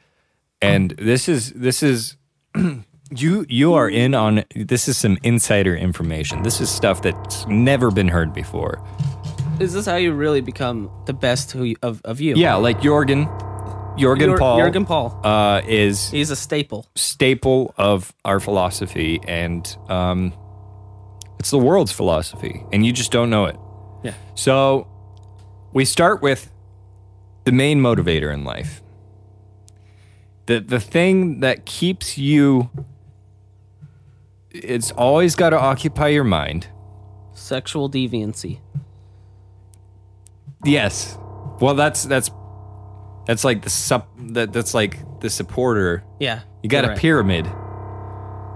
And 0.62 0.92
this 0.92 1.30
is 1.30 1.52
this 1.52 1.84
is 1.84 2.18
you 3.16 3.46
you 3.48 3.74
are 3.74 3.88
in 3.88 4.16
on 4.16 4.44
this 4.56 4.88
is 4.88 4.98
some 4.98 5.20
insider 5.22 5.76
information. 5.76 6.42
This 6.42 6.60
is 6.60 6.70
stuff 6.72 7.04
that's 7.04 7.46
never 7.48 7.92
been 7.92 8.08
heard 8.08 8.34
before. 8.34 8.84
Is 9.60 9.74
this 9.74 9.86
how 9.86 9.98
you 9.98 10.14
really 10.14 10.42
become 10.42 10.90
the 11.06 11.14
best 11.14 11.52
who 11.52 11.64
you, 11.66 11.76
of 11.84 12.02
of 12.06 12.20
you? 12.20 12.34
Yeah, 12.36 12.56
like 12.56 12.80
Jorgen 12.80 13.28
Jorgen 13.98 14.26
Jor- 14.26 14.38
Paul 14.38 14.58
Jurgen 14.60 14.86
Paul. 14.86 15.20
uh, 15.24 15.62
is 15.68 16.10
He's 16.10 16.30
a 16.32 16.36
staple. 16.36 16.88
staple 16.96 17.74
of 17.78 18.14
our 18.26 18.40
philosophy 18.40 19.20
and 19.28 19.76
um, 19.88 20.34
it's 21.40 21.52
the 21.52 21.58
world's 21.60 21.92
philosophy 21.92 22.64
and 22.72 22.86
you 22.86 22.92
just 22.92 23.12
don't 23.12 23.30
know 23.30 23.46
it 23.46 23.58
Yeah. 24.04 24.14
so 24.36 24.88
we 25.74 25.86
start 25.86 26.22
with 26.22 26.50
the 27.46 27.52
main 27.52 27.82
motivator 27.82 28.34
in 28.34 28.44
life 28.44 28.82
the 30.48 30.60
the 30.60 30.80
thing 30.80 31.40
that 31.42 31.66
keeps 31.66 32.18
you 32.18 32.70
it's 34.52 34.92
always 34.92 35.36
got 35.36 35.50
to 35.52 35.60
occupy 35.60 36.08
your 36.10 36.24
mind 36.24 36.68
Sexual 37.36 37.90
deviancy. 37.90 38.60
yes 40.64 41.18
well 41.60 41.74
that's 41.76 42.04
that's 42.04 42.30
that's 43.26 43.44
like 43.44 43.62
the 43.62 43.70
sup 43.70 44.10
that 44.18 44.52
that's 44.52 44.74
like 44.74 45.00
the 45.22 45.30
supporter 45.30 46.04
Yeah. 46.20 46.42
You 46.62 46.70
got 46.70 46.86
a 46.86 46.90
right. 46.90 46.98
pyramid. 46.98 47.46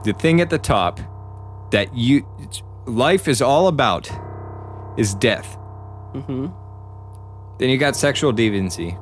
The 0.04 0.14
thing 0.14 0.42
at 0.42 0.50
the 0.50 0.58
top 0.58 1.00
that 1.72 1.96
you 1.96 2.26
life 2.86 3.28
is 3.28 3.42
all 3.42 3.68
about 3.68 4.10
is 4.98 5.14
death. 5.16 5.58
Mm-hmm. 6.14 6.48
Then 7.60 7.70
you 7.70 7.78
got 7.78 7.96
sexual 7.96 8.34
deviancy 8.34 8.98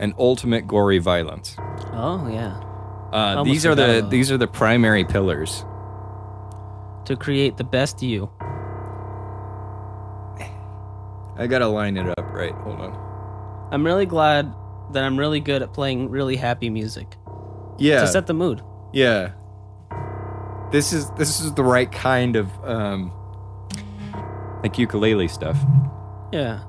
and 0.00 0.14
ultimate 0.18 0.66
gory 0.66 0.98
violence. 0.98 1.56
Oh 1.92 2.28
yeah. 2.30 2.60
Uh, 3.12 3.44
these 3.44 3.64
are 3.64 3.74
the 3.74 4.06
these 4.10 4.32
are 4.32 4.38
the 4.38 4.48
primary 4.48 5.04
pillars. 5.04 5.64
To 7.06 7.16
create 7.16 7.56
the 7.56 7.64
best 7.64 8.02
you. 8.02 8.30
I 11.36 11.46
gotta 11.46 11.68
line 11.68 11.96
it 11.96 12.08
up 12.18 12.32
right. 12.32 12.54
Hold 12.54 12.80
on. 12.80 13.03
I'm 13.74 13.84
really 13.84 14.06
glad 14.06 14.52
that 14.92 15.02
I'm 15.02 15.18
really 15.18 15.40
good 15.40 15.62
at 15.62 15.72
playing 15.72 16.08
really 16.10 16.36
happy 16.36 16.70
music 16.70 17.16
Yeah, 17.78 18.00
to 18.00 18.06
set 18.06 18.26
the 18.26 18.34
mood. 18.34 18.62
yeah. 18.92 19.32
This 20.70 20.92
is 20.92 21.08
this 21.12 21.40
is 21.40 21.52
the 21.54 21.62
right 21.62 21.90
kind 21.92 22.34
of 22.36 22.48
um, 22.64 23.12
like 24.62 24.76
ukulele 24.78 25.28
stuff. 25.28 25.56
Yeah. 26.32 26.62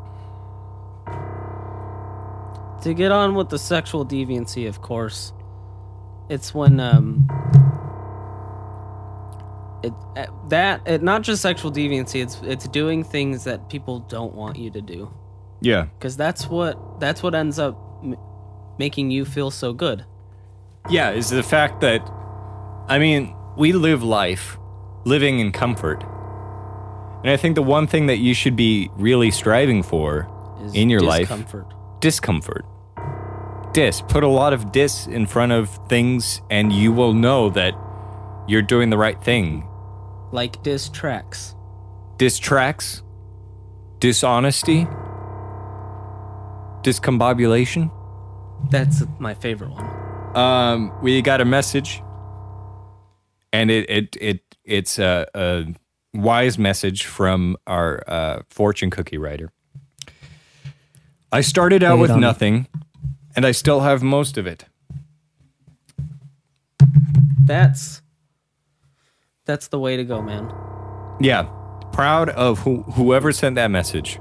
To 2.84 2.94
get 2.94 3.12
on 3.12 3.34
with 3.34 3.50
the 3.50 3.58
sexual 3.58 4.06
deviancy, 4.06 4.68
of 4.68 4.82
course, 4.82 5.34
it's 6.30 6.54
when 6.54 6.80
um, 6.80 7.26
it 9.84 9.92
uh, 10.16 10.26
that 10.50 10.82
it 10.88 11.02
not 11.02 11.24
just 11.24 11.42
sexual 11.42 11.72
deviancy. 11.72 12.22
It's 12.22 12.40
it's 12.44 12.68
doing 12.68 13.04
things 13.04 13.44
that 13.46 13.70
people 13.70 14.00
don't 14.02 14.36
want 14.36 14.58
you 14.60 14.70
to 14.70 14.82
do, 14.82 15.12
Yeah, 15.62 15.86
because 15.98 16.18
that's 16.18 16.48
what 16.50 17.00
that's 17.00 17.24
what 17.24 17.34
ends 17.36 17.58
up 17.60 17.78
m- 18.04 18.16
making 18.78 19.12
you 19.12 19.26
feel 19.26 19.52
so 19.52 19.74
good. 19.74 20.06
Yeah, 20.90 21.12
is 21.12 21.30
the 21.30 21.42
fact 21.44 21.82
that, 21.82 22.02
I 22.88 23.00
mean, 23.00 23.34
we 23.58 23.72
live 23.72 24.04
life 24.04 24.58
living 25.06 25.40
in 25.40 25.52
comfort. 25.52 26.04
And 27.24 27.32
I 27.32 27.38
think 27.38 27.56
the 27.56 27.64
one 27.64 27.88
thing 27.88 28.06
that 28.08 28.18
you 28.18 28.34
should 28.36 28.56
be 28.56 28.90
really 28.96 29.32
striving 29.32 29.82
for 29.82 30.28
Is 30.62 30.76
in 30.76 30.90
your 30.92 31.02
life 31.02 31.22
discomfort. 31.30 31.66
discomfort. 32.02 32.66
Dis. 33.74 34.02
Put 34.02 34.24
a 34.24 34.28
lot 34.28 34.54
of 34.54 34.72
dis 34.72 35.08
in 35.08 35.26
front 35.26 35.52
of 35.52 35.70
things, 35.90 36.42
and 36.52 36.72
you 36.72 36.94
will 36.94 37.14
know 37.14 37.50
that 37.50 37.74
you're 38.48 38.62
doing 38.62 38.90
the 38.92 38.98
right 38.98 39.22
thing. 39.24 39.68
like 40.32 40.62
diss 40.64 40.90
tracks. 40.90 41.56
Distracts, 42.18 43.02
dishonesty, 44.00 44.88
discombobulation. 46.86 47.92
That's 48.70 49.04
my 49.20 49.34
favorite 49.34 49.72
one. 49.72 50.38
Um, 50.38 50.94
we 51.02 51.22
got 51.22 51.42
a 51.42 51.46
message, 51.46 52.02
and 53.52 53.72
it 53.72 53.90
it 53.90 54.18
it 54.22 54.42
it's 54.64 55.00
a, 55.00 55.28
a 55.34 55.66
wise 56.14 56.58
message 56.58 57.06
from 57.06 57.58
our 57.68 58.04
uh, 58.08 58.42
fortune 58.50 58.90
cookie 58.90 59.18
writer. 59.18 59.52
I 61.32 61.42
started 61.42 61.84
out 61.84 62.00
with 62.00 62.16
nothing, 62.16 62.68
and 63.36 63.46
I 63.46 63.52
still 63.52 63.82
have 63.82 64.04
most 64.04 64.38
of 64.38 64.46
it. 64.46 64.66
That's 67.46 68.02
that's 69.46 69.68
the 69.68 69.80
way 69.80 69.98
to 69.98 70.04
go, 70.04 70.22
man. 70.22 70.52
Yeah, 71.20 71.44
proud 71.94 72.30
of 72.30 72.60
who, 72.60 72.84
whoever 72.84 73.32
sent 73.32 73.56
that 73.56 73.72
message. 73.72 74.20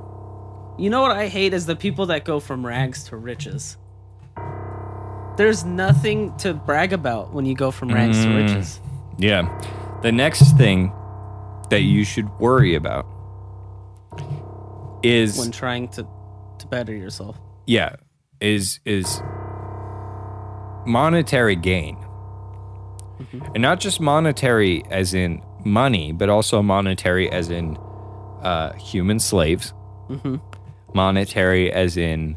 You 0.78 0.90
know 0.90 1.02
what 1.02 1.12
I 1.12 1.28
hate 1.28 1.54
is 1.54 1.66
the 1.66 1.76
people 1.76 2.06
that 2.06 2.24
go 2.24 2.40
from 2.40 2.66
rags 2.66 3.04
to 3.04 3.16
riches. 3.16 3.76
There's 5.36 5.64
nothing 5.64 6.36
to 6.38 6.54
brag 6.54 6.92
about 6.92 7.32
when 7.32 7.46
you 7.46 7.54
go 7.54 7.70
from 7.70 7.90
rags 7.90 8.22
to 8.22 8.28
mm. 8.28 8.42
riches. 8.42 8.80
Yeah, 9.18 9.48
the 10.02 10.12
next 10.12 10.56
thing 10.56 10.92
that 11.70 11.82
you 11.82 12.04
should 12.04 12.28
worry 12.38 12.74
about 12.74 13.06
is 15.02 15.38
When 15.38 15.50
trying 15.50 15.88
to 15.88 16.06
to 16.58 16.66
better 16.66 16.94
yourself. 16.94 17.38
yeah 17.66 17.96
is 18.40 18.80
is 18.84 19.22
monetary 20.86 21.56
gain 21.56 21.96
mm-hmm. 21.96 23.40
and 23.54 23.62
not 23.62 23.80
just 23.80 24.00
monetary 24.00 24.82
as 24.90 25.14
in 25.14 25.42
money 25.64 26.12
but 26.12 26.28
also 26.28 26.62
monetary 26.62 27.30
as 27.30 27.50
in 27.50 27.76
uh, 28.42 28.72
human 28.74 29.18
slaves 29.18 29.72
mm-hmm. 30.08 30.36
Monetary 30.95 31.72
as 31.72 31.97
in 31.97 32.36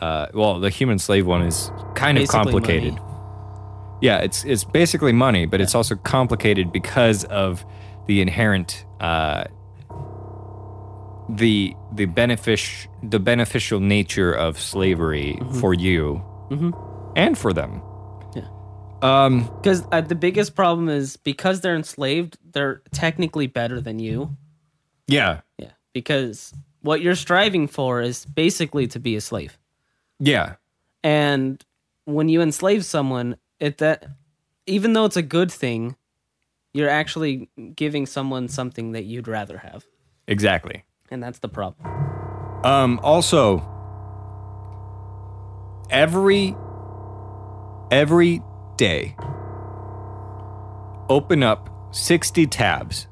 uh, 0.00 0.26
well 0.34 0.58
the 0.60 0.70
human 0.70 0.98
slave 0.98 1.26
one 1.26 1.42
is 1.42 1.70
kind 1.94 2.18
of 2.18 2.26
complicated 2.28 2.94
money. 2.94 3.98
yeah 4.00 4.18
it's 4.18 4.44
it's 4.44 4.64
basically 4.64 5.12
money 5.12 5.46
but 5.46 5.60
it's 5.60 5.74
also 5.74 5.94
complicated 5.96 6.72
because 6.72 7.24
of 7.24 7.64
the 8.06 8.20
inherent 8.20 8.84
uh, 9.00 9.44
the 11.28 11.74
the 11.92 12.06
benefic- 12.06 12.88
the 13.02 13.18
beneficial 13.20 13.80
nature 13.80 14.32
of 14.32 14.58
slavery 14.58 15.38
for 15.60 15.74
you 15.74 16.20
and 17.14 17.38
for 17.38 17.52
them. 17.52 17.82
Yeah. 18.34 18.48
Um. 19.02 19.44
Because 19.56 19.84
uh, 19.92 20.00
the 20.00 20.14
biggest 20.16 20.54
problem 20.56 20.88
is 20.88 21.16
because 21.16 21.60
they're 21.60 21.76
enslaved, 21.76 22.38
they're 22.52 22.82
technically 22.92 23.46
better 23.46 23.80
than 23.80 23.98
you. 24.00 24.36
Yeah. 25.06 25.40
Yeah. 25.58 25.70
Because 25.92 26.52
what 26.82 27.00
you're 27.00 27.14
striving 27.14 27.66
for 27.68 28.00
is 28.00 28.24
basically 28.24 28.86
to 28.88 29.00
be 29.00 29.16
a 29.16 29.20
slave. 29.20 29.58
Yeah. 30.18 30.54
And 31.02 31.64
when 32.04 32.28
you 32.28 32.42
enslave 32.42 32.84
someone, 32.84 33.36
it 33.58 33.78
that 33.78 34.06
even 34.66 34.92
though 34.92 35.04
it's 35.04 35.16
a 35.16 35.22
good 35.22 35.50
thing, 35.50 35.96
you're 36.72 36.88
actually 36.88 37.48
giving 37.74 38.06
someone 38.06 38.48
something 38.48 38.92
that 38.92 39.04
you'd 39.04 39.28
rather 39.28 39.58
have. 39.58 39.84
Exactly. 40.26 40.84
And 41.10 41.22
that's 41.22 41.40
the 41.40 41.48
problem. 41.48 41.86
Um. 42.64 43.00
Also, 43.02 43.58
every 45.90 46.54
every 47.90 48.42
day, 48.76 49.16
open 51.08 51.42
up 51.42 51.68
sixty 51.90 52.46
tabs, 52.46 53.08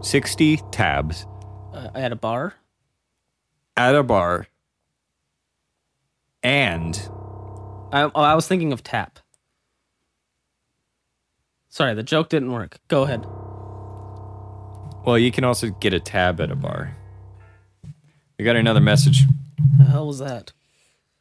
sixty 0.00 0.56
tabs 0.72 1.26
Uh, 1.72 1.90
at 1.94 2.10
a 2.10 2.16
bar. 2.16 2.54
At 3.78 3.94
a 3.94 4.02
bar 4.02 4.46
and 6.42 6.96
I, 7.92 8.02
oh, 8.02 8.10
I 8.20 8.34
was 8.34 8.46
thinking 8.46 8.72
of 8.72 8.82
tap. 8.82 9.18
Sorry, 11.70 11.94
the 11.94 12.02
joke 12.02 12.28
didn't 12.28 12.52
work. 12.52 12.78
Go 12.88 13.02
ahead. 13.04 13.24
well 15.04 15.16
you 15.18 15.30
can 15.32 15.44
also 15.44 15.70
get 15.70 15.94
a 15.94 16.00
tab 16.00 16.40
at 16.40 16.50
a 16.50 16.56
bar 16.56 16.94
we 18.38 18.44
got 18.44 18.56
another 18.56 18.80
message 18.80 19.24
The 19.78 19.84
hell 19.84 20.06
was 20.06 20.18
that? 20.18 20.52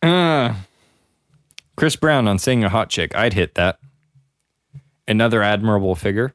uh, 0.01 0.55
chris 1.76 1.95
brown 1.95 2.28
on 2.28 2.38
saying 2.39 2.64
a 2.64 2.70
hot 2.70 2.89
chick 2.89 3.16
i'd 3.16 3.34
hit 3.34 3.55
that 3.55 3.80
another 5.08 5.41
admirable 5.41 5.95
figure 5.95 6.34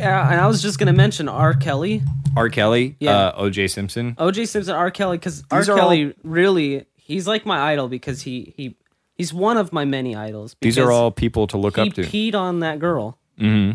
Yeah, 0.00 0.30
and 0.30 0.40
I 0.40 0.46
was 0.46 0.62
just 0.62 0.78
gonna 0.78 0.92
mention 0.92 1.28
R. 1.28 1.54
Kelly, 1.54 2.02
r 2.36 2.48
kelly 2.48 2.96
Yeah. 3.00 3.12
uh, 3.28 3.42
oj 3.44 3.70
simpson 3.70 4.14
O.J. 4.18 4.44
Simpson, 4.46 4.74
R. 4.74 4.90
Kelly, 4.90 5.16
because 5.16 5.42
R. 5.50 5.60
These 5.60 5.68
are 5.70 5.76
Kelly 5.76 6.06
all- 6.06 6.12
really 6.24 6.84
he's 6.96 7.26
like 7.26 7.46
my 7.46 7.58
idol 7.72 7.88
because 7.88 8.22
he 8.22 8.52
he 8.56 8.76
he's 9.14 9.32
one 9.32 9.56
of 9.56 9.72
my 9.72 9.84
many 9.84 10.14
idols. 10.16 10.54
these 10.60 10.76
are 10.76 10.82
because 10.82 10.94
all 10.94 11.10
people 11.10 11.46
to 11.46 11.56
look 11.56 11.76
he 11.76 11.82
up 11.82 11.94
to 11.94 12.02
peed 12.02 12.34
on 12.34 12.60
that 12.60 12.78
girl, 12.78 13.18
hmm 13.38 13.72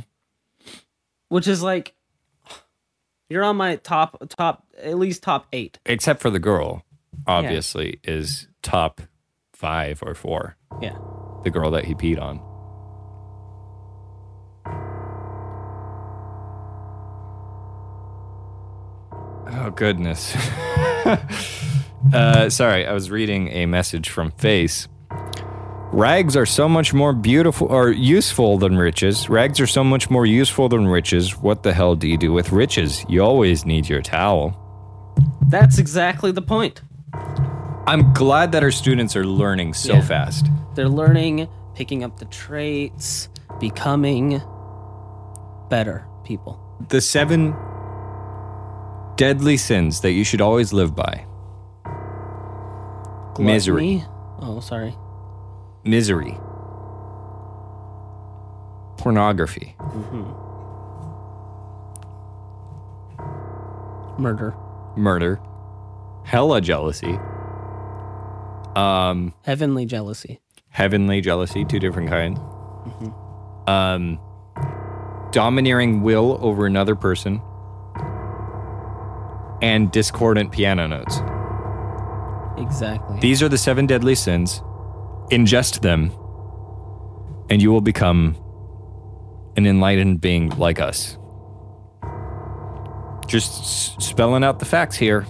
which 1.29 1.47
is 1.47 1.63
like 1.63 1.93
you're 3.29 3.43
on 3.43 3.55
my 3.55 3.77
top 3.77 4.21
top 4.29 4.65
at 4.83 4.97
least 4.99 5.23
top 5.23 5.47
eight. 5.53 5.79
except 5.85 6.21
for 6.21 6.29
the 6.29 6.39
girl 6.39 6.83
obviously 7.25 7.99
is 8.03 8.47
top 8.61 9.01
five 9.53 10.03
or 10.05 10.13
four 10.13 10.57
Yeah, 10.81 10.97
the 11.43 11.49
girl 11.49 11.71
that 11.71 11.85
he 11.85 11.95
peed 11.95 12.19
on 12.21 12.41
Oh 19.47 19.69
goodness. 19.71 20.35
uh, 22.13 22.49
sorry, 22.49 22.85
I 22.87 22.93
was 22.93 23.09
reading 23.11 23.47
a 23.49 23.65
message 23.65 24.09
from 24.09 24.31
Face. 24.31 24.87
Rags 25.93 26.37
are 26.37 26.45
so 26.45 26.69
much 26.69 26.93
more 26.93 27.11
beautiful 27.11 27.67
or 27.67 27.89
useful 27.91 28.57
than 28.57 28.77
riches. 28.77 29.29
Rags 29.29 29.59
are 29.59 29.67
so 29.67 29.83
much 29.83 30.09
more 30.09 30.25
useful 30.25 30.69
than 30.69 30.87
riches. 30.87 31.37
What 31.37 31.63
the 31.63 31.73
hell 31.73 31.95
do 31.95 32.07
you 32.07 32.17
do 32.17 32.31
with 32.31 32.51
riches? 32.53 33.03
You 33.09 33.21
always 33.23 33.65
need 33.65 33.89
your 33.89 34.01
towel. 34.01 34.57
that's 35.49 35.77
exactly 35.79 36.31
the 36.31 36.41
point. 36.41 36.81
I'm 37.87 38.13
glad 38.13 38.53
that 38.53 38.63
our 38.63 38.71
students 38.71 39.17
are 39.17 39.25
learning 39.25 39.73
so 39.73 39.95
Yeah. 39.95 40.01
fast. 40.01 40.47
They're 40.75 40.87
learning, 40.87 41.49
picking 41.75 42.05
up 42.05 42.19
the 42.19 42.25
traits, 42.25 43.27
becoming 43.59 44.41
better 45.69 46.05
people. 46.23 46.57
The 46.87 47.01
seven 47.01 47.53
deadly 49.21 49.55
sins 49.55 50.01
that 50.01 50.13
you 50.13 50.23
should 50.23 50.41
always 50.41 50.73
live 50.73 50.95
by. 50.95 51.23
Misery, 53.37 54.03
Oh, 54.41 54.59
sorry. 54.59 54.95
misery, 55.83 56.39
pornography, 58.97 59.75
Murder, 64.17 64.55
murder, 64.97 65.39
hella 66.23 66.59
jealousy, 66.59 67.19
um, 68.75 69.33
heavenly 69.43 69.85
jealousy. 69.85 70.39
heavenly 70.69 71.21
jealousy, 71.21 71.63
two 71.63 71.77
different 71.79 72.09
kinds, 72.09 72.39
um, 73.67 74.17
domineering 75.31 76.01
will 76.01 76.39
over 76.41 76.65
another 76.65 76.95
person, 76.95 77.39
and 79.61 79.91
discordant 79.91 80.51
piano 80.51 80.87
notes. 80.87 81.19
Exactly. 82.57 83.19
These 83.19 83.41
are 83.41 83.49
the 83.49 83.57
seven 83.57 83.85
deadly 83.85 84.15
sins. 84.15 84.61
Ingest 85.31 85.81
them, 85.81 86.11
and 87.49 87.61
you 87.61 87.71
will 87.71 87.81
become 87.81 88.35
an 89.55 89.65
enlightened 89.65 90.21
being 90.21 90.49
like 90.57 90.79
us. 90.79 91.17
Just 93.27 93.61
s- 93.61 93.95
spelling 94.05 94.43
out 94.43 94.59
the 94.59 94.65
facts 94.65 94.95
here. 94.97 95.25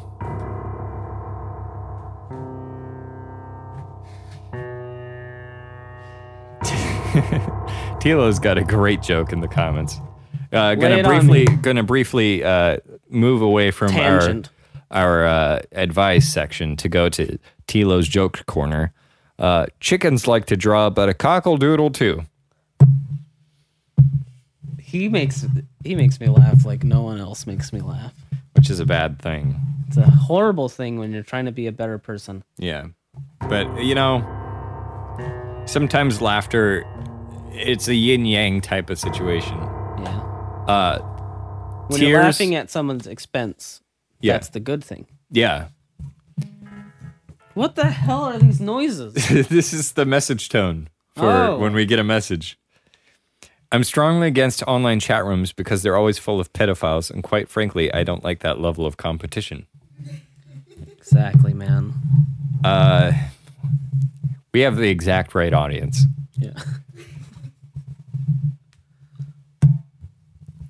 Tilo's 7.99 8.39
got 8.43 8.57
a 8.57 8.63
great 8.63 9.01
joke 9.01 9.34
in 9.34 9.41
the 9.41 9.47
comments. 9.47 9.99
Uh, 10.51 10.75
gonna 10.75 11.03
briefly, 11.03 11.45
gonna 11.45 11.83
briefly 11.83 12.43
uh, 12.43 12.77
move 13.09 13.41
away 13.41 13.71
from 13.71 13.95
our 13.95 14.41
our 14.91 15.25
uh, 15.25 15.61
advice 15.71 16.31
section 16.31 16.75
to 16.77 16.89
go 16.89 17.07
to 17.09 17.37
Tilo's 17.67 18.07
joke 18.07 18.45
corner. 18.45 18.93
Uh, 19.39 19.65
chickens 19.79 20.27
like 20.27 20.45
to 20.47 20.57
draw, 20.57 20.89
but 20.89 21.07
a 21.09 21.13
cockle 21.13 21.57
doodle 21.57 21.89
too. 21.89 22.23
he 24.79 25.07
makes 25.07 25.45
he 25.83 25.95
makes 25.95 26.19
me 26.19 26.27
laugh 26.27 26.65
like 26.65 26.83
no 26.83 27.01
one 27.01 27.19
else 27.19 27.47
makes 27.47 27.71
me 27.71 27.79
laugh. 27.79 28.13
which 28.55 28.69
is 28.69 28.79
a 28.79 28.85
bad 28.85 29.19
thing. 29.19 29.55
It's 29.87 29.97
a 29.97 30.09
horrible 30.09 30.69
thing 30.69 30.99
when 30.99 31.11
you're 31.11 31.23
trying 31.23 31.45
to 31.45 31.51
be 31.51 31.67
a 31.67 31.71
better 31.71 31.97
person. 31.97 32.43
Yeah. 32.57 32.87
But, 33.49 33.81
you 33.83 33.95
know, 33.95 34.23
sometimes 35.65 36.21
laughter, 36.21 36.83
it's 37.51 37.87
a 37.87 37.95
yin 37.95 38.25
yang 38.25 38.61
type 38.61 38.89
of 38.89 38.99
situation. 38.99 39.57
Uh, 40.72 40.99
When 41.88 41.99
Tears- 41.99 42.09
you're 42.09 42.24
laughing 42.24 42.55
at 42.55 42.69
someone's 42.69 43.05
expense, 43.07 43.82
Yeah. 44.22 44.34
that's 44.34 44.49
the 44.49 44.59
good 44.61 44.84
thing. 44.84 45.07
yeah. 45.30 45.67
What 47.53 47.76
the 47.76 47.88
hell 47.89 48.24
are 48.24 48.39
these 48.39 48.61
noises? 48.61 49.13
this 49.49 49.74
is 49.74 49.91
the 49.91 50.05
message 50.05 50.47
tone 50.47 50.88
for 51.17 51.26
Oh. 51.30 51.57
when 51.59 51.74
we 51.74 51.86
get 51.86 51.99
a 51.99 52.03
message. 52.03 52.57
I'm 53.74 53.84
strongly 53.84 54.28
against 54.28 54.63
online 54.63 55.01
chat 55.01 55.26
rooms 55.26 55.51
because 55.51 55.82
they're 55.84 55.97
always 55.97 56.17
full 56.17 56.39
of 56.39 56.53
pedophiles, 56.53 57.11
and 57.11 57.22
quite 57.24 57.49
frankly, 57.49 57.93
I 57.93 58.03
don't 58.03 58.24
like 58.24 58.39
that 58.39 58.59
level 58.61 58.86
of 58.86 58.95
competition. 58.95 59.67
exactly, 60.97 61.53
man. 61.53 61.93
Uh, 62.63 63.11
we 64.53 64.61
have 64.61 64.78
the 64.78 64.88
exact 64.89 65.36
right 65.36 65.53
audience. 65.53 66.05
Yeah. 66.38 66.51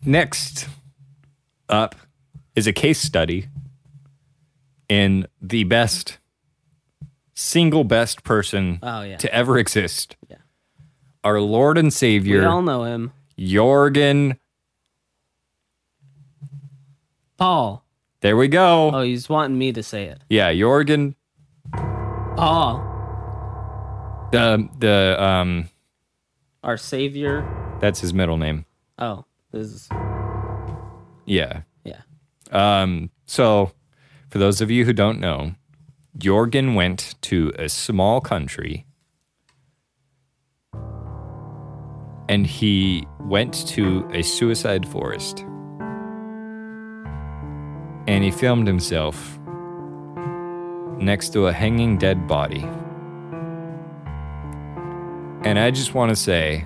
Next 0.03 0.67
up 1.69 1.95
is 2.55 2.67
a 2.67 2.73
case 2.73 2.99
study 2.99 3.47
in 4.89 5.27
the 5.41 5.63
best, 5.63 6.17
single 7.33 7.83
best 7.83 8.23
person 8.23 8.79
Oh 8.83 9.03
yeah. 9.03 9.17
to 9.17 9.33
ever 9.33 9.57
exist. 9.57 10.15
Yeah. 10.27 10.37
Our 11.23 11.39
Lord 11.39 11.77
and 11.77 11.93
Savior. 11.93 12.39
We 12.39 12.45
all 12.45 12.61
know 12.61 12.83
him. 12.83 13.11
Jorgen. 13.37 14.37
Paul. 17.37 17.83
There 18.21 18.37
we 18.37 18.47
go. 18.47 18.91
Oh, 18.93 19.01
he's 19.01 19.27
wanting 19.29 19.57
me 19.57 19.71
to 19.73 19.81
say 19.81 20.05
it. 20.05 20.19
Yeah, 20.29 20.51
Jorgen. 20.51 21.15
Paul, 21.73 22.77
The 24.31 24.67
the 24.79 25.23
um 25.23 25.69
our 26.63 26.77
savior. 26.77 27.45
that's 27.79 27.99
his 27.99 28.13
middle 28.13 28.37
name. 28.37 28.65
Oh, 28.99 29.25
is 29.53 29.89
Yeah. 31.25 31.61
yeah. 31.83 32.01
Um 32.51 33.09
so 33.25 33.71
for 34.29 34.37
those 34.37 34.61
of 34.61 34.71
you 34.71 34.85
who 34.85 34.93
don't 34.93 35.19
know, 35.19 35.55
Jorgen 36.17 36.75
went 36.75 37.15
to 37.21 37.51
a 37.57 37.69
small 37.69 38.21
country 38.21 38.85
and 42.31 42.47
he 42.47 43.05
went 43.19 43.67
to 43.67 44.09
a 44.13 44.21
suicide 44.21 44.87
forest. 44.87 45.39
And 48.07 48.23
he 48.23 48.31
filmed 48.31 48.67
himself 48.67 49.37
next 50.97 51.33
to 51.33 51.47
a 51.47 51.53
hanging 51.53 51.97
dead 51.97 52.27
body. 52.27 52.65
And 55.43 55.59
I 55.59 55.71
just 55.71 55.93
want 55.93 56.09
to 56.09 56.15
say, 56.15 56.65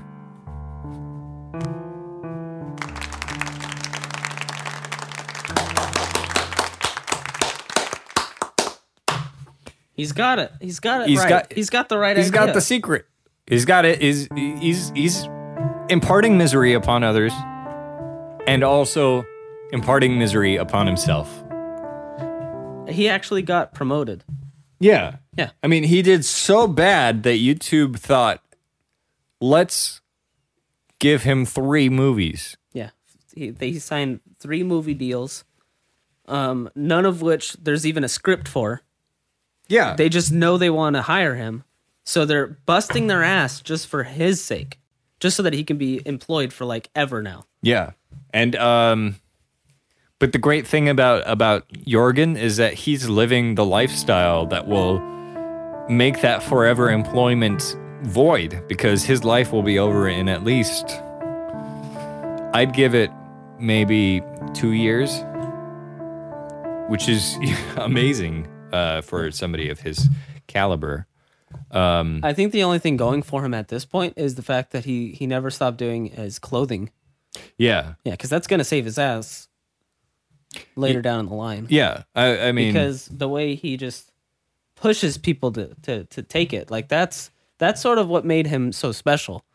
He's 9.96 10.12
got 10.12 10.40
it. 10.40 10.52
He's 10.60 10.80
got 10.80 11.02
it 11.02 11.10
He's 11.10 11.20
right. 11.20 11.30
got- 11.30 11.54
he's 11.54 11.70
got 11.70 11.90
the 11.90 11.98
right 11.98 12.16
He's 12.18 12.32
got 12.32 12.54
the 12.54 12.62
secret. 12.62 13.06
He's 13.48 13.66
got 13.66 13.86
it. 13.86 14.02
He's 14.02 14.28
he's 14.36 14.90
he's 14.96 15.24
imparting 15.90 16.38
misery 16.38 16.74
upon 16.74 17.04
others, 17.04 17.32
and 18.48 18.64
also 18.64 19.24
imparting 19.72 20.18
misery 20.18 20.56
upon 20.56 20.88
himself. 20.88 21.44
He 22.90 23.08
actually 23.10 23.42
got 23.44 23.74
promoted. 23.74 24.24
Yeah, 24.80 25.18
Yeah. 25.38 25.52
I 25.64 25.68
mean, 25.68 25.84
he 25.84 26.02
did 26.02 26.26
so 26.26 26.68
bad 26.68 27.24
that 27.24 27.38
YouTube 27.40 27.98
thought, 27.98 28.44
let's 29.40 30.02
give 31.00 31.24
him 31.24 31.46
three 31.46 31.90
movies. 31.90 32.58
Yeah. 32.74 32.90
He, 33.34 33.50
they 33.52 33.74
signed 33.80 34.20
three 34.40 34.64
movie 34.64 34.94
deals 34.94 35.44
um, 36.28 36.70
none 36.76 37.06
of 37.06 37.22
which 37.22 37.54
there's 37.54 37.86
even 37.86 38.04
a 38.04 38.10
script 38.10 38.48
for. 38.48 38.82
Yeah. 39.68 39.96
They 39.96 40.10
just 40.10 40.32
know 40.32 40.58
they 40.58 40.70
want 40.70 40.96
to 40.96 41.02
hire 41.02 41.36
him, 41.36 41.64
so 42.04 42.26
they're 42.26 42.48
busting 42.66 43.08
their 43.08 43.24
ass 43.24 43.62
just 43.62 43.88
for 43.88 44.04
his 44.04 44.44
sake, 44.44 44.80
just 45.20 45.38
so 45.38 45.44
that 45.44 45.54
he 45.54 45.64
can 45.64 45.78
be 45.78 46.02
employed 46.06 46.54
for 46.54 46.66
like 46.66 46.90
ever 46.96 47.22
now. 47.22 47.46
Yeah. 47.62 47.92
And 48.34 48.56
um 48.56 49.16
but 50.20 50.32
the 50.32 50.38
great 50.38 50.66
thing 50.66 50.88
about 50.88 51.24
about 51.26 51.68
Jorgen 51.70 52.38
is 52.38 52.58
that 52.58 52.74
he's 52.74 53.10
living 53.10 53.56
the 53.56 53.66
lifestyle 53.66 54.46
that 54.48 54.68
will 54.68 55.00
make 55.90 56.22
that 56.22 56.42
forever 56.42 56.90
employment 56.90 57.78
void 58.04 58.64
because 58.68 59.04
his 59.04 59.24
life 59.24 59.52
will 59.52 59.64
be 59.64 59.78
over 59.78 60.08
in 60.08 60.30
at 60.30 60.44
least 60.44 61.02
I'd 62.54 62.74
give 62.74 62.96
it 62.96 63.12
maybe 63.60 64.22
2 64.54 64.72
years 64.72 65.24
which 66.88 67.08
is 67.10 67.38
amazing 67.78 68.48
uh 68.74 69.02
for 69.02 69.32
somebody 69.32 69.70
of 69.70 69.80
his 69.80 70.10
caliber. 70.48 71.08
Um, 71.72 72.20
I 72.24 72.34
think 72.34 72.52
the 72.52 72.64
only 72.64 72.80
thing 72.80 72.98
going 72.98 73.22
for 73.22 73.44
him 73.46 73.54
at 73.54 73.70
this 73.70 73.86
point 73.86 74.14
is 74.18 74.36
the 74.36 74.42
fact 74.42 74.72
that 74.72 74.86
he 74.86 75.12
he 75.12 75.26
never 75.28 75.50
stopped 75.50 75.78
doing 75.78 76.08
his 76.08 76.40
clothing. 76.40 76.90
Yeah. 77.58 77.94
Yeah, 78.04 78.12
because 78.12 78.30
that's 78.30 78.48
gonna 78.48 78.64
save 78.64 78.86
his 78.86 78.98
ass 78.98 79.48
later 80.76 81.02
down 81.02 81.20
in 81.22 81.26
the 81.28 81.34
line. 81.34 81.68
Yeah. 81.70 82.04
I 82.16 82.48
I 82.48 82.52
mean 82.52 82.74
because 82.74 83.08
the 83.08 83.28
way 83.30 83.56
he 83.56 83.78
just 83.78 84.12
pushes 84.76 85.18
people 85.18 85.52
to, 85.54 85.74
to 85.84 86.04
to 86.06 86.22
take 86.22 86.52
it 86.54 86.70
like 86.70 86.90
that's 86.90 87.32
that's 87.58 87.82
sort 87.82 87.98
of 87.98 88.10
what 88.10 88.26
made 88.26 88.48
him 88.48 88.72
so 88.74 88.92
special 88.92 89.46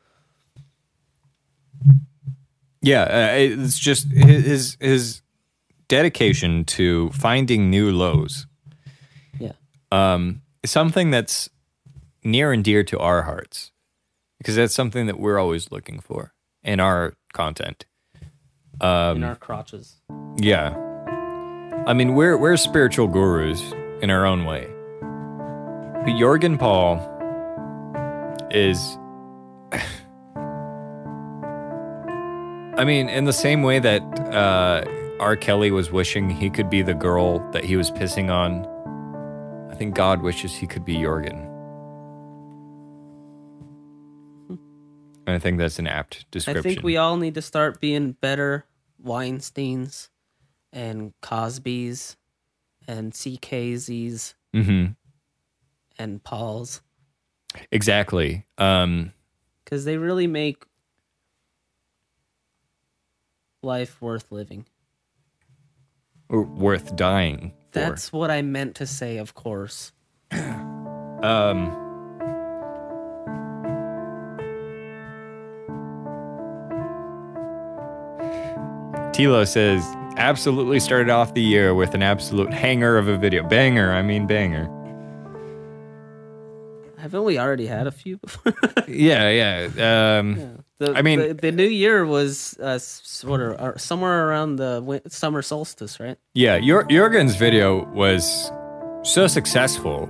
Yeah, 2.83 3.03
uh, 3.03 3.37
it's 3.37 3.79
just 3.79 4.11
his 4.13 4.45
his- 4.47 4.77
his 4.81 5.23
dedication 5.89 6.65
to 6.65 7.11
finding 7.11 7.69
new 7.69 7.91
lows. 7.93 8.47
Um, 9.93 10.43
something 10.65 11.11
that's 11.11 11.49
near 12.23 12.53
and 12.53 12.63
dear 12.63 12.85
to 12.85 12.99
our 12.99 13.23
hearts 13.23 13.73
because 14.39 14.57
that's 14.57 14.75
something 14.75 15.07
that 15.07 15.19
we're 15.19 15.39
always 15.39 15.71
looking 15.71 16.01
for 16.01 16.33
in 16.63 16.81
our 16.81 17.15
content. 17.33 17.87
Um, 18.81 19.19
in 19.19 19.25
our 19.25 19.37
crotches 19.37 19.97
Yeah, 20.39 20.75
I 21.87 21.93
mean 21.93 22.15
we're 22.15 22.39
we're 22.39 22.57
spiritual 22.57 23.09
gurus 23.09 23.61
in 24.01 24.11
our 24.11 24.25
own 24.25 24.45
way. 24.45 24.67
But 25.01 26.13
Jorgen 26.17 26.59
Paul 26.59 26.97
is. 28.51 28.97
I 32.79 32.85
mean, 32.85 33.11
in 33.11 33.25
the 33.27 33.33
same 33.33 33.63
way 33.63 33.79
that 33.79 34.01
uh, 34.33 34.85
R. 35.21 35.37
Kelly 35.37 35.71
was 35.71 35.93
wishing 35.93 36.31
he 36.31 36.49
could 36.49 36.71
be 36.71 36.81
the 36.81 36.95
girl 36.95 37.41
that 37.51 37.63
he 37.63 37.77
was 37.77 37.91
pissing 37.91 38.31
on, 38.31 38.67
think 39.81 39.95
God 39.95 40.21
wishes 40.21 40.55
he 40.55 40.67
could 40.67 40.85
be 40.85 40.97
Jorgen. 40.97 41.47
And 45.27 45.37
I 45.37 45.39
think 45.39 45.57
that's 45.57 45.79
an 45.79 45.87
apt 45.87 46.31
description. 46.31 46.59
i 46.59 46.63
think 46.63 46.85
we 46.85 46.99
all 46.99 47.17
need 47.17 47.35
to 47.35 47.41
start 47.41 47.81
being 47.81 48.13
better 48.13 48.67
weinsteins 49.03 50.11
and 50.71 51.15
cosbys 51.23 52.17
and 52.87 53.15
ckz's 53.15 54.35
hmm 54.53 54.87
and 55.99 56.23
pauls 56.25 56.83
Exactly. 57.73 58.47
Um, 58.59 59.13
because 59.65 59.85
they 59.85 59.97
really 59.97 60.29
make 60.29 60.65
life 63.63 64.01
worth 64.01 64.31
living 64.31 64.67
or 66.29 66.43
worth 66.43 66.95
dying 66.95 67.53
for. 67.71 67.81
that's 67.81 68.13
what 68.13 68.31
i 68.31 68.43
meant 68.43 68.75
to 68.77 68.87
say 68.87 69.19
of 69.19 69.35
course 69.35 69.93
Um, 71.23 71.71
Tilo 79.13 79.47
says, 79.47 79.85
absolutely 80.17 80.81
started 80.81 81.11
off 81.11 81.35
the 81.35 81.43
year 81.43 81.75
with 81.75 81.95
an 81.95 82.03
absolute 82.03 82.53
hanger 82.53 82.97
of 82.97 83.09
a 83.09 83.19
video. 83.19 83.43
Banger, 83.47 83.93
I 83.93 84.03
mean 84.03 84.27
banger. 84.27 84.69
haven't 86.97 87.25
we 87.25 87.39
already 87.39 87.67
had 87.67 87.87
a 87.87 87.91
few 87.91 88.19
before 88.19 88.55
Yeah, 88.89 89.29
yeah. 89.29 90.19
Um, 90.19 90.65
The, 90.81 90.95
I 90.97 91.03
mean- 91.03 91.19
the, 91.21 91.35
the 91.35 91.53
new 91.53 91.69
year 91.69 92.05
was 92.07 92.59
uh, 92.59 92.79
sort 92.81 93.41
of 93.43 93.53
uh, 93.61 93.77
somewhere 93.79 94.27
around 94.29 94.57
the 94.57 95.03
summer 95.09 95.43
solstice, 95.43 96.01
right? 96.01 96.17
yeah, 96.35 96.59
Jor- 96.59 96.85
Jorgen's 96.85 97.37
video 97.37 97.85
was 97.93 98.51
so 99.03 99.27
successful 99.27 100.07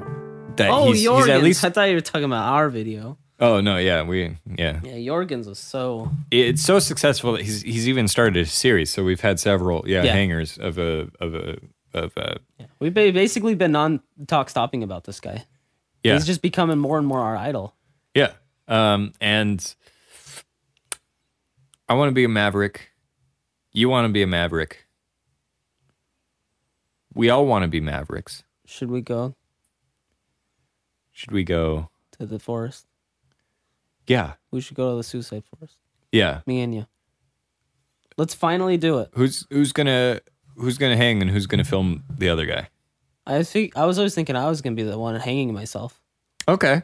that 0.56 0.70
Oh, 0.70 0.92
he's, 0.92 1.04
Jorgens. 1.06 1.18
he's 1.18 1.28
at 1.28 1.42
least. 1.42 1.64
I 1.64 1.70
thought 1.70 1.88
you 1.88 1.94
were 1.96 2.00
talking 2.00 2.24
about 2.24 2.52
our 2.52 2.68
video. 2.70 3.18
Oh 3.40 3.60
no, 3.60 3.78
yeah, 3.78 4.02
we 4.02 4.36
yeah. 4.58 4.80
Yeah, 4.84 5.12
Jorgens 5.12 5.46
was 5.48 5.58
so. 5.58 6.10
It's 6.30 6.62
so 6.62 6.78
successful 6.78 7.32
that 7.32 7.42
he's 7.42 7.62
he's 7.62 7.88
even 7.88 8.06
started 8.06 8.36
a 8.36 8.44
series. 8.46 8.90
So 8.90 9.02
we've 9.02 9.20
had 9.22 9.40
several 9.40 9.82
yeah, 9.88 10.02
Yeah. 10.04 10.12
hangers 10.12 10.58
of 10.58 10.78
a 10.78 11.08
of 11.20 11.34
a 11.34 11.56
of 11.94 12.12
a 12.16 12.36
We've 12.78 12.92
basically 12.94 13.54
been 13.54 13.72
non 13.72 14.00
talk 14.28 14.50
stopping 14.50 14.82
about 14.82 15.04
this 15.04 15.18
guy. 15.20 15.44
yeah 16.04 16.14
He's 16.14 16.26
just 16.26 16.42
becoming 16.42 16.78
more 16.78 16.98
and 16.98 17.06
more 17.06 17.20
our 17.20 17.36
idol. 17.36 17.74
Yeah. 18.14 18.32
Um, 18.68 19.12
and 19.20 19.58
I 21.90 21.94
want 21.94 22.08
to 22.08 22.14
be 22.14 22.22
a 22.22 22.28
maverick. 22.28 22.92
You 23.72 23.88
want 23.88 24.06
to 24.06 24.12
be 24.12 24.22
a 24.22 24.26
maverick. 24.26 24.86
We 27.14 27.28
all 27.30 27.44
want 27.46 27.64
to 27.64 27.68
be 27.68 27.80
mavericks. 27.80 28.44
Should 28.64 28.92
we 28.92 29.00
go 29.00 29.34
Should 31.10 31.32
we 31.32 31.42
go? 31.42 31.90
to 32.20 32.26
the 32.26 32.38
forest? 32.38 32.86
Yeah. 34.06 34.34
We 34.52 34.60
should 34.60 34.76
go 34.76 34.90
to 34.92 34.96
the 34.98 35.02
suicide 35.02 35.42
forest. 35.52 35.78
Yeah. 36.12 36.42
Me 36.46 36.60
and 36.60 36.72
you. 36.72 36.86
Let's 38.16 38.34
finally 38.34 38.76
do 38.76 38.98
it. 39.00 39.10
Who's 39.14 39.44
who's 39.50 39.72
gonna 39.72 40.20
who's 40.56 40.78
gonna 40.78 40.96
hang 40.96 41.20
and 41.22 41.30
who's 41.30 41.46
gonna 41.48 41.64
film 41.64 42.04
the 42.16 42.28
other 42.28 42.46
guy? 42.46 42.68
I 43.26 43.42
think 43.42 43.76
I 43.76 43.84
was 43.86 43.98
always 43.98 44.14
thinking 44.14 44.36
I 44.36 44.48
was 44.48 44.60
gonna 44.62 44.76
be 44.76 44.84
the 44.84 44.96
one 44.98 45.18
hanging 45.18 45.52
myself 45.52 46.00
Okay. 46.46 46.82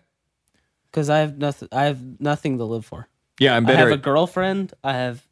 because 0.90 1.08
I 1.10 1.18
have 1.18 1.38
nothing. 1.38 1.68
I 1.70 1.84
have 1.84 2.00
nothing 2.20 2.58
to 2.58 2.64
live 2.64 2.84
for. 2.84 3.08
Yeah, 3.38 3.56
I'm 3.56 3.64
better. 3.64 3.76
I 3.76 3.80
have 3.80 3.88
better. 3.88 4.00
a 4.00 4.02
girlfriend. 4.02 4.72
I 4.82 4.92
have 4.94 5.26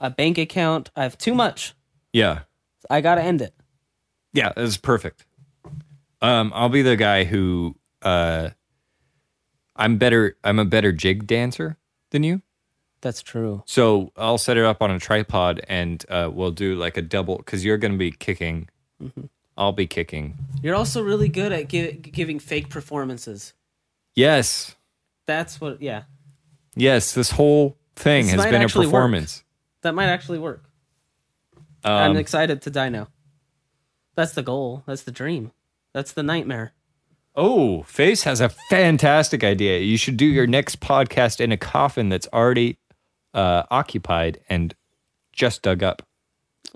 a 0.00 0.10
bank 0.10 0.38
account. 0.38 0.90
I 0.96 1.02
have 1.04 1.16
too 1.18 1.34
much. 1.34 1.74
yeah. 2.12 2.40
I 2.88 3.00
gotta 3.00 3.20
end 3.22 3.42
it. 3.42 3.52
Yeah, 4.32 4.52
it's 4.56 4.76
perfect. 4.76 5.26
Um, 6.22 6.52
I'll 6.54 6.68
be 6.68 6.82
the 6.82 6.94
guy 6.96 7.24
who 7.24 7.74
uh 8.02 8.50
I'm 9.74 9.98
better 9.98 10.36
I'm 10.44 10.58
a 10.60 10.64
better 10.64 10.92
jig 10.92 11.26
dancer 11.26 11.76
than 12.10 12.22
you. 12.22 12.42
That's 13.00 13.22
true. 13.22 13.62
So 13.66 14.12
I'll 14.16 14.38
set 14.38 14.56
it 14.56 14.64
up 14.64 14.82
on 14.82 14.90
a 14.90 14.98
tripod 14.98 15.60
and 15.68 16.04
uh, 16.08 16.30
we'll 16.32 16.50
do 16.50 16.76
like 16.76 16.96
a 16.96 17.02
double 17.02 17.36
because 17.38 17.64
you're 17.64 17.76
going 17.76 17.92
to 17.92 17.98
be 17.98 18.10
kicking. 18.10 18.68
I'll 19.56 19.72
be 19.72 19.86
kicking. 19.86 20.36
You're 20.62 20.74
also 20.74 21.02
really 21.02 21.28
good 21.28 21.52
at 21.52 21.68
gi- 21.68 21.92
giving 21.92 22.38
fake 22.38 22.68
performances. 22.70 23.52
Yes. 24.14 24.76
That's 25.26 25.60
what. 25.60 25.82
Yeah, 25.82 26.04
Yes. 26.76 27.12
This 27.14 27.30
whole 27.32 27.76
thing 27.96 28.26
This 28.26 28.34
has 28.34 28.44
been 28.44 28.60
a 28.60 28.64
actually 28.64 28.86
work. 28.86 28.92
performance. 28.92 29.42
that 29.82 29.94
might 29.94 30.06
actually 30.08 30.38
work. 30.38 30.64
I'm 31.84 32.12
Um, 32.12 32.16
excited 32.16 32.62
to 32.62 32.70
die 32.70 32.88
now. 32.88 33.08
That's 34.16 34.32
the 34.32 34.42
goal. 34.42 34.82
That's 34.86 35.02
the 35.02 35.12
dream. 35.12 35.52
That's 35.92 36.12
the 36.12 36.22
nightmare. 36.22 36.72
oh, 37.38 37.82
Face 37.82 38.22
has 38.24 38.40
a 38.40 38.48
fantastic 38.70 39.44
idea. 39.44 39.78
You 39.80 39.98
should 39.98 40.16
do 40.16 40.24
your 40.24 40.46
next 40.46 40.80
podcast 40.80 41.38
in 41.38 41.52
a 41.52 41.56
coffin 41.58 42.08
that's 42.08 42.26
already 42.32 42.78
uh, 43.34 43.64
occupied 43.70 44.40
and 44.48 44.74
just 45.32 45.60
dug 45.62 45.82
up. 45.82 46.02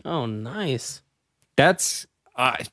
Oh, 0.05 0.27
nice. 0.27 1.01
That's. 1.57 2.07
I 2.37 2.65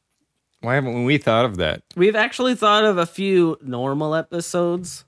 why 0.60 0.76
haven't 0.76 1.06
we 1.06 1.18
thought 1.18 1.46
of 1.46 1.56
that? 1.58 1.82
We've 1.96 2.16
actually 2.16 2.56
thought 2.56 2.84
of 2.84 2.98
a 2.98 3.06
few 3.06 3.58
normal 3.62 4.14
episodes 4.16 5.06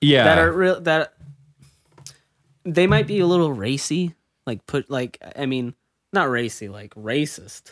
Yeah. 0.00 0.24
that 0.24 0.38
are 0.38 0.50
real. 0.52 0.80
That 0.80 1.12
they 2.74 2.86
might 2.86 3.06
be 3.06 3.20
a 3.20 3.26
little 3.26 3.52
racy. 3.52 4.14
Like 4.46 4.66
put 4.66 4.90
like 4.90 5.18
I 5.36 5.46
mean, 5.46 5.74
not 6.12 6.30
racy, 6.30 6.68
like 6.68 6.94
racist. 6.94 7.70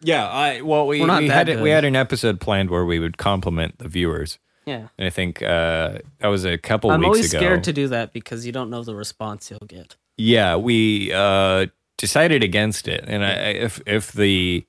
yeah. 0.00 0.28
I 0.28 0.60
well, 0.60 0.86
we, 0.86 1.00
We're 1.00 1.06
not 1.06 1.22
we 1.22 1.28
that 1.28 1.34
had 1.34 1.48
it, 1.48 1.60
we 1.60 1.70
had 1.70 1.84
an 1.84 1.96
episode 1.96 2.40
planned 2.40 2.70
where 2.70 2.84
we 2.84 2.98
would 2.98 3.18
compliment 3.18 3.78
the 3.78 3.88
viewers. 3.88 4.38
Yeah. 4.66 4.88
And 4.96 5.06
I 5.06 5.10
think 5.10 5.42
uh, 5.42 5.98
that 6.20 6.28
was 6.28 6.44
a 6.44 6.56
couple 6.56 6.90
I'm 6.90 7.00
weeks 7.00 7.06
always 7.08 7.32
ago. 7.34 7.38
scared 7.40 7.64
to 7.64 7.72
do 7.72 7.88
that 7.88 8.12
because 8.12 8.46
you 8.46 8.52
don't 8.52 8.70
know 8.70 8.82
the 8.82 8.94
response 8.94 9.50
you'll 9.50 9.60
get. 9.66 9.96
yeah, 10.16 10.56
we 10.56 11.12
uh, 11.12 11.66
decided 11.98 12.42
against 12.42 12.88
it, 12.88 13.04
and 13.06 13.22
I, 13.24 13.32
if 13.50 13.82
if 13.86 14.12
the, 14.12 14.64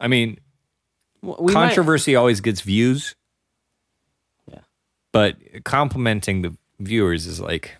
I 0.00 0.08
mean, 0.08 0.38
We 1.22 1.52
might- 1.52 1.68
controversy 1.68 2.16
always 2.16 2.40
gets 2.40 2.62
views. 2.62 3.14
Yeah. 4.50 4.60
But 5.12 5.36
complimenting 5.64 6.42
the 6.42 6.56
viewers 6.80 7.26
is 7.26 7.40
like, 7.40 7.76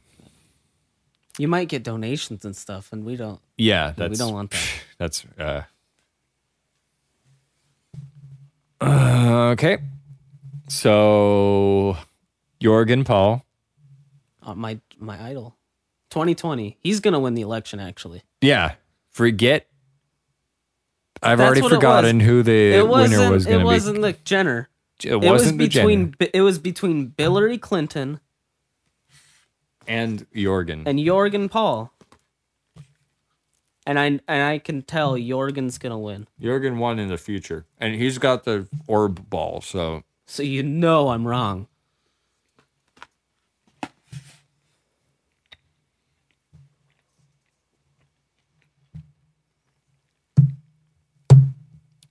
you 1.38 1.48
might 1.48 1.68
get 1.68 1.82
donations 1.84 2.44
and 2.44 2.54
stuff, 2.56 2.92
and 2.92 3.04
we 3.04 3.16
don't. 3.16 3.40
yeah, 3.56 3.92
that's 3.96 4.10
we 4.10 4.16
don't 4.16 4.32
want 4.34 4.50
that. 4.50 4.68
That's 4.98 5.24
uh, 5.38 5.62
Okay. 8.82 9.78
So 10.68 11.96
Jorgen 12.60 13.04
Paul. 13.04 13.44
Uh, 14.42 14.54
my 14.54 14.80
my 14.98 15.20
idol. 15.22 15.56
2020. 16.10 16.76
He's 16.80 17.00
gonna 17.00 17.20
win 17.20 17.34
the 17.34 17.42
election. 17.42 17.80
Actually, 17.80 18.22
Yeah. 18.40 18.74
Forget. 19.10 19.66
I've 21.22 21.38
That's 21.38 21.46
already 21.60 21.68
forgotten 21.74 22.20
who 22.20 22.42
the 22.44 22.74
it 22.76 22.86
wasn't. 22.86 23.20
winner 23.20 23.32
was 23.34 23.46
it 23.46 23.62
wasn't 23.62 24.00
the 24.02 24.12
Jenner. 24.24 24.68
be. 25.00 25.08
It 25.08 25.12
It 25.12 25.16
was 25.16 25.24
wasn't 25.30 25.58
the 25.58 25.66
between. 25.68 25.98
Jenner 26.06 26.14
Bi- 26.18 26.30
It 26.34 26.40
was 26.42 26.58
between 26.58 27.14
Hillary 27.18 27.58
Clinton 27.58 28.20
and 29.88 30.30
Jorgen. 30.32 30.82
and 30.86 30.98
Jorgen 30.98 31.50
Paul. 31.50 31.92
And 33.86 33.98
I 33.98 34.04
and 34.06 34.22
I 34.28 34.58
can 34.58 34.82
tell 34.82 35.16
Jorgen's 35.16 35.78
gonna 35.78 35.98
win. 35.98 36.28
Jorgen 36.40 36.76
won 36.76 36.98
in 36.98 37.08
the 37.08 37.16
future, 37.16 37.64
and 37.78 37.94
he's 37.94 38.18
got 38.18 38.44
the 38.44 38.68
orb 38.86 39.30
ball. 39.30 39.62
So 39.62 40.02
So 40.26 40.42
you 40.42 40.62
know 40.62 41.08
I'm 41.08 41.26
wrong. 41.26 41.68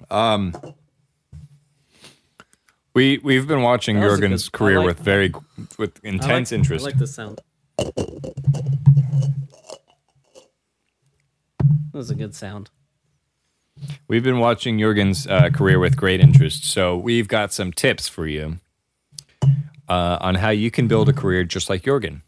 Um, 0.09 0.53
we 2.93 3.19
we've 3.19 3.47
been 3.47 3.61
watching 3.61 3.99
That 3.99 4.05
was 4.05 4.13
a 4.13 4.21
Jorgen's 4.21 4.49
good- 4.49 4.57
career 4.57 4.77
like- 4.77 4.85
with 4.85 4.99
very 4.99 5.33
with 5.77 5.99
I 6.03 6.07
intense 6.07 6.51
like, 6.51 6.57
interest. 6.59 6.83
I 6.83 6.89
like 6.89 6.97
this 6.97 7.13
sound. 7.15 7.41
That 7.77 8.33
was 11.93 12.09
a 12.09 12.15
good 12.15 12.35
sound. 12.35 12.69
We've 14.07 14.23
been 14.23 14.39
watching 14.39 14.79
Jurgen's 14.79 15.27
uh, 15.27 15.49
career 15.49 15.79
with 15.79 15.95
great 15.95 16.19
interest, 16.19 16.65
so 16.65 16.97
we've 16.97 17.27
got 17.27 17.53
some 17.53 17.71
tips 17.71 18.07
for 18.07 18.25
you 18.25 18.59
uh, 19.87 20.17
on 20.21 20.35
how 20.35 20.49
you 20.49 20.71
can 20.71 20.87
build 20.87 21.09
a 21.09 21.13
career 21.13 21.43
just 21.43 21.69
like 21.69 21.83
Jorgen. 21.83 22.21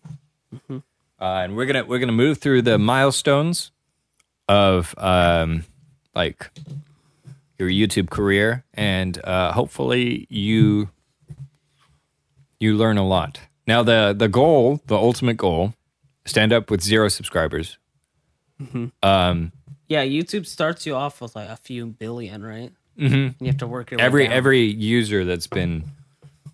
Mm-hmm. 0.53 0.77
Uh, 1.19 1.41
and 1.43 1.55
we're 1.55 1.65
gonna 1.65 1.83
we're 1.83 1.99
gonna 1.99 2.11
move 2.11 2.37
through 2.37 2.61
the 2.61 2.77
milestones 2.77 3.71
of 4.47 4.95
um, 4.97 5.65
like 6.15 6.49
your 7.57 7.69
YouTube 7.69 8.09
career, 8.09 8.63
and 8.73 9.23
uh, 9.23 9.51
hopefully 9.51 10.27
you 10.29 10.89
you 12.59 12.75
learn 12.75 12.97
a 12.97 13.05
lot. 13.05 13.39
Now 13.69 13.83
the 13.83 14.15
the 14.17 14.27
goal, 14.27 14.81
the 14.87 14.95
ultimate 14.95 15.37
goal, 15.37 15.75
stand 16.25 16.51
up 16.51 16.71
with 16.71 16.81
zero 16.81 17.07
subscribers. 17.07 17.77
Um, 19.03 19.51
Yeah, 19.87 20.03
YouTube 20.03 20.47
starts 20.47 20.87
you 20.87 20.95
off 20.95 21.21
with 21.21 21.35
like 21.35 21.49
a 21.49 21.55
few 21.55 21.85
billion, 21.85 22.43
right? 22.43 22.71
Mm-hmm. 22.97 23.43
You 23.43 23.47
have 23.47 23.57
to 23.57 23.67
work 23.67 23.91
your 23.91 23.99
way 23.99 24.03
every 24.03 24.27
every 24.27 24.63
user 24.63 25.23
that's 25.23 25.45
been 25.45 25.83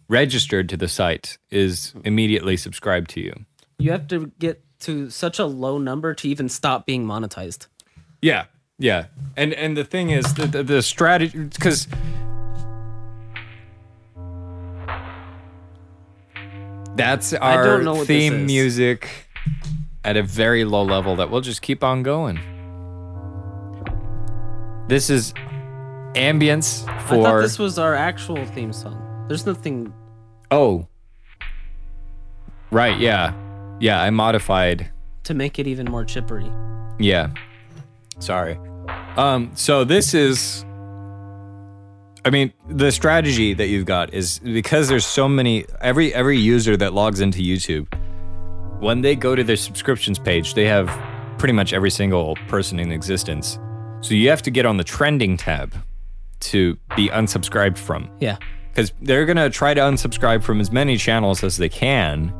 registered 0.10 0.68
to 0.70 0.78
the 0.78 0.90
site 0.90 1.38
is 1.50 1.94
immediately 2.04 2.58
subscribed 2.58 3.10
to 3.12 3.22
you. 3.22 3.46
You 3.80 3.92
have 3.92 4.10
to 4.10 4.34
get 4.38 4.62
to 4.82 5.10
such 5.10 5.40
a 5.40 5.46
low 5.46 5.78
number 5.78 6.14
to 6.16 6.28
even 6.28 6.50
stop 6.50 6.86
being 6.86 7.06
monetized. 7.06 7.68
Yeah, 8.22 8.48
yeah, 8.78 9.06
and 9.38 9.54
and 9.54 9.78
the 9.78 9.86
thing 9.86 10.10
is 10.10 10.34
the 10.34 10.48
the, 10.48 10.64
the 10.64 10.82
strategy 10.82 11.46
because. 11.46 11.88
That's 16.96 17.34
our 17.34 17.64
don't 17.64 17.84
know 17.84 17.96
what 17.96 18.08
theme 18.08 18.46
music 18.46 19.10
at 20.04 20.18
a 20.18 20.24
very 20.24 20.64
low 20.66 20.84
level 20.84 21.16
that 21.18 21.30
we'll 21.30 21.42
just 21.42 21.62
keep 21.62 21.84
on 21.84 22.04
going. 22.04 22.40
This 24.88 25.10
is 25.10 25.34
ambience 26.14 26.84
for. 27.04 27.16
I 27.16 27.24
thought 27.24 27.42
this 27.42 27.60
was 27.60 27.78
our 27.80 27.96
actual 27.96 28.46
theme 28.46 28.72
song. 28.72 29.26
There's 29.28 29.46
nothing. 29.46 29.94
Oh. 30.52 30.88
Right, 32.72 32.98
yeah. 33.00 33.34
Yeah, 33.80 34.02
I 34.02 34.10
modified. 34.10 34.92
to 35.26 35.34
make 35.34 35.60
it 35.60 35.68
even 35.68 35.86
more 35.86 36.06
chippery. 36.06 36.50
Yeah. 37.00 37.30
Sorry. 38.20 38.58
Um 39.18 39.52
so 39.56 39.84
this 39.84 40.14
is 40.14 40.66
I 42.26 42.32
mean, 42.32 42.52
the 42.68 42.92
strategy 42.92 43.54
that 43.54 43.68
you've 43.68 43.86
got 43.86 44.14
is 44.14 44.40
because 44.40 44.90
there's 44.90 45.06
so 45.06 45.30
many 45.30 45.66
every 45.80 46.14
every 46.14 46.38
user 46.38 46.76
that 46.76 46.94
logs 46.94 47.22
into 47.22 47.40
YouTube 47.40 47.88
when 48.80 49.02
they 49.02 49.16
go 49.16 49.36
to 49.36 49.44
their 49.44 49.56
subscriptions 49.56 50.20
page, 50.20 50.54
they 50.54 50.66
have 50.66 50.88
pretty 51.38 51.54
much 51.54 51.74
every 51.74 51.90
single 51.90 52.36
person 52.48 52.80
in 52.80 52.92
existence. 52.92 53.60
So 54.02 54.14
you 54.14 54.30
have 54.30 54.42
to 54.44 54.52
get 54.52 54.66
on 54.66 54.78
the 54.78 54.84
trending 54.84 55.38
tab 55.38 55.74
to 56.42 56.78
be 56.96 57.10
unsubscribed 57.10 57.78
from. 57.78 58.10
Yeah. 58.20 58.38
because 58.70 58.92
they're 59.02 59.26
gonna 59.26 59.50
try 59.50 59.74
to 59.74 59.82
unsubscribe 59.82 60.44
from 60.44 60.60
as 60.60 60.72
many 60.72 60.98
channels 60.98 61.44
as 61.44 61.58
they 61.58 61.70
can. 61.70 62.34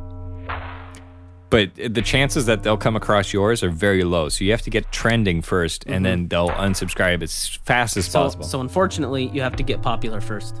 But 1.48 1.70
the 1.76 2.02
chances 2.02 2.46
that 2.46 2.62
they'll 2.64 2.76
come 2.76 2.96
across 2.96 3.32
yours 3.32 3.62
are 3.62 3.70
very 3.70 4.02
low. 4.02 4.28
So 4.28 4.44
you 4.44 4.50
have 4.50 4.62
to 4.62 4.70
get 4.70 4.90
trending 4.90 5.42
1st 5.42 5.84
and 5.86 6.04
then 6.04 6.20
mm-hmm. 6.20 6.28
they'll 6.28 6.50
unsubscribe 6.50 7.22
as 7.22 7.56
fast 7.64 7.96
as 7.96 8.06
So, 8.06 8.22
possible. 8.22 8.44
so 8.44 8.60
unfortunately, 8.60 9.28
you 9.28 9.42
have 9.42 9.54
to 9.56 9.62
get 9.62 9.80
popular 9.80 10.20
first. 10.20 10.60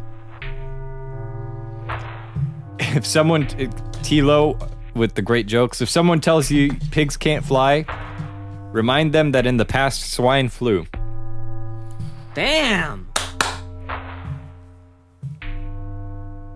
if 2.78 3.04
someone, 3.04 3.46
Tilo 3.46 4.70
with 4.94 5.14
the 5.14 5.22
great 5.22 5.46
jokes, 5.46 5.80
if 5.80 5.90
someone 5.90 6.20
tells 6.20 6.50
you 6.50 6.72
pigs 6.90 7.16
can't 7.16 7.44
fly, 7.44 7.84
remind 8.72 9.12
them 9.12 9.32
that 9.32 9.46
in 9.46 9.56
the 9.56 9.64
past 9.64 10.12
swine 10.12 10.48
flew. 10.48 10.86
Damn. 12.34 13.08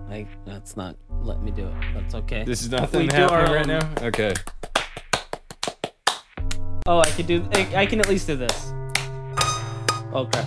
Like 0.08 0.28
that's 0.44 0.76
not 0.76 0.96
let 1.22 1.42
me 1.42 1.50
do 1.50 1.66
it. 1.66 1.74
That's 1.94 2.14
okay. 2.14 2.44
This 2.44 2.62
is 2.62 2.70
nothing 2.70 3.08
do 3.08 3.16
happening 3.16 3.52
right 3.54 3.66
now. 3.66 3.92
Okay. 4.02 4.34
Oh, 6.86 6.98
I 7.00 7.10
can 7.10 7.26
do. 7.26 7.48
I, 7.54 7.82
I 7.82 7.86
can 7.86 8.00
at 8.00 8.08
least 8.08 8.26
do 8.26 8.36
this. 8.36 8.72
Okay. 10.12 10.44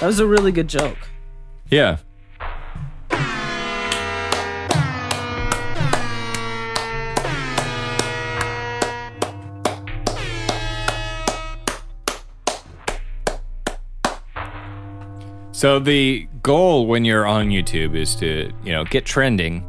That 0.00 0.06
was 0.06 0.18
a 0.18 0.26
really 0.26 0.50
good 0.50 0.68
joke. 0.68 0.96
Yeah. 1.68 1.98
So 15.60 15.78
the 15.78 16.26
goal 16.40 16.86
when 16.86 17.04
you're 17.04 17.26
on 17.26 17.50
YouTube 17.50 17.94
is 17.94 18.14
to, 18.14 18.50
you 18.64 18.72
know, 18.72 18.84
get 18.84 19.04
trending. 19.04 19.62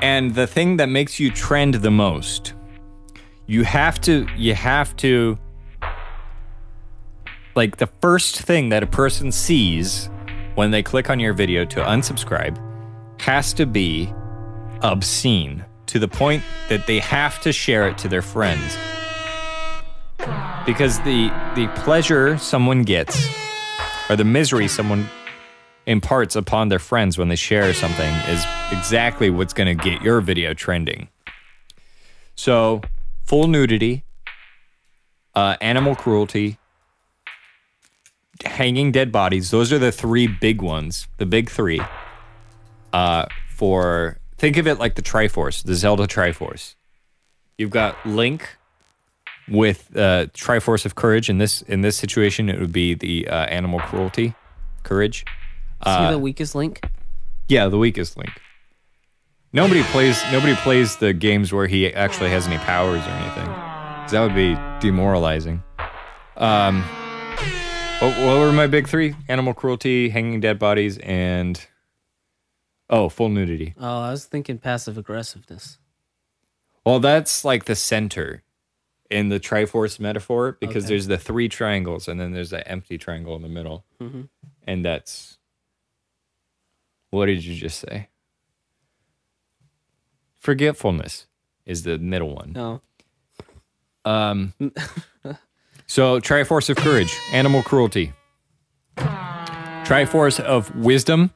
And 0.00 0.32
the 0.32 0.46
thing 0.46 0.76
that 0.76 0.88
makes 0.88 1.18
you 1.18 1.28
trend 1.28 1.74
the 1.74 1.90
most, 1.90 2.54
you 3.48 3.64
have 3.64 4.00
to 4.02 4.28
you 4.36 4.54
have 4.54 4.94
to 4.98 5.36
like 7.56 7.78
the 7.78 7.88
first 8.00 8.42
thing 8.42 8.68
that 8.68 8.84
a 8.84 8.86
person 8.86 9.32
sees 9.32 10.08
when 10.54 10.70
they 10.70 10.84
click 10.84 11.10
on 11.10 11.18
your 11.18 11.32
video 11.32 11.64
to 11.64 11.80
unsubscribe 11.80 12.56
has 13.20 13.52
to 13.54 13.66
be 13.66 14.08
obscene 14.82 15.64
to 15.86 15.98
the 15.98 16.06
point 16.06 16.44
that 16.68 16.86
they 16.86 17.00
have 17.00 17.40
to 17.40 17.52
share 17.52 17.88
it 17.88 17.98
to 17.98 18.06
their 18.06 18.22
friends. 18.22 18.76
Because 20.64 21.00
the 21.00 21.28
the 21.56 21.66
pleasure 21.74 22.38
someone 22.38 22.84
gets 22.84 23.28
or 24.12 24.16
the 24.16 24.24
misery 24.24 24.68
someone 24.68 25.08
imparts 25.86 26.36
upon 26.36 26.68
their 26.68 26.78
friends 26.78 27.16
when 27.16 27.28
they 27.28 27.36
share 27.36 27.72
something 27.72 28.14
is 28.28 28.44
exactly 28.70 29.30
what's 29.30 29.54
going 29.54 29.78
to 29.78 29.84
get 29.84 30.02
your 30.02 30.20
video 30.20 30.52
trending. 30.52 31.08
So, 32.34 32.82
full 33.24 33.48
nudity, 33.48 34.04
uh, 35.34 35.56
animal 35.62 35.94
cruelty, 35.94 36.58
hanging 38.44 38.92
dead 38.92 39.10
bodies. 39.10 39.50
Those 39.50 39.72
are 39.72 39.78
the 39.78 39.92
three 39.92 40.26
big 40.26 40.60
ones, 40.60 41.08
the 41.16 41.26
big 41.26 41.48
three. 41.48 41.80
Uh, 42.92 43.24
for 43.48 44.18
think 44.36 44.58
of 44.58 44.66
it 44.66 44.78
like 44.78 44.96
the 44.96 45.02
Triforce, 45.02 45.62
the 45.62 45.74
Zelda 45.74 46.06
Triforce. 46.06 46.74
You've 47.56 47.70
got 47.70 47.96
Link 48.04 48.58
with 49.48 49.88
uh, 49.96 50.26
Triforce 50.34 50.84
of 50.86 50.94
Courage. 50.94 51.28
In 51.30 51.38
this 51.38 51.62
in 51.62 51.80
this 51.82 51.96
situation, 51.96 52.48
it 52.48 52.58
would 52.60 52.72
be 52.72 52.94
the 52.94 53.28
uh, 53.28 53.44
animal 53.46 53.80
cruelty, 53.80 54.34
courage. 54.82 55.24
Is 55.86 55.96
he 55.96 56.10
the 56.10 56.18
weakest 56.18 56.54
link? 56.54 56.80
Yeah, 57.48 57.68
the 57.68 57.78
weakest 57.78 58.16
Link. 58.16 58.30
Nobody 59.52 59.82
plays. 59.82 60.22
Nobody 60.32 60.54
plays 60.54 60.96
the 60.96 61.12
games 61.12 61.52
where 61.52 61.66
he 61.66 61.92
actually 61.92 62.30
has 62.30 62.46
any 62.46 62.56
powers 62.58 63.04
or 63.06 63.10
anything. 63.10 63.46
'Cause 63.46 64.12
that 64.12 64.20
would 64.22 64.34
be 64.34 64.56
demoralizing. 64.80 65.62
Um, 66.36 66.82
what, 68.00 68.16
what 68.18 68.38
were 68.38 68.52
my 68.52 68.66
big 68.66 68.88
three? 68.88 69.14
Animal 69.28 69.54
cruelty, 69.54 70.08
hanging 70.08 70.40
dead 70.40 70.58
bodies, 70.58 70.98
and 70.98 71.60
Oh, 72.88 73.08
full 73.08 73.28
nudity. 73.28 73.74
Oh, 73.78 74.00
I 74.02 74.10
was 74.10 74.24
thinking 74.26 74.58
passive 74.58 74.98
aggressiveness. 74.98 75.78
Well, 76.84 77.00
that's 77.00 77.44
like 77.44 77.64
the 77.64 77.74
center 77.74 78.42
in 79.12 79.28
the 79.28 79.38
Triforce 79.38 80.00
metaphor 80.00 80.56
because 80.60 80.84
Okay. 80.84 80.88
there's 80.94 81.06
the 81.06 81.18
three 81.18 81.48
triangles 81.48 82.08
and 82.08 82.18
then 82.18 82.32
there's 82.32 82.50
that 82.50 82.68
empty 82.68 82.96
triangle 82.98 83.36
in 83.36 83.42
the 83.42 83.48
middle. 83.48 83.84
Mm-hmm. 84.00 84.22
And 84.66 84.84
that's. 84.84 85.38
What 87.10 87.26
did 87.26 87.44
you 87.44 87.54
just 87.54 87.78
say? 87.78 88.08
Forgetfulness 90.38 91.26
is 91.66 91.82
the 91.84 91.98
middle 91.98 92.34
one. 92.34 92.52
No. 92.52 92.80
Um, 94.04 94.52
so, 95.86 96.18
Triforce 96.20 96.68
of 96.70 96.76
Courage, 96.76 97.16
Animal 97.32 97.62
Cruelty. 97.62 98.12
Triforce 98.96 100.40
of 100.40 100.74
Wisdom 100.74 101.30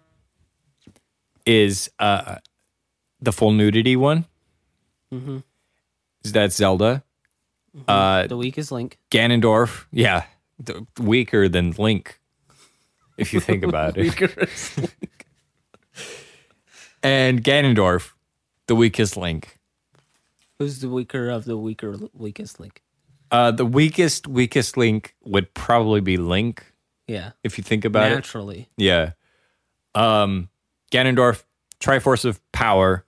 is 1.44 1.90
uh, 1.98 2.36
the 3.20 3.32
full 3.32 3.52
nudity 3.52 3.96
one. 3.96 4.24
Mm-hmm. 5.12 5.38
That's 6.24 6.56
Zelda. 6.56 7.04
Uh, 7.86 8.26
The 8.26 8.36
weakest 8.36 8.72
link. 8.72 8.98
Ganondorf, 9.10 9.84
yeah, 9.92 10.24
the, 10.58 10.86
weaker 11.00 11.48
than 11.48 11.72
Link, 11.72 12.20
if 13.18 13.32
you 13.34 13.40
think 13.40 13.62
about 13.64 13.94
it. 13.96 14.14
and 17.02 17.42
Ganondorf, 17.44 18.12
the 18.66 18.74
weakest 18.74 19.16
Link. 19.16 19.58
Who's 20.58 20.80
the 20.80 20.88
weaker 20.88 21.28
of 21.28 21.44
the 21.44 21.56
weaker 21.58 21.96
weakest 22.14 22.58
link? 22.58 22.82
Uh, 23.30 23.50
the 23.50 23.66
weakest, 23.66 24.26
weakest 24.26 24.76
Link 24.76 25.14
would 25.24 25.52
probably 25.52 26.00
be 26.00 26.16
Link, 26.16 26.64
Yeah. 27.06 27.32
if 27.44 27.58
you 27.58 27.64
think 27.64 27.84
about 27.84 28.10
it. 28.10 28.14
Naturally. 28.14 28.68
Yeah. 28.78 29.12
Um, 29.94 30.48
Ganondorf, 30.90 31.42
Triforce 31.80 32.24
of 32.24 32.40
Power, 32.52 33.04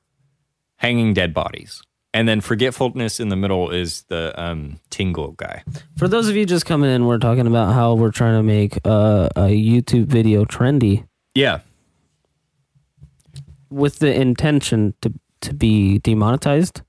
Hanging 0.77 1.15
Dead 1.15 1.33
Bodies. 1.33 1.81
And 2.15 2.27
then 2.27 2.41
Forgetfulness 2.41 3.21
in 3.21 3.29
the 3.29 3.37
middle 3.37 3.71
is 3.71 4.03
the 4.09 4.33
um, 4.43 4.81
Tingle 4.91 5.33
guy. 5.33 5.63
For 5.97 6.09
those 6.09 6.29
of 6.29 6.37
you 6.37 6.47
just 6.47 6.65
coming 6.67 6.91
in, 6.91 7.07
we're 7.07 7.19
talking 7.19 7.47
about 7.47 7.75
how 7.75 7.95
we're 7.95 8.11
trying 8.11 8.37
to 8.39 8.43
make 8.43 8.79
uh, 8.85 9.29
a 9.37 9.49
YouTube 9.51 10.07
video 10.07 10.45
trendy 10.45 11.05
Yeah. 11.35 11.61
with 13.71 13.99
the 13.99 14.13
intention 14.15 14.95
to 15.03 15.13
to 15.41 15.55
be 15.55 15.99
demonetized 15.99 16.83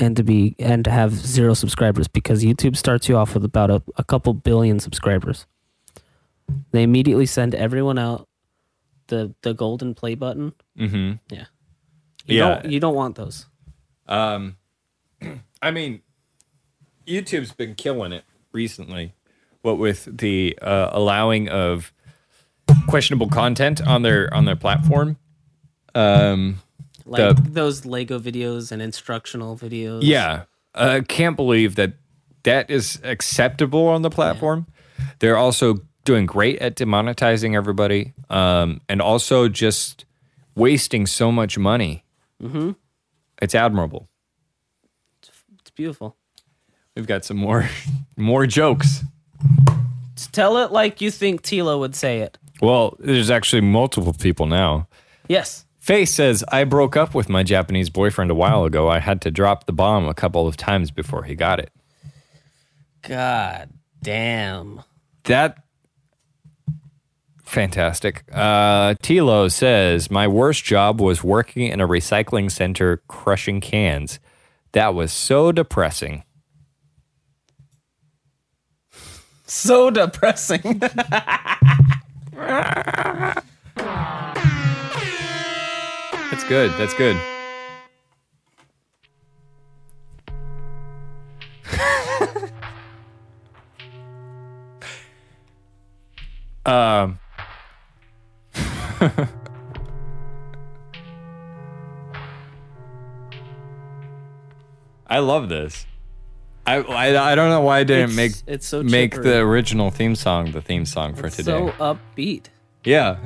and 0.00 0.16
to 0.16 0.24
be 0.24 0.56
and 0.58 0.84
to 0.84 0.90
have 0.90 1.12
zero 1.12 1.54
subscribers 1.54 2.08
because 2.08 2.42
YouTube 2.42 2.76
starts 2.76 3.08
you 3.08 3.16
off 3.16 3.34
with 3.34 3.44
about 3.44 3.70
a, 3.70 3.80
a 3.96 4.02
couple 4.02 4.32
billion 4.34 4.80
subscribers. 4.80 5.46
They 6.72 6.82
immediately 6.82 7.26
send 7.26 7.54
everyone 7.54 7.98
out 7.98 8.26
the 9.08 9.34
the 9.42 9.52
golden 9.54 9.94
play 9.94 10.14
button. 10.16 10.54
Mm-hmm. 10.78 11.12
Yeah. 11.32 11.44
You 12.26 12.38
Yeah. 12.38 12.48
Don't, 12.62 12.72
you 12.72 12.80
don't 12.80 12.94
want 12.96 13.14
those. 13.16 13.46
Um, 14.12 14.56
I 15.62 15.70
mean, 15.70 16.02
YouTube's 17.06 17.52
been 17.52 17.74
killing 17.74 18.12
it 18.12 18.24
recently. 18.52 19.14
What 19.62 19.78
with 19.78 20.18
the 20.18 20.58
uh, 20.60 20.90
allowing 20.92 21.48
of 21.48 21.92
questionable 22.88 23.28
content 23.28 23.80
on 23.86 24.02
their 24.02 24.32
on 24.34 24.44
their 24.44 24.56
platform. 24.56 25.16
Um, 25.94 26.60
Like 27.04 27.36
The- 27.36 27.42
those 27.50 27.84
Lego 27.84 28.18
videos 28.18 28.70
and 28.72 28.80
instructional 28.82 29.56
videos. 29.56 30.00
yeah, 30.02 30.44
I 30.74 31.00
can't 31.00 31.36
believe 31.36 31.74
that 31.76 31.94
that 32.44 32.70
is 32.70 33.00
acceptable 33.04 33.86
on 33.88 34.02
the 34.02 34.10
platform. 34.10 34.66
They're 35.20 35.36
also 35.36 35.76
doing 36.04 36.26
great 36.26 36.58
at 36.58 36.74
demonetizing 36.76 37.54
everybody, 37.54 38.14
um, 38.30 38.80
and 38.88 39.00
also 39.00 39.48
just 39.48 40.04
wasting 40.56 41.06
so 41.06 41.30
much 41.30 41.56
money. 41.58 42.04
Mm-hmm. 42.42 42.72
It's 43.42 43.56
admirable. 43.56 44.08
It's 45.58 45.70
beautiful. 45.74 46.16
We've 46.94 47.06
got 47.06 47.24
some 47.24 47.36
more 47.36 47.68
more 48.16 48.46
jokes. 48.46 49.02
Tell 50.30 50.58
it 50.58 50.70
like 50.70 51.00
you 51.00 51.10
think 51.10 51.42
Tila 51.42 51.78
would 51.78 51.96
say 51.96 52.20
it. 52.20 52.38
Well, 52.60 52.96
there's 53.00 53.30
actually 53.30 53.62
multiple 53.62 54.12
people 54.12 54.46
now. 54.46 54.86
Yes. 55.28 55.66
Faye 55.80 56.04
says, 56.04 56.44
I 56.52 56.62
broke 56.62 56.96
up 56.96 57.12
with 57.12 57.28
my 57.28 57.42
Japanese 57.42 57.90
boyfriend 57.90 58.30
a 58.30 58.36
while 58.36 58.64
ago. 58.64 58.88
I 58.88 59.00
had 59.00 59.20
to 59.22 59.32
drop 59.32 59.66
the 59.66 59.72
bomb 59.72 60.06
a 60.06 60.14
couple 60.14 60.46
of 60.46 60.56
times 60.56 60.92
before 60.92 61.24
he 61.24 61.34
got 61.34 61.58
it. 61.58 61.72
God 63.02 63.70
damn. 64.00 64.82
That 65.24 65.56
fantastic. 67.52 68.24
Uh 68.32 68.94
Tilo 69.02 69.50
says, 69.52 70.10
My 70.10 70.26
worst 70.26 70.64
job 70.64 71.00
was 71.00 71.22
working 71.22 71.68
in 71.68 71.80
a 71.80 71.86
recycling 71.86 72.50
center 72.50 73.02
crushing 73.08 73.60
cans. 73.60 74.18
That 74.72 74.94
was 74.94 75.12
so 75.12 75.52
depressing. 75.52 76.24
So 79.46 79.90
depressing. 79.90 80.80
That's 86.30 86.44
good. 86.48 86.70
That's 86.78 86.94
good. 86.94 87.16
um 96.66 97.18
I 105.06 105.18
love 105.18 105.48
this. 105.48 105.86
I, 106.64 106.76
I 106.76 107.32
I 107.32 107.34
don't 107.34 107.50
know 107.50 107.60
why 107.62 107.80
I 107.80 107.84
didn't 107.84 108.10
It's- 108.10 108.16
make 108.46 108.54
it's 108.54 108.66
so 108.66 108.82
make 108.82 109.14
the 109.20 109.38
original 109.38 109.90
theme 109.90 110.14
song 110.14 110.52
the 110.52 110.62
theme 110.62 110.84
song 110.86 111.14
for 111.14 111.28
today. 111.28 111.42
so 111.42 111.70
upbeat. 111.72 112.46
yeah. 112.84 113.16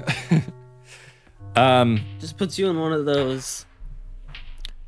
um 1.57 2.01
Just 2.19 2.39
puts 2.39 2.59
you 2.59 2.69
in 2.71 2.81
one 2.81 2.93
of 2.93 3.05
those. 3.05 3.67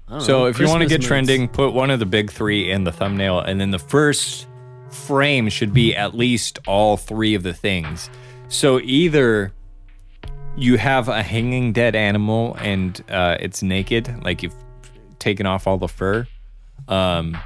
I 0.08 0.12
don't 0.12 0.20
So 0.22 0.38
know, 0.40 0.46
if 0.46 0.58
you 0.58 0.66
want 0.66 0.82
to 0.82 0.88
get 0.88 1.02
trending, 1.02 1.46
put 1.48 1.74
one 1.74 1.90
of 1.90 1.98
the 1.98 2.06
big 2.06 2.30
three 2.32 2.70
in 2.70 2.84
the 2.84 2.92
thumbnail, 2.92 3.40
and 3.40 3.60
then 3.60 3.70
the 3.70 3.78
first 3.78 4.46
frame 4.90 5.50
should 5.50 5.74
be 5.74 5.94
at 5.94 6.14
least 6.16 6.58
all 6.66 6.96
three 6.96 7.34
of 7.34 7.42
the 7.42 7.52
things. 7.52 8.08
So 8.48 8.80
either 8.80 9.52
you 10.58 10.76
have 10.76 11.08
a 11.08 11.22
hanging 11.22 11.72
dead 11.72 11.94
animal 11.94 12.56
and 12.60 13.00
uh, 13.08 13.36
it's 13.38 13.62
naked, 13.62 14.24
like 14.24 14.42
you've 14.42 14.56
taken 15.20 15.46
off 15.46 15.68
all 15.68 15.78
the 15.78 15.88
fur. 15.88 16.26
Um, 16.88 17.38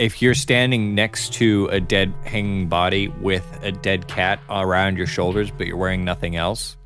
if 0.00 0.20
you're 0.20 0.34
standing 0.34 0.94
next 0.94 1.32
to 1.34 1.68
a 1.70 1.80
dead 1.80 2.12
hanging 2.24 2.68
body 2.68 3.08
with 3.08 3.46
a 3.62 3.70
dead 3.70 4.08
cat 4.08 4.40
around 4.50 4.96
your 4.96 5.06
shoulders, 5.06 5.52
but 5.52 5.68
you're 5.68 5.76
wearing 5.76 6.04
nothing 6.04 6.34
else, 6.34 6.76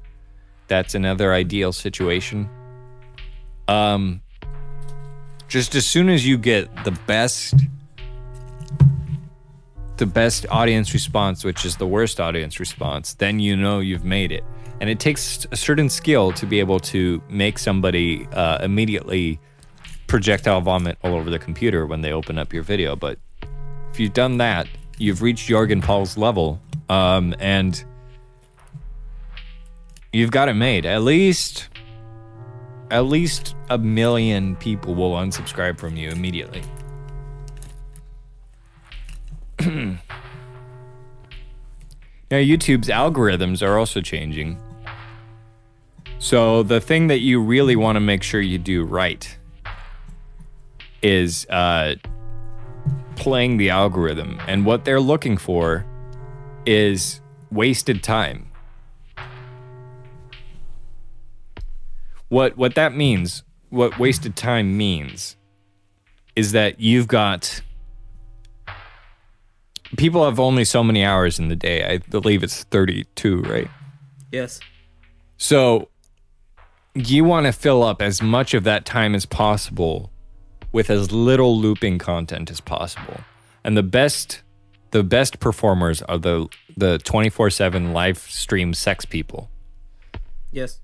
that's 0.69 0.95
another 0.95 1.33
ideal 1.33 1.73
situation. 1.73 2.51
Um, 3.67 4.21
just 5.49 5.75
as 5.75 5.87
soon 5.87 6.11
as 6.11 6.27
you 6.27 6.37
get 6.37 6.85
the 6.85 6.93
best 7.07 7.55
the 9.99 10.07
best 10.07 10.47
audience 10.51 10.95
response 10.95 11.45
which 11.45 11.65
is 11.65 11.77
the 11.77 11.87
worst 11.87 12.19
audience 12.19 12.59
response 12.59 13.15
then 13.15 13.39
you 13.39 13.55
know 13.55 13.79
you've 13.79 14.05
made 14.05 14.33
it 14.33 14.43
and 14.83 14.91
it 14.91 15.01
takes 15.01 15.47
a 15.51 15.57
certain 15.57 15.89
skill 15.89 16.33
to 16.33 16.45
be 16.45 16.61
able 16.61 16.79
to 16.81 17.23
make 17.31 17.59
somebody 17.59 18.27
uh, 18.33 18.59
immediately 18.63 19.41
projectile 20.09 20.61
vomit 20.61 20.99
all 21.03 21.15
over 21.15 21.31
the 21.31 21.39
computer 21.39 21.87
when 21.87 22.03
they 22.03 22.13
open 22.13 22.37
up 22.37 22.53
your 22.53 22.63
video 22.63 22.95
but 22.95 23.19
if 23.91 23.99
you've 23.99 24.13
done 24.13 24.37
that 24.37 24.69
you've 24.99 25.23
reached 25.23 25.49
jorgen 25.49 25.83
paul's 25.83 26.19
level 26.19 26.61
um, 26.91 27.35
and 27.39 27.85
you've 30.13 30.31
got 30.31 30.51
it 30.51 30.55
made 30.55 30.85
at 30.85 31.01
least 31.01 31.71
at 32.93 33.07
least 33.07 33.57
a 33.71 33.79
million 33.79 34.55
people 34.57 34.95
will 34.95 35.13
unsubscribe 35.13 35.79
from 35.79 35.97
you 35.97 36.11
immediately. 36.11 36.63
now, 39.61 39.97
YouTube's 42.31 42.89
algorithms 42.89 43.67
are 43.67 43.79
also 43.79 44.03
changing. 44.03 44.61
So, 46.23 46.63
the 46.63 46.81
thing 46.81 47.09
that 47.09 47.19
you 47.19 47.41
really 47.41 47.77
want 47.77 47.97
to 47.97 48.01
make 48.01 48.23
sure 48.23 48.41
you 48.41 48.59
do 48.59 48.85
right 48.85 49.37
is 51.03 51.47
uh, 51.51 51.97
playing 53.17 53.57
the 53.57 53.71
algorithm. 53.71 54.41
And 54.47 54.65
what 54.65 54.85
they're 54.85 55.01
looking 55.01 55.37
for 55.37 55.85
is 56.65 57.21
wasted 57.51 58.03
time. 58.03 58.53
what 62.33 62.57
what 62.57 62.75
that 62.77 62.95
means, 62.95 63.43
what 63.69 63.99
wasted 63.99 64.35
time 64.37 64.75
means, 64.75 65.37
is 66.35 66.53
that 66.53 66.81
you've 66.81 67.07
got 67.07 67.61
people 69.99 70.25
have 70.25 70.41
only 70.41 70.65
so 70.65 70.83
many 70.83 71.05
hours 71.05 71.39
in 71.39 71.49
the 71.49 71.57
day. 71.57 71.85
I 71.85 71.99
believe 71.99 72.43
it's 72.43 72.65
32, 72.65 73.43
right? 73.43 73.69
Yes. 74.33 74.61
So 75.37 75.91
you 76.95 77.25
want 77.25 77.47
to 77.47 77.53
fill 77.53 77.83
up 77.83 78.03
as 78.03 78.21
much 78.23 78.55
of 78.55 78.65
that 78.65 78.85
time 78.85 79.15
as 79.15 79.25
possible 79.27 80.11
with 80.73 80.91
as 80.91 81.11
little 81.13 81.57
looping 81.59 81.99
content 81.99 82.51
as 82.51 82.61
possible. 82.61 83.21
And 83.65 83.77
the 83.77 83.83
best 83.83 84.43
the 84.91 85.03
best 85.03 85.41
performers 85.41 86.03
are 86.03 86.19
the 86.19 86.49
the 86.77 86.99
24/7 86.99 87.93
live 87.93 88.19
stream 88.19 88.75
sex 88.75 89.05
people. 89.05 89.49
Yes. 90.51 90.81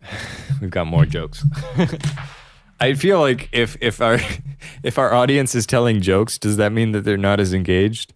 We've 0.60 0.70
got 0.70 0.86
more 0.86 1.06
jokes. 1.06 1.44
I 2.80 2.94
feel 2.94 3.20
like 3.20 3.48
if 3.52 3.76
if 3.80 4.00
our 4.00 4.18
if 4.82 4.98
our 4.98 5.12
audience 5.14 5.54
is 5.54 5.66
telling 5.66 6.00
jokes, 6.00 6.38
does 6.38 6.56
that 6.56 6.72
mean 6.72 6.92
that 6.92 7.02
they're 7.02 7.16
not 7.16 7.40
as 7.40 7.52
engaged 7.54 8.12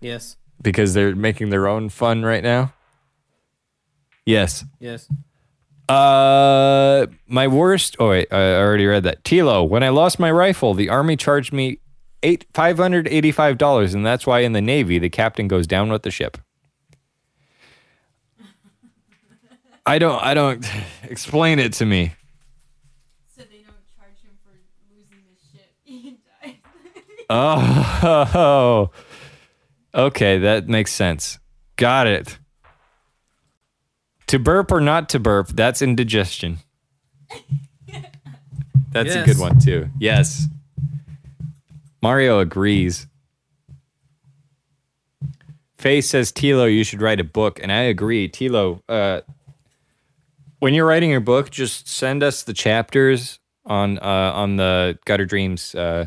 Yes. 0.00 0.36
because 0.60 0.94
they're 0.94 1.14
making 1.14 1.50
their 1.50 1.66
own 1.68 1.88
fun 1.88 2.24
right 2.24 2.42
now? 2.42 2.72
Yes. 4.26 4.64
Yes. 4.78 5.08
Uh, 5.88 7.06
my 7.26 7.48
worst. 7.48 7.96
Oh 7.98 8.10
wait, 8.10 8.32
I 8.32 8.54
already 8.54 8.86
read 8.86 9.02
that. 9.02 9.24
Tilo, 9.24 9.68
when 9.68 9.82
I 9.82 9.88
lost 9.90 10.18
my 10.18 10.30
rifle, 10.30 10.74
the 10.74 10.88
army 10.88 11.16
charged 11.16 11.52
me 11.52 11.78
eight 12.22 12.46
five 12.54 12.78
hundred 12.78 13.08
eighty 13.08 13.32
five 13.32 13.58
dollars, 13.58 13.92
and 13.94 14.06
that's 14.06 14.26
why 14.26 14.40
in 14.40 14.52
the 14.52 14.60
navy 14.60 14.98
the 14.98 15.10
captain 15.10 15.48
goes 15.48 15.66
down 15.66 15.90
with 15.90 16.02
the 16.02 16.10
ship. 16.10 16.38
I 19.84 19.98
don't. 19.98 20.22
I 20.22 20.34
don't. 20.34 20.64
Explain 21.02 21.58
it 21.58 21.72
to 21.74 21.84
me. 21.84 22.12
So 23.36 23.42
they 23.50 23.62
don't 23.62 23.74
charge 23.96 24.22
him 24.22 24.38
for 24.44 24.52
losing 24.94 25.24
the 25.26 25.58
ship. 25.58 25.68
He 25.84 26.18
dies. 26.42 26.54
Oh, 27.28 28.90
okay, 29.94 30.38
that 30.38 30.68
makes 30.68 30.92
sense. 30.92 31.38
Got 31.76 32.06
it. 32.06 32.38
To 34.32 34.38
burp 34.38 34.72
or 34.72 34.80
not 34.80 35.10
to 35.10 35.18
burp, 35.18 35.48
that's 35.48 35.82
indigestion. 35.82 36.60
That's 38.90 39.14
a 39.14 39.24
good 39.26 39.38
one 39.38 39.58
too. 39.58 39.90
Yes. 39.98 40.46
Mario 42.00 42.38
agrees. 42.38 43.06
Faye 45.76 46.00
says, 46.00 46.32
Tilo, 46.32 46.74
you 46.74 46.82
should 46.82 47.02
write 47.02 47.20
a 47.20 47.24
book. 47.24 47.60
And 47.62 47.70
I 47.70 47.82
agree. 47.82 48.26
Tilo, 48.26 48.80
uh, 48.88 49.20
when 50.60 50.72
you're 50.72 50.86
writing 50.86 51.10
your 51.10 51.20
book, 51.20 51.50
just 51.50 51.86
send 51.86 52.22
us 52.22 52.42
the 52.42 52.54
chapters 52.54 53.38
on 53.66 53.98
uh, 53.98 54.32
on 54.34 54.56
the 54.56 54.98
Gutter 55.04 55.26
Dreams 55.26 55.74
uh, 55.74 56.06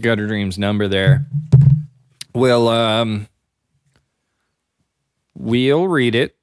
Gutter 0.00 0.26
Dreams 0.26 0.58
number 0.58 0.88
there. 0.88 1.28
We'll 2.34 2.66
um 2.66 3.28
we'll 5.36 5.86
read 5.86 6.16
it. 6.16 6.36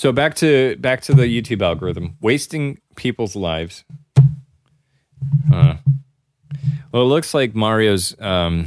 So 0.00 0.12
back 0.12 0.34
to 0.36 0.76
back 0.76 1.02
to 1.02 1.14
the 1.14 1.24
YouTube 1.24 1.60
algorithm, 1.60 2.16
wasting 2.22 2.80
people's 2.96 3.36
lives. 3.36 3.84
Uh, 5.52 5.74
well, 6.90 7.02
it 7.02 7.04
looks 7.04 7.34
like 7.34 7.54
Mario's 7.54 8.18
um, 8.18 8.66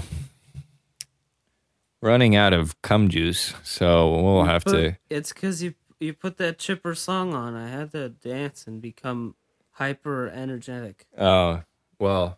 running 2.01 2.35
out 2.35 2.53
of 2.53 2.79
cum 2.83 3.09
juice, 3.09 3.55
so 3.63 4.11
we'll 4.11 4.43
have 4.43 4.63
to. 4.65 4.95
It's 5.09 5.33
because 5.33 5.63
you 5.63 5.73
you 5.99 6.13
put 6.13 6.37
that 6.37 6.59
chipper 6.59 6.93
song 6.93 7.33
on. 7.33 7.55
I 7.55 7.67
had 7.67 7.93
to 7.93 8.09
dance 8.09 8.67
and 8.67 8.79
become 8.79 9.33
hyper 9.71 10.29
energetic. 10.29 11.07
Oh, 11.17 11.63
well. 11.97 12.37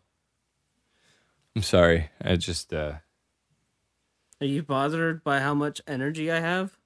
I'm 1.53 1.63
sorry. 1.63 2.11
I 2.21 2.37
just 2.37 2.73
uh 2.73 2.93
Are 4.39 4.47
you 4.47 4.63
bothered 4.63 5.21
by 5.21 5.41
how 5.41 5.53
much 5.53 5.81
energy 5.85 6.31
I 6.31 6.39
have? 6.39 6.77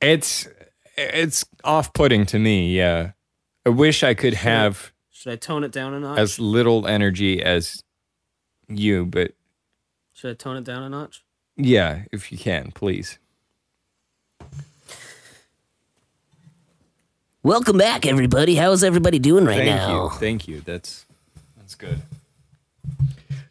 It's 0.00 0.48
it's 0.96 1.44
off-putting 1.64 2.26
to 2.26 2.38
me, 2.38 2.76
yeah. 2.76 3.12
I 3.64 3.70
wish 3.70 4.02
I 4.02 4.14
could 4.14 4.34
have 4.34 4.92
Should 5.10 5.32
I 5.32 5.36
tone 5.36 5.64
it 5.64 5.72
down 5.72 5.92
a 5.94 6.00
notch? 6.00 6.18
as 6.18 6.38
little 6.38 6.86
energy 6.86 7.42
as 7.42 7.82
you, 8.68 9.04
but 9.06 9.32
Should 10.14 10.30
I 10.30 10.34
tone 10.34 10.56
it 10.56 10.64
down 10.64 10.82
a 10.82 10.88
notch? 10.88 11.22
yeah, 11.56 12.02
if 12.12 12.30
you 12.32 12.38
can, 12.38 12.70
please. 12.72 13.18
Welcome 17.42 17.78
back, 17.78 18.06
everybody. 18.06 18.56
How's 18.56 18.82
everybody 18.82 19.18
doing 19.18 19.44
right 19.44 19.64
now? 19.64 19.76
Thank 19.76 19.88
now? 19.88 20.04
you. 20.04 20.10
Thank 20.18 20.48
you. 20.48 20.60
That's 20.62 21.06
that's 21.56 21.74
good. 21.74 22.00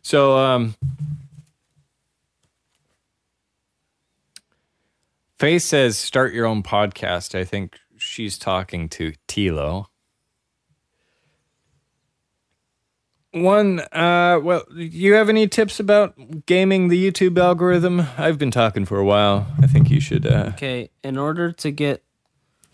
So 0.02 0.38
um 0.38 0.76
Faye 5.38 5.60
says 5.60 5.98
start 5.98 6.34
your 6.34 6.46
own 6.46 6.64
podcast. 6.64 7.38
I 7.38 7.44
think 7.44 7.78
she's 7.98 8.38
talking 8.38 8.88
to 8.90 9.14
Tilo. 9.28 9.88
One 13.32 13.82
uh 13.92 14.40
well, 14.42 14.64
you 14.74 15.14
have 15.14 15.28
any 15.28 15.48
tips 15.48 15.80
about 15.82 16.46
gaming 16.46 16.88
the 16.88 17.12
YouTube 17.12 17.38
algorithm? 17.38 18.08
I've 18.18 18.38
been 18.38 18.52
talking 18.52 18.86
for 18.86 18.98
a 18.98 19.04
while. 19.06 19.46
I 19.62 19.68
think 19.68 19.90
you 19.90 20.00
should 20.00 20.26
uh 20.26 20.52
Okay, 20.54 20.90
in 21.04 21.18
order 21.18 21.52
to 21.52 21.72
get 21.72 22.02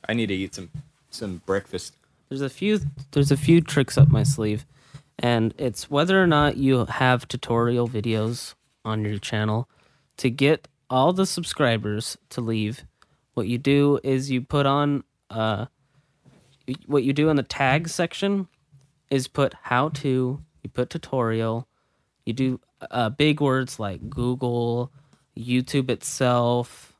I 0.07 0.13
need 0.13 0.27
to 0.27 0.35
eat 0.35 0.53
some 0.53 0.69
some 1.09 1.41
breakfast. 1.47 1.95
there's 2.29 2.41
a 2.41 2.49
few 2.49 2.79
there's 3.11 3.31
a 3.31 3.37
few 3.37 3.61
tricks 3.61 3.97
up 3.97 4.09
my 4.09 4.21
sleeve 4.21 4.65
and 5.17 5.53
it's 5.57 5.89
whether 5.89 6.21
or 6.21 6.27
not 6.27 6.57
you 6.57 6.85
have 6.85 7.27
tutorial 7.27 7.87
videos 7.87 8.53
on 8.85 9.03
your 9.03 9.17
channel 9.17 9.67
to 10.17 10.29
get 10.29 10.67
all 10.91 11.11
the 11.13 11.25
subscribers 11.25 12.17
to 12.29 12.41
leave 12.41 12.85
what 13.33 13.47
you 13.47 13.57
do 13.57 13.99
is 14.03 14.29
you 14.29 14.41
put 14.41 14.65
on 14.67 15.03
uh 15.31 15.65
what 16.85 17.03
you 17.03 17.13
do 17.13 17.29
in 17.29 17.35
the 17.37 17.43
tag 17.43 17.87
section 17.89 18.47
is 19.09 19.27
put 19.27 19.53
how 19.63 19.89
to 19.89 20.41
you 20.63 20.69
put 20.69 20.89
tutorial 20.89 21.67
you 22.25 22.33
do 22.33 22.59
uh, 22.91 23.09
big 23.09 23.41
words 23.41 23.79
like 23.79 24.09
google 24.09 24.91
youtube 25.37 25.89
itself 25.89 26.93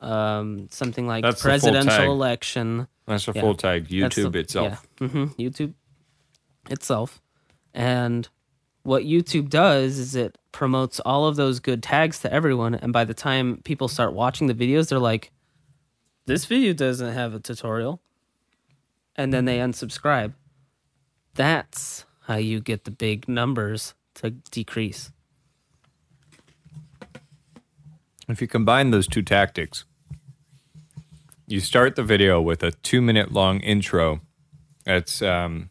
um, 0.00 0.68
something 0.70 1.06
like 1.08 1.22
That's 1.24 1.42
the 1.42 1.48
full 1.48 1.50
presidential 1.50 1.90
tag. 1.96 2.08
election 2.08 2.86
That's 3.06 3.26
a 3.28 3.32
Yeah. 3.34 3.40
full 3.40 3.54
tag 3.56 3.88
that's 3.88 4.16
YouTube 4.16 4.32
the- 4.32 4.38
itself. 4.38 4.86
Yeah. 5.00 5.08
hmm 5.08 5.24
YouTube 5.36 5.74
itself. 6.70 7.20
And 7.74 8.28
what 8.82 9.04
YouTube 9.04 9.48
does 9.48 9.98
is 9.98 10.14
it 10.14 10.38
promotes 10.52 11.00
all 11.00 11.26
of 11.26 11.36
those 11.36 11.60
good 11.60 11.82
tags 11.82 12.20
to 12.20 12.32
everyone. 12.32 12.74
And 12.74 12.92
by 12.92 13.04
the 13.04 13.14
time 13.14 13.60
people 13.64 13.88
start 13.88 14.14
watching 14.14 14.46
the 14.46 14.54
videos, 14.54 14.88
they're 14.88 14.98
like, 14.98 15.30
this 16.26 16.44
video 16.44 16.72
doesn't 16.72 17.12
have 17.12 17.34
a 17.34 17.40
tutorial. 17.40 18.00
And 19.16 19.32
then 19.32 19.44
they 19.44 19.58
unsubscribe. 19.58 20.34
That's 21.34 22.04
how 22.22 22.36
you 22.36 22.60
get 22.60 22.84
the 22.84 22.90
big 22.90 23.28
numbers 23.28 23.94
to 24.14 24.30
decrease. 24.30 25.10
If 28.28 28.42
you 28.42 28.46
combine 28.46 28.90
those 28.90 29.06
two 29.06 29.22
tactics, 29.22 29.84
you 31.46 31.60
start 31.60 31.96
the 31.96 32.02
video 32.02 32.40
with 32.40 32.62
a 32.62 32.72
two 32.72 33.00
minute 33.00 33.32
long 33.32 33.60
intro. 33.60 34.20
That's 34.84 35.22
um, 35.22 35.70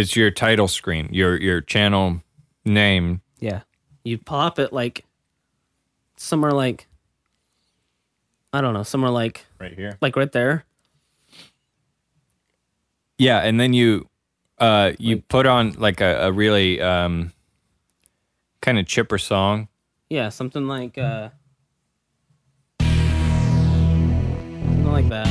it's 0.00 0.16
your 0.16 0.30
title 0.30 0.68
screen, 0.68 1.08
your 1.12 1.36
your 1.40 1.60
channel 1.60 2.22
name. 2.64 3.20
Yeah. 3.38 3.60
You 4.04 4.18
pop 4.18 4.58
it 4.58 4.72
like 4.72 5.04
somewhere 6.16 6.52
like, 6.52 6.86
I 8.52 8.60
don't 8.60 8.74
know, 8.74 8.82
somewhere 8.82 9.10
like, 9.10 9.46
Right 9.58 9.74
here. 9.74 9.98
like 10.00 10.16
right 10.16 10.30
there. 10.32 10.64
Yeah, 13.18 13.38
and 13.40 13.60
then 13.60 13.72
you 13.74 14.08
uh 14.58 14.92
you 14.98 15.18
put 15.22 15.46
on 15.46 15.72
like 15.72 16.00
a, 16.00 16.28
a 16.28 16.32
really 16.32 16.80
um 16.80 17.32
kind 18.62 18.78
of 18.78 18.86
chipper 18.86 19.18
song. 19.18 19.68
Yeah, 20.08 20.30
something 20.30 20.66
like 20.66 20.96
uh 20.98 21.28
something 22.80 24.92
like 24.92 25.08
that. 25.10 25.28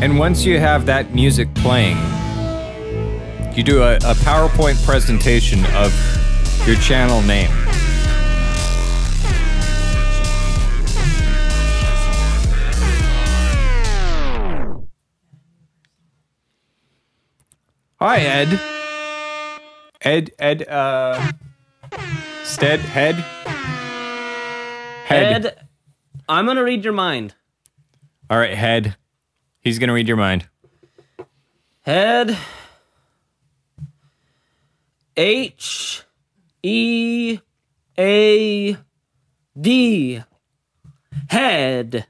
And 0.00 0.16
once 0.16 0.44
you 0.44 0.60
have 0.60 0.86
that 0.86 1.12
music 1.12 1.52
playing, 1.56 1.96
you 3.56 3.64
do 3.64 3.82
a, 3.82 3.96
a 3.96 4.14
PowerPoint 4.22 4.80
presentation 4.84 5.64
of 5.74 5.92
your 6.68 6.76
channel 6.76 7.20
name. 7.22 7.50
Hi, 17.98 18.20
Ed. 18.20 18.60
Ed, 20.00 20.30
Ed, 20.38 20.68
uh, 20.68 21.32
Stead, 22.44 22.78
Head. 22.78 23.16
Head. 25.06 25.46
Ed, 25.46 25.66
I'm 26.28 26.46
gonna 26.46 26.62
read 26.62 26.84
your 26.84 26.92
mind. 26.92 27.34
All 28.30 28.38
right, 28.38 28.54
Head. 28.54 28.96
He's 29.60 29.78
gonna 29.78 29.92
read 29.92 30.08
your 30.08 30.16
mind. 30.16 30.48
Head, 31.80 32.36
H 35.16 36.02
E 36.62 37.38
A 37.98 38.76
D. 39.60 40.22
Head. 41.28 42.06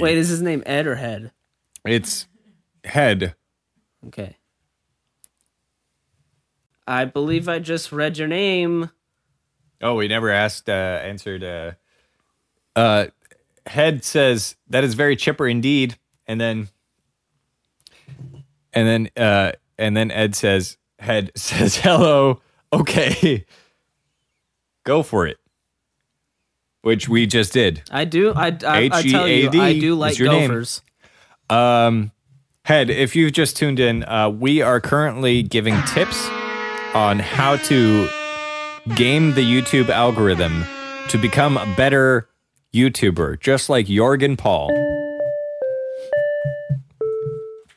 Wait, 0.00 0.18
is 0.18 0.28
his 0.28 0.42
name 0.42 0.62
Ed 0.66 0.86
or 0.86 0.96
Head? 0.96 1.30
It's 1.84 2.26
head. 2.84 3.36
Okay. 4.08 4.36
I 6.86 7.04
believe 7.04 7.48
I 7.48 7.58
just 7.58 7.92
read 7.92 8.18
your 8.18 8.28
name. 8.28 8.90
Oh, 9.80 9.94
we 9.94 10.08
never 10.08 10.30
asked, 10.30 10.68
uh, 10.68 10.72
answered. 10.72 11.44
Uh, 11.44 11.72
uh, 12.76 13.06
head 13.66 14.04
says 14.04 14.54
that 14.68 14.84
is 14.84 14.94
very 14.94 15.16
chipper 15.16 15.48
indeed, 15.48 15.98
and 16.26 16.40
then, 16.40 16.68
and 18.72 18.86
then, 18.86 19.10
uh, 19.16 19.52
and 19.78 19.96
then 19.96 20.12
Ed 20.12 20.36
says, 20.36 20.76
head 21.00 21.32
says 21.36 21.76
hello. 21.76 22.40
Okay, 22.72 23.44
go 24.84 25.02
for 25.02 25.26
it. 25.26 25.38
Which 26.82 27.08
we 27.08 27.26
just 27.26 27.52
did. 27.52 27.82
I 27.90 28.04
do. 28.04 28.32
I, 28.32 28.56
I, 28.64 28.88
I 28.92 29.02
tell 29.02 29.26
you, 29.26 29.50
I 29.60 29.76
do 29.76 29.96
like 29.96 30.18
your 30.18 30.30
name. 30.30 30.64
Um, 31.50 32.12
Head, 32.66 32.90
if 32.90 33.14
you've 33.14 33.30
just 33.30 33.56
tuned 33.56 33.78
in, 33.78 34.02
uh, 34.02 34.28
we 34.28 34.60
are 34.60 34.80
currently 34.80 35.40
giving 35.44 35.80
tips 35.82 36.26
on 36.94 37.20
how 37.20 37.54
to 37.58 38.08
game 38.96 39.34
the 39.34 39.42
YouTube 39.42 39.88
algorithm 39.88 40.64
to 41.10 41.16
become 41.16 41.56
a 41.56 41.74
better 41.76 42.28
YouTuber, 42.76 43.40
just 43.40 43.70
like 43.70 43.86
Jorgen 43.86 44.36
Paul. 44.36 44.70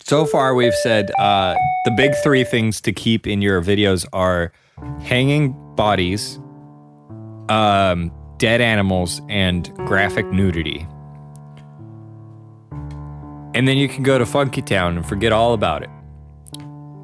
So 0.04 0.26
far, 0.26 0.56
we've 0.56 0.74
said 0.74 1.12
uh, 1.20 1.56
the 1.86 1.92
big 1.92 2.14
three 2.24 2.44
things 2.44 2.82
to 2.82 2.92
keep 2.92 3.26
in 3.26 3.42
your 3.42 3.62
videos 3.62 4.06
are 4.12 4.52
hanging 5.02 5.54
bodies, 5.76 6.40
um, 7.48 8.12
dead 8.38 8.60
animals, 8.60 9.22
and 9.30 9.74
graphic 9.86 10.26
nudity. 10.32 10.86
And 13.54 13.68
then 13.68 13.78
you 13.78 13.88
can 13.88 14.04
go 14.04 14.18
to 14.18 14.26
Funky 14.26 14.62
Town 14.62 14.98
and 14.98 15.06
forget 15.06 15.32
all 15.32 15.54
about 15.54 15.84
it. 15.84 15.90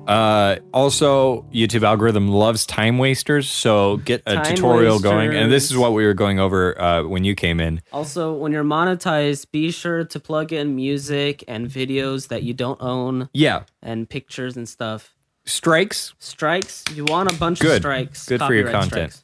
Uh, 0.07 0.57
also, 0.73 1.41
YouTube 1.53 1.81
algorithm 1.83 2.27
loves 2.27 2.65
time 2.65 2.97
wasters, 2.99 3.49
so 3.49 3.97
get 3.97 4.21
a 4.27 4.35
Time 4.35 4.45
tutorial 4.55 4.99
going. 4.99 5.33
And 5.33 5.51
this 5.51 5.71
is 5.71 5.77
what 5.77 5.93
we 5.93 6.05
were 6.05 6.13
going 6.13 6.39
over 6.39 6.79
uh, 6.79 7.03
when 7.03 7.23
you 7.23 7.33
came 7.33 7.59
in. 7.59 7.81
Also, 7.91 8.33
when 8.33 8.51
you're 8.51 8.63
monetized, 8.63 9.51
be 9.51 9.71
sure 9.71 10.03
to 10.05 10.19
plug 10.19 10.53
in 10.53 10.75
music 10.75 11.43
and 11.47 11.67
videos 11.67 12.27
that 12.27 12.43
you 12.43 12.53
don't 12.53 12.79
own 12.81 13.29
Yeah, 13.33 13.63
and 13.81 14.07
pictures 14.07 14.55
and 14.55 14.69
stuff. 14.69 15.15
strikes. 15.45 16.13
Strikes, 16.19 16.83
you 16.93 17.05
want 17.05 17.31
a 17.31 17.35
bunch 17.37 17.59
Good. 17.59 17.71
of 17.77 17.81
strikes. 17.81 18.25
Good 18.27 18.41
for 18.41 18.53
your 18.53 18.69
content. 18.69 19.13
strikes. 19.13 19.23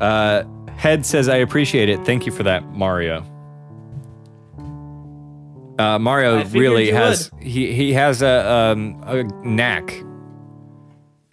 Uh, 0.00 0.44
Head 0.76 1.06
says, 1.06 1.26
I 1.28 1.36
appreciate 1.36 1.88
it. 1.88 2.04
Thank 2.04 2.26
you 2.26 2.32
for 2.32 2.42
that, 2.42 2.64
Mario. 2.72 3.24
Uh, 5.78 5.98
Mario 5.98 6.42
really 6.46 6.88
you 6.88 6.94
has 6.94 7.30
he 7.40 7.72
he 7.72 7.92
has 7.92 8.22
a 8.22 8.50
um 8.50 9.02
a 9.04 9.24
knack 9.44 10.02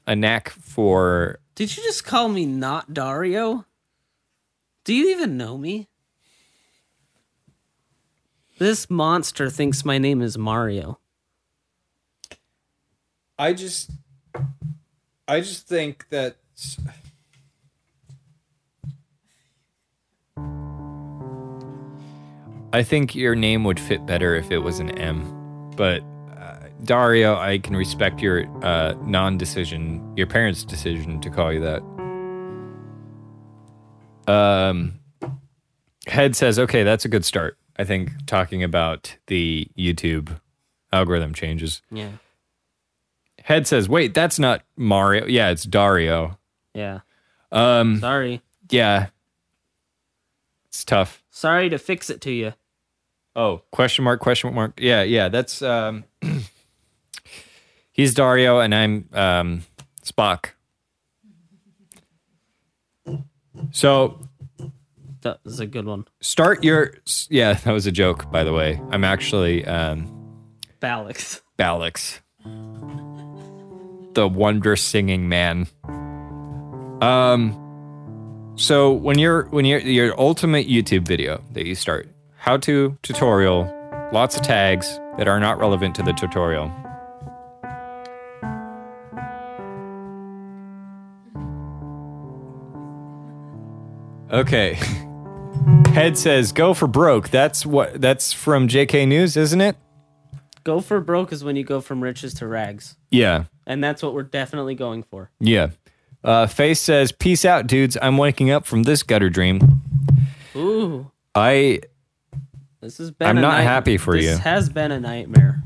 a 0.06 0.16
knack 0.16 0.50
for 0.50 1.40
Did 1.56 1.76
you 1.76 1.84
just 1.84 2.04
call 2.04 2.28
me 2.28 2.46
not 2.46 2.94
Dario? 2.94 3.66
Do 4.84 4.94
you 4.94 5.12
even 5.12 5.38
know 5.38 5.58
me? 5.58 5.88
This 8.60 8.90
monster 8.90 9.50
thinks 9.50 9.86
my 9.86 9.98
name 9.98 10.22
is 10.22 10.38
Mario. 10.38 11.00
I 13.40 13.54
just 13.54 13.92
I 15.28 15.40
just 15.40 15.68
think 15.68 16.10
that 16.10 16.36
I 22.74 22.82
think 22.82 23.14
your 23.14 23.36
name 23.36 23.64
would 23.66 23.80
fit 23.80 24.04
better 24.06 24.36
if 24.36 24.50
it 24.52 24.58
was 24.58 24.80
an 24.80 24.90
M. 24.98 25.72
But 25.78 26.02
uh, 26.36 26.58
Dario, 26.84 27.36
I 27.38 27.60
can 27.60 27.76
respect 27.76 28.20
your 28.20 28.46
uh, 28.66 28.96
non-decision, 29.06 30.18
your 30.18 30.26
parents' 30.26 30.64
decision 30.64 31.22
to 31.22 31.30
call 31.30 31.54
you 31.54 31.62
that. 31.62 31.84
Um 34.32 35.00
Head 36.08 36.36
says, 36.36 36.58
"Okay, 36.60 36.84
that's 36.84 37.06
a 37.06 37.08
good 37.10 37.24
start." 37.26 37.58
I 37.78 37.84
think 37.86 38.12
talking 38.26 38.62
about 38.64 39.16
the 39.28 39.68
YouTube 39.78 40.40
algorithm 40.92 41.34
changes. 41.34 41.82
Yeah. 41.92 42.10
Head 43.42 43.68
says, 43.68 43.88
"Wait, 43.88 44.14
that's 44.14 44.38
not 44.40 44.64
Mario. 44.78 45.26
Yeah, 45.28 45.50
it's 45.50 45.64
Dario. 45.64 46.38
Yeah. 46.74 47.02
Um, 47.52 48.00
Sorry. 48.00 48.42
yeah, 48.70 49.08
it's 50.68 50.84
tough. 50.84 51.24
Sorry 51.30 51.70
to 51.70 51.78
fix 51.78 52.10
it 52.10 52.20
to 52.22 52.32
you. 52.32 52.54
Oh, 53.36 53.62
question 53.72 54.04
mark? 54.04 54.20
Question 54.20 54.54
mark? 54.54 54.80
Yeah, 54.80 55.02
yeah. 55.04 55.28
That's 55.30 55.62
um, 55.62 56.04
he's 57.92 58.14
Dario, 58.14 58.60
and 58.60 58.74
I'm 58.76 59.10
um 59.14 59.64
Spock. 60.04 60.50
So 63.72 64.20
That 65.22 65.40
was 65.44 65.60
a 65.60 65.66
good 65.66 65.86
one. 65.86 66.06
start 66.22 66.64
your 66.64 66.96
yeah. 67.30 67.54
That 67.64 67.72
was 67.72 67.86
a 67.88 67.92
joke, 67.92 68.32
by 68.32 68.44
the 68.44 68.54
way. 68.54 68.80
I'm 68.92 69.04
actually 69.04 69.66
um 69.66 70.08
Balix. 70.82 71.42
Balix, 71.58 72.20
the 74.14 74.28
wondrous 74.28 74.82
singing 74.82 75.30
man. 75.30 75.68
Um, 77.02 77.60
so 78.58 78.92
when 78.92 79.18
you're 79.20 79.46
when 79.50 79.66
you're 79.66 79.80
your 79.80 80.20
ultimate 80.20 80.68
YouTube 80.68 81.08
video 81.08 81.42
that 81.54 81.66
you 81.66 81.76
start, 81.76 82.10
how 82.44 82.58
to 82.58 82.98
tutorial, 83.04 83.74
lots 84.12 84.36
of 84.36 84.42
tags 84.42 85.00
that 85.18 85.30
are 85.30 85.40
not 85.40 85.58
relevant 85.58 85.96
to 85.96 86.04
the 86.04 86.12
tutorial. 86.12 86.70
Okay. 94.30 94.74
Head 95.94 96.18
says 96.18 96.52
go 96.52 96.74
for 96.74 96.86
broke. 96.86 97.30
That's 97.30 97.66
what 97.66 98.02
that's 98.02 98.34
from 98.34 98.68
JK 98.68 99.08
News, 99.08 99.38
isn't 99.38 99.62
it? 99.62 99.78
Go 100.66 100.82
for 100.82 101.00
broke 101.00 101.32
is 101.32 101.46
when 101.46 101.56
you 101.56 101.64
go 101.64 101.80
from 101.80 102.04
riches 102.04 102.34
to 102.36 102.48
rags. 102.48 102.98
Yeah. 103.10 103.46
And 103.66 103.82
that's 103.82 104.04
what 104.04 104.14
we're 104.14 104.24
definitely 104.24 104.76
going 104.76 105.04
for. 105.04 105.32
Yeah. 105.40 105.70
Uh, 106.26 106.48
Faye 106.48 106.74
says, 106.74 107.14
"Peace 107.14 107.46
out, 107.46 107.68
dudes. 107.68 107.98
I'm 108.02 108.18
waking 108.18 108.52
up 108.52 108.66
from 108.66 108.84
this 108.84 109.02
gutter 109.02 109.30
dream. 109.30 109.82
Ooh. 110.58 111.10
I 111.36 111.80
This 112.84 112.98
has 112.98 113.12
been 113.12 113.28
I'm 113.30 113.38
a 113.38 113.42
not 113.42 113.54
night- 113.58 113.62
happy 113.64 113.98
for 113.98 114.14
this 114.16 114.26
you. 114.26 114.38
has 114.38 114.70
been 114.70 114.92
a 114.92 115.00
nightmare. 115.00 115.64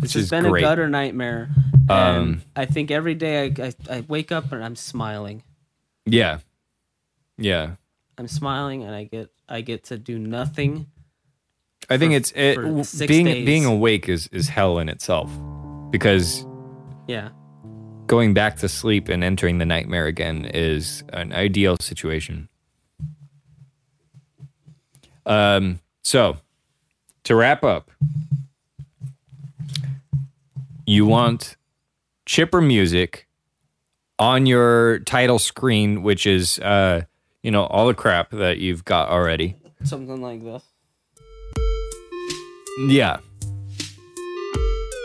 Which 0.00 0.14
This 0.14 0.22
has 0.22 0.30
been 0.30 0.48
great. 0.48 0.62
a 0.62 0.66
gutter 0.66 0.88
nightmare. 0.88 1.50
And 1.88 1.90
Um, 1.90 2.42
I 2.56 2.64
think 2.66 2.90
every 2.90 3.14
day 3.14 3.46
I, 3.46 3.62
I, 3.66 3.72
I 3.96 4.00
wake 4.08 4.30
up 4.32 4.52
and 4.52 4.64
I'm 4.64 4.76
smiling. 4.76 5.42
yeah, 6.06 6.38
yeah. 7.36 7.72
I'm 8.18 8.28
smiling 8.28 8.82
and 8.84 8.94
I 8.94 9.04
get 9.04 9.30
I 9.48 9.60
get 9.62 9.84
to 9.84 9.98
do 9.98 10.18
nothing. 10.18 10.86
I 11.90 11.98
think 11.98 12.12
For- 12.12 12.16
it's 12.16 12.32
it, 12.32 12.54
for 12.54 12.62
w- 12.62 12.84
six 12.84 13.08
being 13.08 13.26
days. 13.26 13.44
being 13.46 13.64
awake 13.64 14.08
is 14.08 14.28
is 14.28 14.48
hell 14.48 14.78
in 14.78 14.88
itself 14.88 15.30
because 15.90 16.46
Yeah. 17.08 17.30
going 18.06 18.34
back 18.34 18.56
to 18.58 18.68
sleep 18.68 19.08
and 19.08 19.24
entering 19.24 19.58
the 19.58 19.66
nightmare 19.66 20.06
again 20.06 20.44
is 20.44 21.02
an 21.12 21.32
ideal 21.32 21.76
situation. 21.80 22.48
Um. 25.26 25.80
So 26.04 26.36
to 27.24 27.34
wrap 27.34 27.64
up, 27.64 27.90
you 30.86 31.06
want 31.06 31.56
chipper 32.26 32.60
music 32.60 33.26
on 34.18 34.46
your 34.46 35.00
title 35.00 35.38
screen, 35.38 36.02
which 36.02 36.26
is 36.26 36.58
uh, 36.60 37.02
you 37.42 37.50
know, 37.50 37.64
all 37.64 37.86
the 37.86 37.94
crap 37.94 38.30
that 38.30 38.58
you've 38.58 38.84
got 38.84 39.08
already. 39.08 39.56
Something 39.84 40.22
like 40.22 40.42
this. 40.42 40.62
Yeah. 42.88 43.18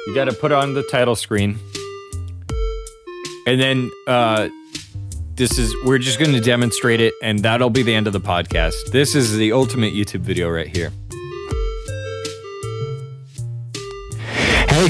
You 0.06 0.16
got 0.16 0.26
to 0.26 0.34
put 0.34 0.52
on 0.52 0.74
the 0.74 0.84
title 0.84 1.16
screen. 1.16 1.58
And 3.46 3.60
then 3.60 3.92
uh 4.08 4.50
this 5.36 5.58
is 5.58 5.74
we're 5.86 6.00
just 6.00 6.20
going 6.20 6.34
to 6.34 6.42
demonstrate 6.42 7.00
it 7.00 7.14
and 7.22 7.40
that'll 7.40 7.70
be 7.70 7.84
the 7.84 7.94
end 7.94 8.08
of 8.08 8.14
the 8.14 8.20
podcast. 8.20 8.92
This 8.92 9.16
is 9.16 9.38
the 9.38 9.52
ultimate 9.52 9.94
YouTube 9.94 10.22
video 10.22 10.50
right 10.50 10.68
here. 10.68 10.92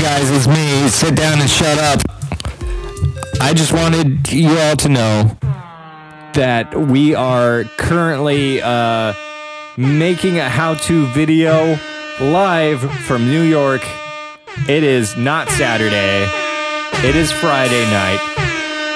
Guys, 0.07 0.31
it's 0.31 0.47
me. 0.47 0.87
Sit 0.87 1.15
down 1.15 1.41
and 1.41 1.49
shut 1.49 1.77
up. 1.79 1.99
I 3.41 3.53
just 3.53 3.73
wanted 3.73 4.31
you 4.31 4.57
all 4.57 4.77
to 4.77 4.87
know 4.87 5.37
that 6.33 6.73
we 6.73 7.13
are 7.13 7.65
currently 7.75 8.61
uh 8.61 9.13
making 9.75 10.39
a 10.39 10.47
how-to 10.47 11.07
video 11.07 11.77
live 12.21 12.79
from 13.01 13.25
New 13.25 13.41
York. 13.41 13.81
It 14.69 14.83
is 14.83 15.17
not 15.17 15.49
Saturday, 15.49 16.23
it 17.05 17.17
is 17.17 17.29
Friday 17.29 17.83
night, 17.91 18.21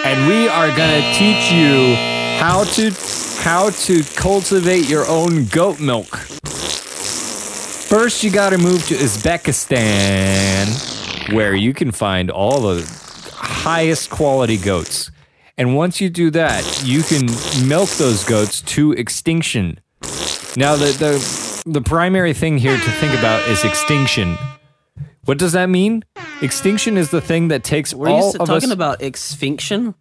and 0.06 0.30
we 0.30 0.48
are 0.48 0.74
going 0.78 1.02
to 1.02 1.14
teach 1.20 1.52
you 1.52 1.94
how 2.40 2.64
to 2.76 2.90
how 3.44 3.72
to 3.72 4.02
cultivate 4.16 4.88
your 4.88 5.06
own 5.08 5.44
goat 5.48 5.82
milk. 5.82 6.08
First, 7.92 8.24
you 8.24 8.32
got 8.32 8.52
to 8.52 8.58
move 8.58 8.88
to 8.88 8.96
Uzbekistan, 8.96 11.01
where 11.30 11.56
you 11.56 11.74
can 11.74 11.92
find 11.92 12.30
all 12.32 12.62
the 12.62 12.82
highest 13.34 14.10
quality 14.10 14.58
goats. 14.58 15.12
And 15.58 15.76
once 15.76 16.02
you 16.02 16.10
do 16.10 16.32
that, 16.32 16.84
you 16.84 17.04
can 17.04 17.28
milk 17.68 17.90
those 17.92 18.24
goats 18.24 18.62
to 18.62 18.94
extinction. 18.94 19.80
Now, 20.58 20.76
the, 20.76 20.92
the, 20.98 21.64
the 21.66 21.82
primary 21.82 22.34
thing 22.34 22.58
here 22.58 22.78
to 22.78 22.92
think 22.92 23.18
about 23.18 23.48
is 23.48 23.64
extinction. 23.64 24.38
What 25.26 25.38
does 25.38 25.52
that 25.52 25.68
mean? 25.68 26.04
Extinction 26.42 26.98
is 26.98 27.12
the 27.12 27.22
thing 27.22 27.50
that 27.50 27.64
takes 27.64 27.94
Were 27.94 28.10
all 28.10 28.34
you 28.34 28.40
of 28.40 28.48
talking 28.48 28.70
us. 28.70 28.72
about 28.72 29.02
extinction? 29.02 29.94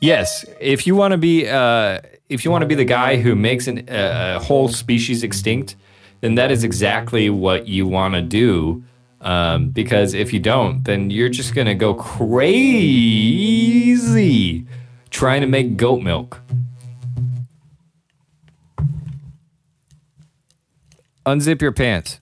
Yes, 0.00 0.44
if 0.60 0.86
you 0.86 0.94
want 0.94 1.12
to 1.12 1.18
be, 1.18 1.48
uh, 1.48 2.00
if 2.28 2.44
you 2.44 2.50
want 2.50 2.62
to 2.62 2.66
be 2.66 2.74
the 2.74 2.84
guy 2.84 3.16
who 3.16 3.34
makes 3.34 3.66
an, 3.66 3.88
uh, 3.88 4.38
a 4.40 4.44
whole 4.44 4.68
species 4.68 5.22
extinct, 5.22 5.74
then 6.20 6.36
that 6.36 6.50
is 6.50 6.62
exactly 6.62 7.30
what 7.30 7.66
you 7.66 7.86
want 7.86 8.14
to 8.14 8.22
do. 8.22 8.84
Um, 9.26 9.70
because 9.70 10.14
if 10.14 10.32
you 10.32 10.38
don't, 10.38 10.84
then 10.84 11.10
you're 11.10 11.28
just 11.28 11.52
gonna 11.52 11.74
go 11.74 11.94
crazy 11.94 12.54
trying 15.10 15.40
to 15.40 15.48
make 15.48 15.76
goat 15.76 16.00
milk. 16.00 16.40
Unzip 21.26 21.60
your 21.60 21.72
pants. 21.72 22.20